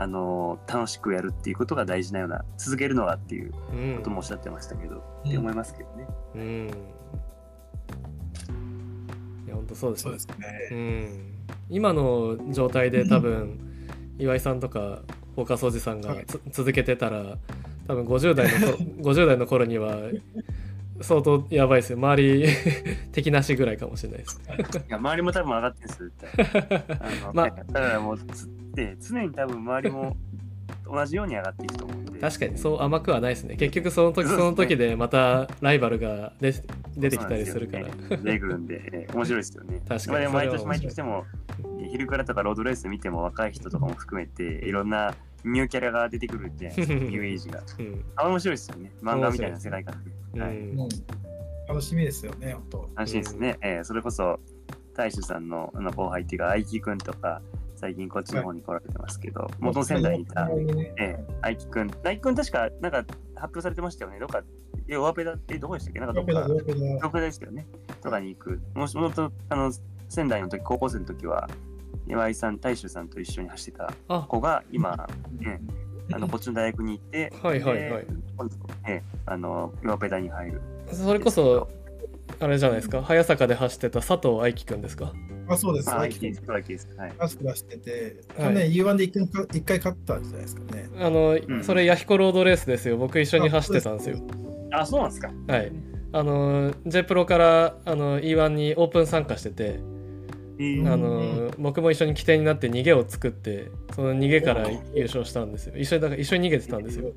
[0.00, 3.96] あの楽しくやるっていうことが大事なような、続けるのがっていううん。
[3.98, 5.28] こともおっしゃってましたけど、うん。
[5.28, 6.06] って思いますけどね。
[6.36, 6.70] うん。
[9.46, 10.10] いや本当そうですね。
[10.10, 10.68] そうですね。
[10.70, 11.34] うん。
[11.68, 13.58] 今の状態で多分
[14.18, 15.02] 岩井さんとか
[15.34, 16.24] フォーカスおじさんがはい。
[16.24, 17.36] つ続けてたら
[17.86, 19.98] 多分50代のこ50代の頃には
[21.00, 21.98] 相当やばいですよ。
[21.98, 22.46] 周り
[23.12, 24.40] 敵なしぐらいかもしれないです。
[24.88, 26.98] いや、周りも多分上がってるんですよ、絶対。
[27.00, 27.50] あのまあ。
[27.50, 30.16] だからもうつ、で常に多分周りも
[30.86, 32.20] 同じように上がっていくと思うんで。
[32.20, 33.56] 確かにそう甘くはないですね。
[33.56, 36.52] 結局その時その時でまたライバルが出
[36.96, 37.86] 出てきたりするから。
[38.16, 39.80] 出てくるんで、ええ面白いですよね。
[39.88, 40.28] 確かに。
[40.28, 41.24] 毎年毎年でも、
[41.90, 47.62] 昼からとかロードレース見ても若い人とかも含めて、いろんなニューキャラが出てくるじゃないですか、ニューエイジが。
[47.78, 48.92] うんあ、面白いですよね。
[49.02, 50.04] 漫画みたいな世界観
[50.34, 50.40] で。
[50.40, 50.58] はい。
[51.68, 52.90] 楽しみですよね、本当。
[52.96, 53.58] 楽しいですね。
[53.62, 54.40] ええそれこそ、
[54.94, 57.40] 大衆さんのあの後輩っていうか、愛樹くんとか、
[57.76, 61.90] 最近こっちの方に来られてますけど、元の仙台にいた、ねええ愛樹くん。
[62.04, 62.98] 愛樹くん確か、なんか
[63.36, 64.18] 発表されてましたよね。
[64.18, 64.42] どっか、
[64.88, 66.00] え、オアペダってどこでしたっけ？
[66.00, 66.54] なんかどっかヨペダ、。
[66.54, 66.78] ヨペダ。
[66.96, 67.66] 東京ですよね。
[68.02, 68.60] とかに行く。
[68.74, 69.72] もしもと、あの、
[70.08, 71.48] 仙台の時、高校生の時は、
[72.10, 75.08] 岩井さん、大衆さんと一緒に走ってたあ子が、今、
[75.38, 75.60] ね、
[76.12, 78.06] あの、こっちの大学に行って、はいはいはいで
[78.36, 78.54] 今度、
[78.88, 80.60] ね、あの、岩ペダに入る。
[80.92, 81.68] それこそ
[82.40, 85.12] あれじゃないですか早坂で走ってた佐藤愛樹くんですか？
[85.48, 85.92] あ、そうです。
[85.92, 86.42] 愛知です。
[86.48, 86.88] 愛知です。
[86.96, 87.12] はい。
[87.18, 90.88] マスク出してて、はいね、U1 で一回か一回勝ったんじゃないですかね。
[90.98, 94.16] あの、んそれヤヒコロードレースですよ僕一緒に走ってたんですよ
[94.72, 95.30] あ、そうなんですか。
[95.48, 95.72] はい
[96.12, 99.99] あの J プロからあの E1 にオープン参加しててえー
[100.86, 105.76] あの僕も一緒に起点になって逃げを作ってその逃げから優勝したんですよ。
[105.76, 107.12] 一緒にだから一緒に逃げてたんですよ。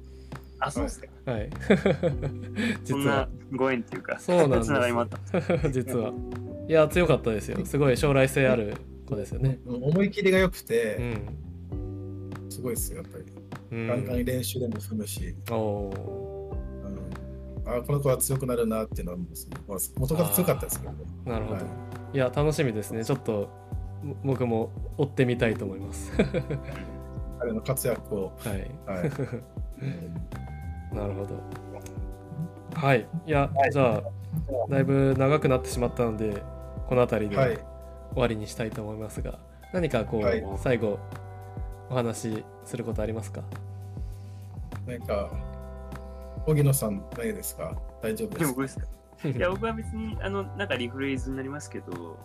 [0.59, 1.07] あ、そうっすか。
[1.25, 1.49] はい。
[2.85, 4.65] そんな実はご縁っていうか、そうなんです。
[4.67, 5.41] つながりもあった。
[5.69, 6.13] 実は。
[6.69, 7.65] いや強かったですよ。
[7.65, 9.59] すごい将来性ある子ですよね。
[9.65, 9.83] うん。
[9.83, 10.95] 思い切りが良くうて、
[11.75, 13.25] ん、すごいですよ、やっぱり。
[13.71, 15.91] うん、ガンガン練習でも踏むし、お
[17.65, 19.27] あこの子は強くなるなっていうのはもう、
[19.69, 23.03] まあ元から強かったですけど、ーなるほど、はいい、や楽しみですね。
[23.03, 23.49] ちょっと
[24.03, 26.11] ぼ僕も追ってみたいと思います。
[27.39, 28.31] 彼の活躍を。
[28.37, 28.71] はい。
[28.85, 29.07] はい。
[29.07, 29.85] う
[30.95, 31.35] んなるほど。
[32.75, 33.07] はい。
[33.25, 34.03] いやじゃあ
[34.69, 36.41] だいぶ長くなってしまったので
[36.87, 37.55] この辺りではい。
[38.13, 39.39] 終わりにしたいと思いますが、
[39.73, 40.43] 何かこう、はい。
[40.57, 40.99] 最後
[41.89, 43.41] お話しすることありますか？
[44.85, 45.31] なんか、
[46.45, 47.75] 荻野さん、何ですか？
[48.01, 48.39] 大丈夫ですか？
[48.39, 48.85] でも僕ですか
[49.25, 52.17] いや、僕は別に、あの、なんかリフレーズになりますけど、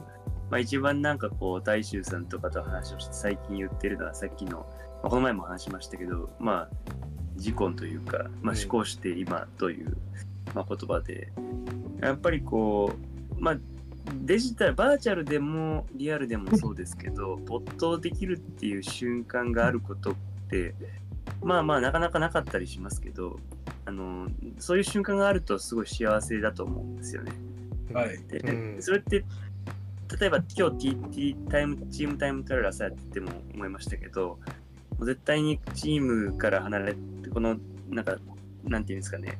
[0.50, 4.66] まあ一番なんかこう、大衆さんとかと話をして最近言ってるのはさっきの、
[5.02, 6.68] まあ、この前も話しましたけど、まあ、
[7.36, 9.96] 自婚というか、まあ思考して今という、
[10.54, 11.32] まあ、言葉で、
[12.00, 12.92] やっぱりこ
[13.36, 13.56] う、まあ、
[14.22, 20.14] デジタル、バーチャルでもリアルでもそうですけど、没頭できるっていう瞬間があることっ
[20.48, 20.74] て、
[21.42, 23.38] まあまあなかなかなかったりしますけど、
[23.84, 27.32] あのそういう瞬間があるとすごい幸せだと思うんですよね。
[27.92, 28.18] はい。
[28.28, 29.24] で、うんそれって
[30.20, 34.38] 例えば今日 TT タイムチームタイムトライラーさやってても思いましたけど
[34.98, 37.56] もう絶対にチームから離れてこの
[37.90, 38.16] なんか
[38.64, 39.38] なんていうんですかね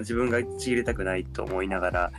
[0.00, 2.12] 自分がちぎれたくないと思いながら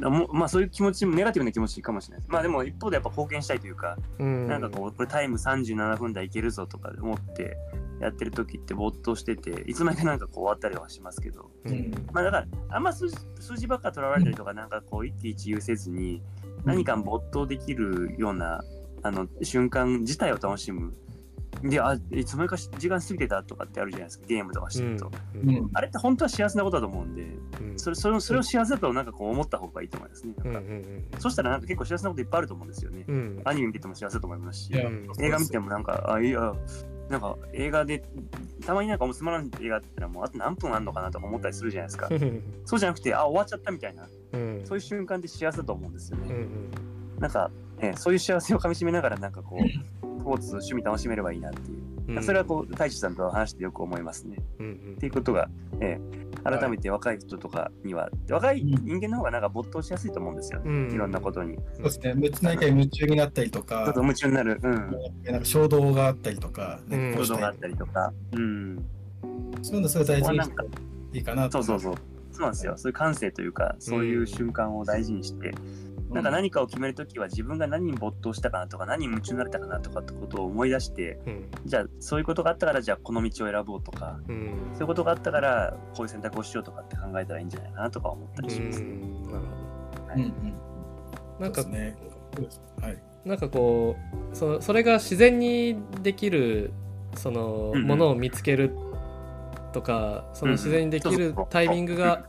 [0.00, 2.32] もまあそういう気持ちもネガティブな気持ちかもしれないです。
[2.32, 4.46] まあでも一方でやっぱ貢献したいというかうん。
[4.48, 7.56] なんかこう、これタイム37分台いけるぞとか思って
[8.00, 11.92] やってる時って没頭してて、いつの間にかなんかこう終わったりはしますけど、うん。
[12.12, 16.22] まあだから、あんま数字数字ばっか取られたりとか、なんかこう一喜一憂せずに、
[16.64, 18.64] 何か没頭できるような、
[19.02, 20.94] あの、瞬間自体を楽しむ。
[21.62, 25.10] で、あ、いつの間にか時間過ぎてたとかってあるじゃないですか、ゲームとかしてると。
[25.34, 30.34] うんうんあれって本当は幸せなことだと思うんで、うんそれそれをそれを幸せだとなんかこう思った方がいいと思いますね。
[30.36, 33.04] なんかうんうんそしたらなんか結構幸せなこといっぱいあると思うんですよね。
[33.06, 34.70] うんアニメ見てても幸せだと思いますし。
[34.74, 36.54] 映画見てもなんか、あ、いや、
[37.08, 38.02] なんか映画で、
[38.64, 42.08] たまになんかおつまらん映画ってのはもうあと何分あんのかなとか思ったりするじゃないですか。
[42.64, 46.26] そうじゃなくて、あ、終わっちゃったみたいな、うんそういう瞬間って幸せだと思うんですよね。
[46.28, 51.78] うんうんなんか、ね、そういう幸せをかみしめながら、なんかこう、 スポーツ、趣味楽しめればいいなっていう。
[51.78, 54.36] うんそれはこう、太一さんと話してよく思いますね。
[54.58, 55.48] うんっていうことが、
[55.80, 60.70] ええ改めて若い人とかには、若い人間の方がなんか没頭しやすいと思うんですよね。
[60.70, 61.56] うんいろんなことに。
[61.74, 62.14] そうですね。
[62.16, 64.60] 別に何かに夢中になったりとちょかっと、夢中になる。
[64.62, 64.96] うん。
[65.24, 68.12] なんか衝動があったりとか、うんねこうしたい行動があったりとか。
[68.32, 68.84] うん。
[69.62, 72.14] そういうのすごい大事にしなんかていいかなとそうそうそう。
[72.32, 72.74] そうなんですよ。
[72.76, 75.54] そういう感性というか、そういう瞬間を大事にして、
[76.14, 81.50] なんか何かを決めるときは自分が何に没頭したかなとか、何に夢中になれたかなとかってことを思い出して、うん。
[81.66, 84.70] じゃあそういうことがあったから、じゃあこの道を選ぼうとか、うん。
[84.72, 88.80] そういうことがあったから、こういう選択をしようとかって考えたらいいんじゃないかなとか思ったりします。
[88.80, 90.30] なるほうんうん。
[90.30, 90.64] ど
[91.40, 91.96] なんかね。
[92.80, 93.02] はい。
[93.24, 93.96] なんかこ
[94.32, 96.72] うそのそれが自然にできる
[97.16, 97.86] そのうんうん。
[97.86, 98.76] ものを見つける
[99.72, 102.26] とか、その自然にできるタイミングが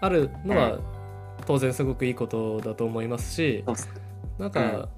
[0.00, 0.78] あるのは
[1.46, 3.64] 当然すごくいいことだと思いますし
[4.38, 4.88] なんか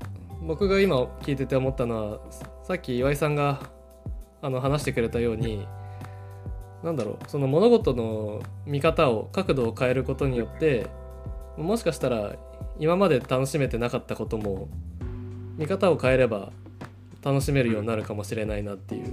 [0.43, 2.21] 僕が今聞いてて思ったのは
[2.65, 3.61] さっき岩井さんが
[4.41, 5.67] あの話してくれたように
[6.83, 10.89] なんだろうその物事の見方を角度を変えることによって
[11.57, 12.35] もしかしたら
[12.79, 14.69] 今まで楽しめてなかったことも
[15.57, 16.53] 見方を変えれば
[17.23, 19.13] 楽しめるようになるかもしれないなっていう。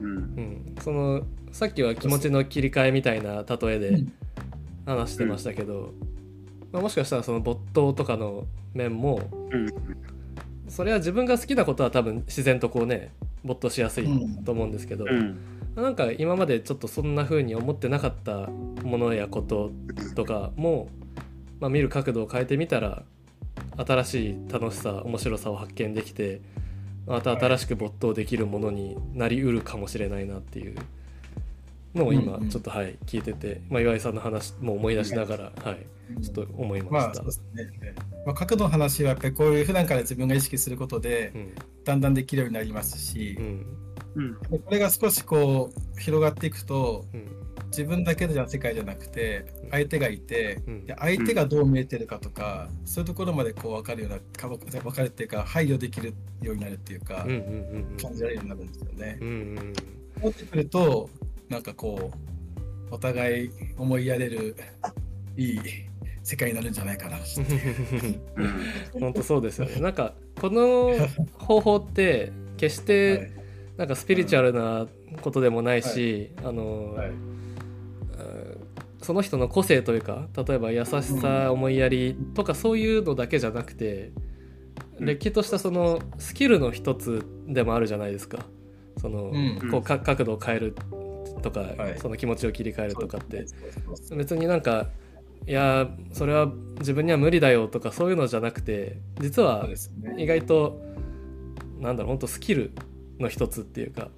[0.00, 0.06] うん。
[0.06, 4.04] うん、そのさっきは気持ちの切り替えみたいな例えで
[4.86, 5.92] 話してましたけど、
[6.72, 9.68] まあ、もしかしたらその没頭とかの面もうん。
[10.68, 13.10] それは自分が好きなことは多分自然とこうね
[13.42, 14.06] 没頭しやすい
[14.44, 15.38] と思うんですけど、うん。
[15.74, 18.48] なんか今までちょっとそんな風に思ってなかった
[18.84, 19.70] ものやこと
[20.14, 20.88] とかも、
[21.60, 23.04] まあ、見る角度を変えてみたら
[23.76, 26.40] 新しい楽しさ面白さを発見できて
[27.06, 30.76] また新しく没頭できるものになりうるかもしれないなっていう
[31.94, 37.26] のを今ちょっとはい聞いてて、まあ、岩井さんの話も思い出しながら、はい、ちょっと思いままあ、したそう。
[37.26, 37.94] ですね。
[38.26, 41.54] まあ、角度の話はやっぱりこういう普段から自分が意識することでうん。
[41.84, 43.38] だんだんできるようになりますし
[44.16, 44.36] う、ん。
[44.50, 47.26] これが少しこう広がっていくとうん。
[47.70, 50.86] 自分だけじゃ世界じゃなくて相手がいて、うん。
[50.86, 54.58] で相手がどう見えてるかとか、そういうところまでこう分かるようなか分
[54.92, 59.18] かるっていうか配慮できるようになるっていうか、うんうんうん感じられるようになるんですよね。
[59.20, 59.24] う。
[59.24, 59.72] んうん
[60.22, 61.10] なってくると
[61.48, 62.10] なんかこ
[62.90, 64.56] うお互い思いやれる
[65.36, 65.60] いい
[66.22, 67.18] 世界になるんじゃないかな。
[68.92, 69.80] 本当そうですよね。
[69.80, 70.90] なんかこの
[71.34, 73.32] 方法って決して
[73.76, 74.86] なんかスピリチュアルな
[75.22, 77.12] ことでもないし、あの、はい。
[79.00, 84.10] その人の個性というか例えば優しさ思いやりとかそういうのだけじゃなくて
[84.98, 88.44] れっきとしたそのスキルの一つでもあるじゃないですか。
[89.00, 89.70] その、うん。
[89.70, 90.74] こうか角度を変える
[91.40, 91.98] とか、はい。
[91.98, 93.46] その気持ちを切り替えるとかって。
[94.16, 94.88] 別になんか
[95.46, 99.66] いやそれは自分には無理だよとかそういうのじゃなくて実は
[100.18, 100.80] 意外と
[101.78, 102.72] なんだろう本当スキル
[103.18, 104.08] の一つっていうか、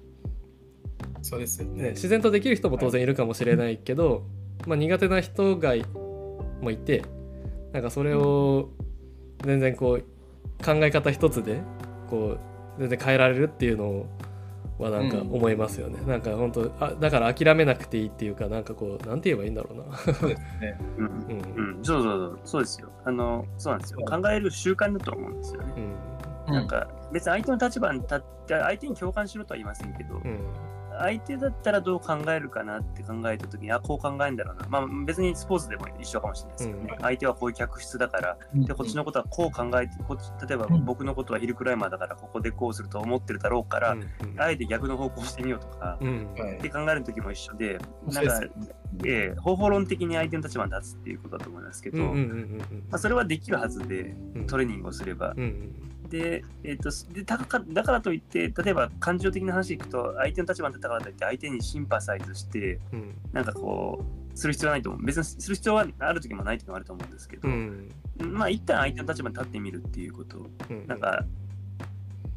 [1.21, 3.05] そうですよね、ね自然とできる人も当然い。
[3.05, 4.23] るかもしれないけど、
[4.67, 5.85] まあ、苦手な人がい
[6.61, 7.03] もいて
[7.71, 8.69] なんかそれを
[9.43, 11.61] 全然こう考え方一つで
[12.09, 12.39] こう
[12.79, 14.05] 全然変えられるっていうの
[14.81, 19.97] はなんか思いますよね、なんか本当あだから諦めなくていいっていうかなんかこうなんて言えばいいんだろうな。
[19.97, 20.77] そうですね。
[20.97, 21.05] うん。
[21.05, 21.77] うん。
[21.77, 22.89] うん、そうそうそう、そうですよ。
[23.05, 23.99] あの、そうなんですよ。
[23.99, 25.73] 考える習慣だと思うんですよね。
[26.47, 26.53] うん。
[26.53, 30.39] なんか、別に相手の立場に立って、相手に共感しろとは言いませんけど、うん
[30.99, 34.67] 相手だったらどう考えるかなって考えたときに、あ、こう考えるんだろうな。
[34.69, 36.93] まあ、別にスポーツでも一緒かもしれないですけどね。
[36.97, 37.01] うん。
[37.01, 38.65] 相手はこういう客室だから、うん。
[38.65, 40.85] で、こっちのことはこう考えて、こっち例えばうん。
[40.85, 48.41] 僕のことはヒルクライマーだから、ここでこうすると思ってるだろうから、うんあえて逆の方向してみようとか、って考えるときも一緒で、なんか
[49.05, 52.57] ええ方法論的に相手の立場に立つっていうことだと思いますけど、うんうんうん
[52.89, 54.47] まあ、それはできるはずで、うん。
[54.47, 55.33] トレーニングをすれば。
[56.11, 65.05] で、えっとでだからだからといって、例えば感情的な話でいくと、相手の立場に立ったからといって、相手にシンパサイズして、うんなんかこう、する必要はないと思う。
[65.05, 70.49] 別にする必要はある時もない時もあると思うんですけど、うんまあ一旦相手の立場に立ってみるっていうこと。
[70.69, 71.25] うんなんか、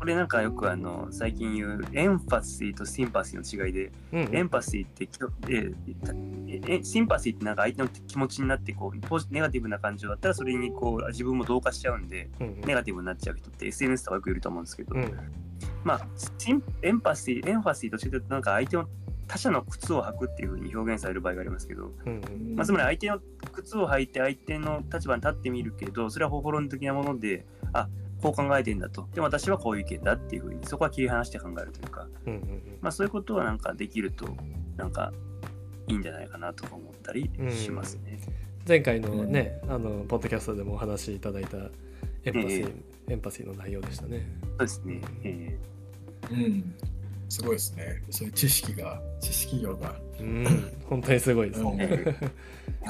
[0.05, 15.11] これなんかよくあの最近言うエンファシーとシンパシーの違いで、うんエンパシーってきょ、えシンパシーってなんか相手の気持ちになってこうポジネガティブな感情だったらそれにこう自分も同化しちゃうんでうんネガティブになっちゃう人って SNS とかよくいると思うんですけど、うん
[15.85, 18.87] まあシンエンパシーエンファシーと違ってなんか相手の
[19.27, 23.21] 他者の靴を履くっていうふうに表現される場合がありますけど、うんまあ、つまり相手の
[23.53, 27.89] 靴を履いて相手の立場に立ってみるけどそれは方法論的なものであ
[28.25, 29.07] こう考えてんだと。
[29.13, 34.27] でも私はこういう意見だっていうふうにそこは切り離して考えるというか、うんうんまあ、そういうことはなんかできると
[34.79, 35.13] なんか
[35.87, 38.19] いいんじゃないかなとか思ったりしますね。
[38.67, 41.59] 前回のね、あのポッドキャストでもお話しいただいた
[42.25, 42.73] エンパシー、
[43.09, 44.27] エンパシーの内容でしたね。
[44.43, 45.01] そうですね。
[45.23, 45.59] え。
[46.31, 46.75] うん
[47.29, 48.03] すごいですね。
[48.11, 49.95] そういう知識が知識量が。
[50.21, 51.77] うん、本当にすごいですうん。
[51.77, 51.87] ね。
[51.87, 52.31] ー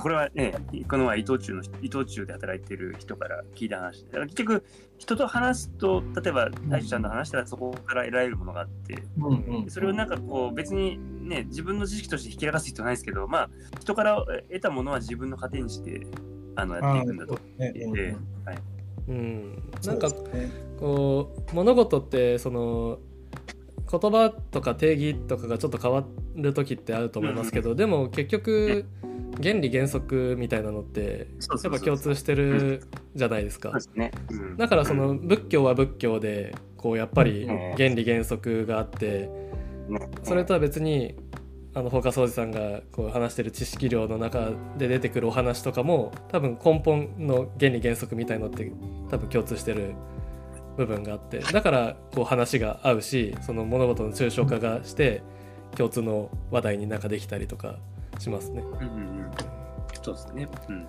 [0.01, 0.55] これはね、
[0.89, 4.65] この前伊藤忠の伊藤忠で働いてる人から聞いた話結局
[4.99, 10.99] 人と話すと、例えば大樹ちゃんと話したらそこから得られるものがあって、うんそれをなんかこう別に
[11.29, 16.07] ね、自分の知識としてひけらかす必要ないですけど、まあ人から得たものは自分の糧にして
[16.57, 17.39] あのやっていくんだと。
[17.59, 17.87] ねで
[18.45, 18.59] はい。
[19.07, 22.99] うん、なんかねこう物事ってその
[23.91, 26.05] 言葉とか定義とかがちょっと変わ
[26.37, 28.87] る時ってあると思いますけど、でも結局
[29.43, 31.29] 原理原則みたいなのって
[31.63, 32.83] やっぱ共通してる
[33.15, 33.73] じゃないですか。
[34.57, 37.73] だからその仏教は仏教でこうやっぱりうん。
[37.77, 39.29] 原理原則があって
[39.89, 40.09] ね。
[40.23, 41.15] それとは別に
[41.75, 48.71] あのフォーカスおじさんがこう話してる知識量の中で出てくるお話とかも多分根本の原理原則みたいのって
[49.11, 49.95] 多分共通してる
[50.77, 55.23] 部分があってだからこう話が合うしその物事の抽象化がして
[55.77, 57.77] 共通の話題になんかできたりとか
[58.19, 58.63] しますね。
[58.63, 59.31] うんうんうん
[60.05, 60.49] そうですね。
[60.69, 60.87] うん。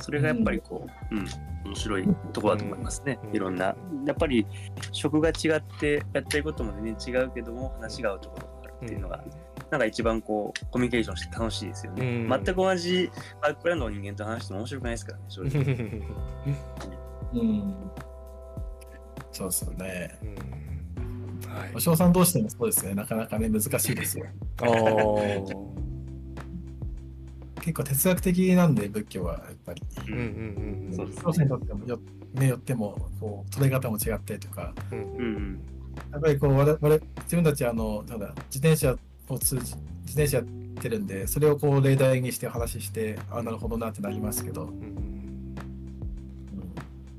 [0.00, 1.26] それがやっぱりこう、うん、
[1.64, 3.18] 面白いところだと思いますね。
[3.24, 3.74] うんいろんな、
[4.06, 4.46] やっぱり
[4.92, 9.24] 職が違ってやってることも全然違うけども、話が合うところがあるっていうのが、
[9.70, 12.06] なんか一番こう、コミュニケーションして楽しいですよね。
[12.06, 13.10] うん全く同じ
[13.40, 16.02] バックグラウンドの人間と話しても面白くないですからね、正直。
[17.34, 17.74] うん
[19.32, 20.18] そうですよね。
[20.22, 21.50] うん。
[21.50, 21.70] はい。
[21.74, 21.80] お。
[21.80, 22.94] 翔さんどうしてもそうですね。
[22.94, 24.26] なかなかね難しいですよ。
[27.60, 29.82] 結構哲学的なんで仏教はやっぱり。
[30.08, 30.20] うんうん
[30.88, 32.00] うんそうです教師にとってもよ
[32.34, 34.74] ねよってもこう捉え方も違ってとか。
[34.90, 35.06] うんうん。
[35.18, 35.60] うん。
[36.12, 38.96] やっぱりこう我々我々自分たちあのただ自転車
[39.28, 39.78] を通じ自
[40.12, 40.46] 転車やっ
[40.80, 45.17] てるんでそれをこう例題にしてお話ししてあなるほどなってなりますけど、うんうん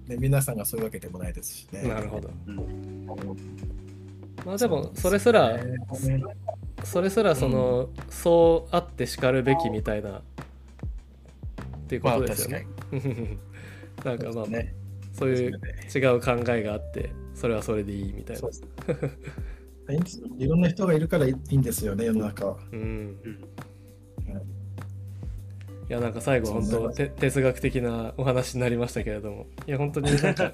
[0.09, 1.83] ね、皆さんがそういうわけでもないですしね。
[1.83, 2.29] なるほど。
[2.47, 3.05] うん。
[4.43, 5.75] まあでもそれすらね。
[6.83, 10.21] それすらその、そうあってしかるべきみたいなっ
[11.87, 12.67] ていうことですよね。
[14.03, 14.73] なんかまあ、ね。
[15.13, 15.59] そういうね
[15.93, 18.49] 違う考えがあってそれはそれでいいみたいな。
[20.37, 22.57] いろんな人がいるからいいんですよね、世の中は。
[22.71, 24.58] うん、うん
[25.89, 30.53] いやなんか最後本当て哲学的なお話になりましたけれどもいや本当になんか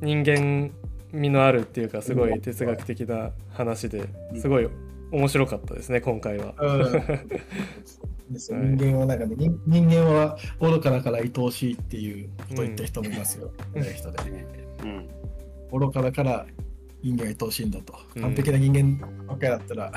[0.00, 0.70] 人間
[1.12, 4.68] 味のあるっていうかすごい哲学的な話ですごい
[5.10, 6.54] 面白かったですね今回は。
[6.60, 6.86] うん
[8.30, 13.50] いいですよはい人間はなんかね、人人間は愚かだから愛おしいっていうことを言った人もいますよ。
[13.74, 14.20] 人で。
[14.84, 15.08] うん。
[15.72, 16.46] 愚かだから
[17.02, 17.98] 人間が愛おしいんだと。
[18.14, 19.92] うん完璧な人間ばっかりだったら、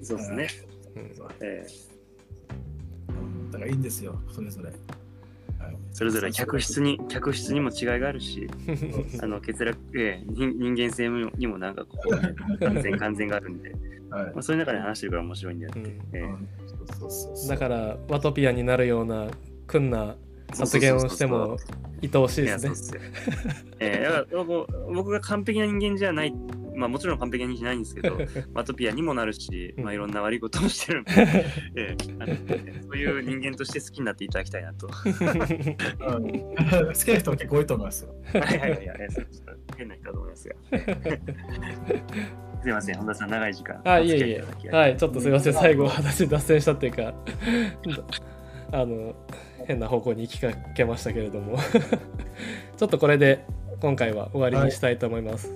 [0.00, 0.48] そうですね。
[0.96, 1.66] うんえ
[3.50, 4.68] だからいいんですよ、それぞれ。
[4.68, 5.74] はい。
[5.74, 8.48] ーそれぞれ客室に、客室にも違いがあるし、
[9.22, 13.70] あの欠落、えー人人間性にもなんかこう、ね、完全完全があるんで、
[14.10, 14.24] はい。
[14.26, 15.78] まあ、そういう中で話してるから面白いんだよう。
[15.78, 15.86] ん。
[16.12, 16.48] えうん。
[16.66, 17.48] そうそうそうそう。
[17.48, 19.28] だからワトピアになるような
[19.66, 20.16] 訓な
[20.56, 21.56] 発言をしても
[22.02, 22.68] 愛おしいですね。
[22.68, 22.74] そうっ。
[22.74, 23.00] すよ。
[23.78, 26.34] えー、だから僕僕が完璧な人間じゃない、
[26.80, 28.16] まあもちろん完璧な人間じゃないんですけど、
[28.54, 31.12] マトピアにもなるし、まあいろんな悪いこともしてるんで、
[31.76, 32.40] えーあのそ
[32.94, 34.88] ういう人間として好きになっていただきたいなと。
[34.92, 35.12] 好きな
[37.18, 38.14] 人も結構多いと思いますよ。
[38.34, 40.54] いはいはいはい、そうちょっと変な人だと思いますが。
[42.62, 43.80] すいません、本田さん、長い時間。
[43.84, 44.42] あ、いえいえ。
[44.70, 47.14] はい、ちょっとすいません、最後話脱線したっていうか、
[48.72, 49.14] あの、
[49.66, 51.58] 変な方向に行きかけましたけれども、
[52.76, 53.44] ちょっとこれで
[53.80, 55.50] 今回は終わりにしたいと思います。
[55.50, 55.52] あ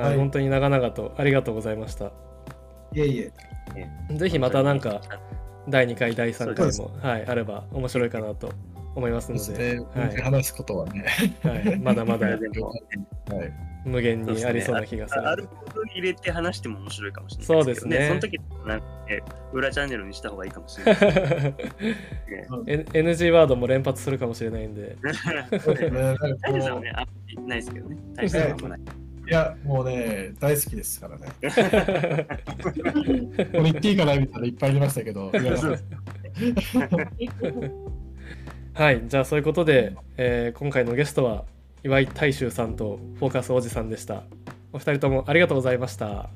[0.00, 0.16] はい。
[0.16, 2.06] 本当に長々とありがとうございました。
[2.94, 3.32] いえいえ。
[4.16, 5.00] ぜひまたなんか
[5.68, 8.52] 第2回、第3回そも、はい、あれば面白いかなと
[8.94, 10.16] 思いますのそで、して、はい。
[10.16, 11.04] 話すことはね。
[11.42, 13.52] はい、まだまだでもはい。
[13.84, 15.28] 無限にありそうな気がする。
[15.28, 15.36] あ。
[15.36, 18.08] るほど入れて話しても面白いかもしれないそうですね。
[18.08, 18.82] その時なん
[19.52, 20.94] 裏チャンネルにした方がいいかもしれない。
[20.94, 21.06] で
[22.44, 22.84] すね。
[22.92, 24.96] NG ワードも連発するかもしれないんで、
[25.60, 26.02] そうですね。
[26.02, 27.96] なんかこ大丈夫さんはうね、あんまりないですけどね。
[28.14, 28.80] 大したことはない。
[29.28, 31.28] いや、もうね、大好きですからね。
[33.36, 35.30] これ言っていいかなみたいないっぱいありましたけど、
[38.72, 41.44] はい、じゃあそういうことで、えー今回のゲストは
[41.84, 44.22] 岩井大衆さんとフォーカスおじさんでした。
[44.72, 46.20] お二人ともありがとうございました。
[46.20, 46.30] あ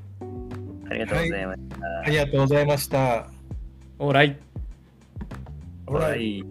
[0.93, 1.87] りがとうございました。
[2.05, 3.31] ありがとうございました。
[3.99, 4.39] オーライ。
[5.87, 6.45] ほらはい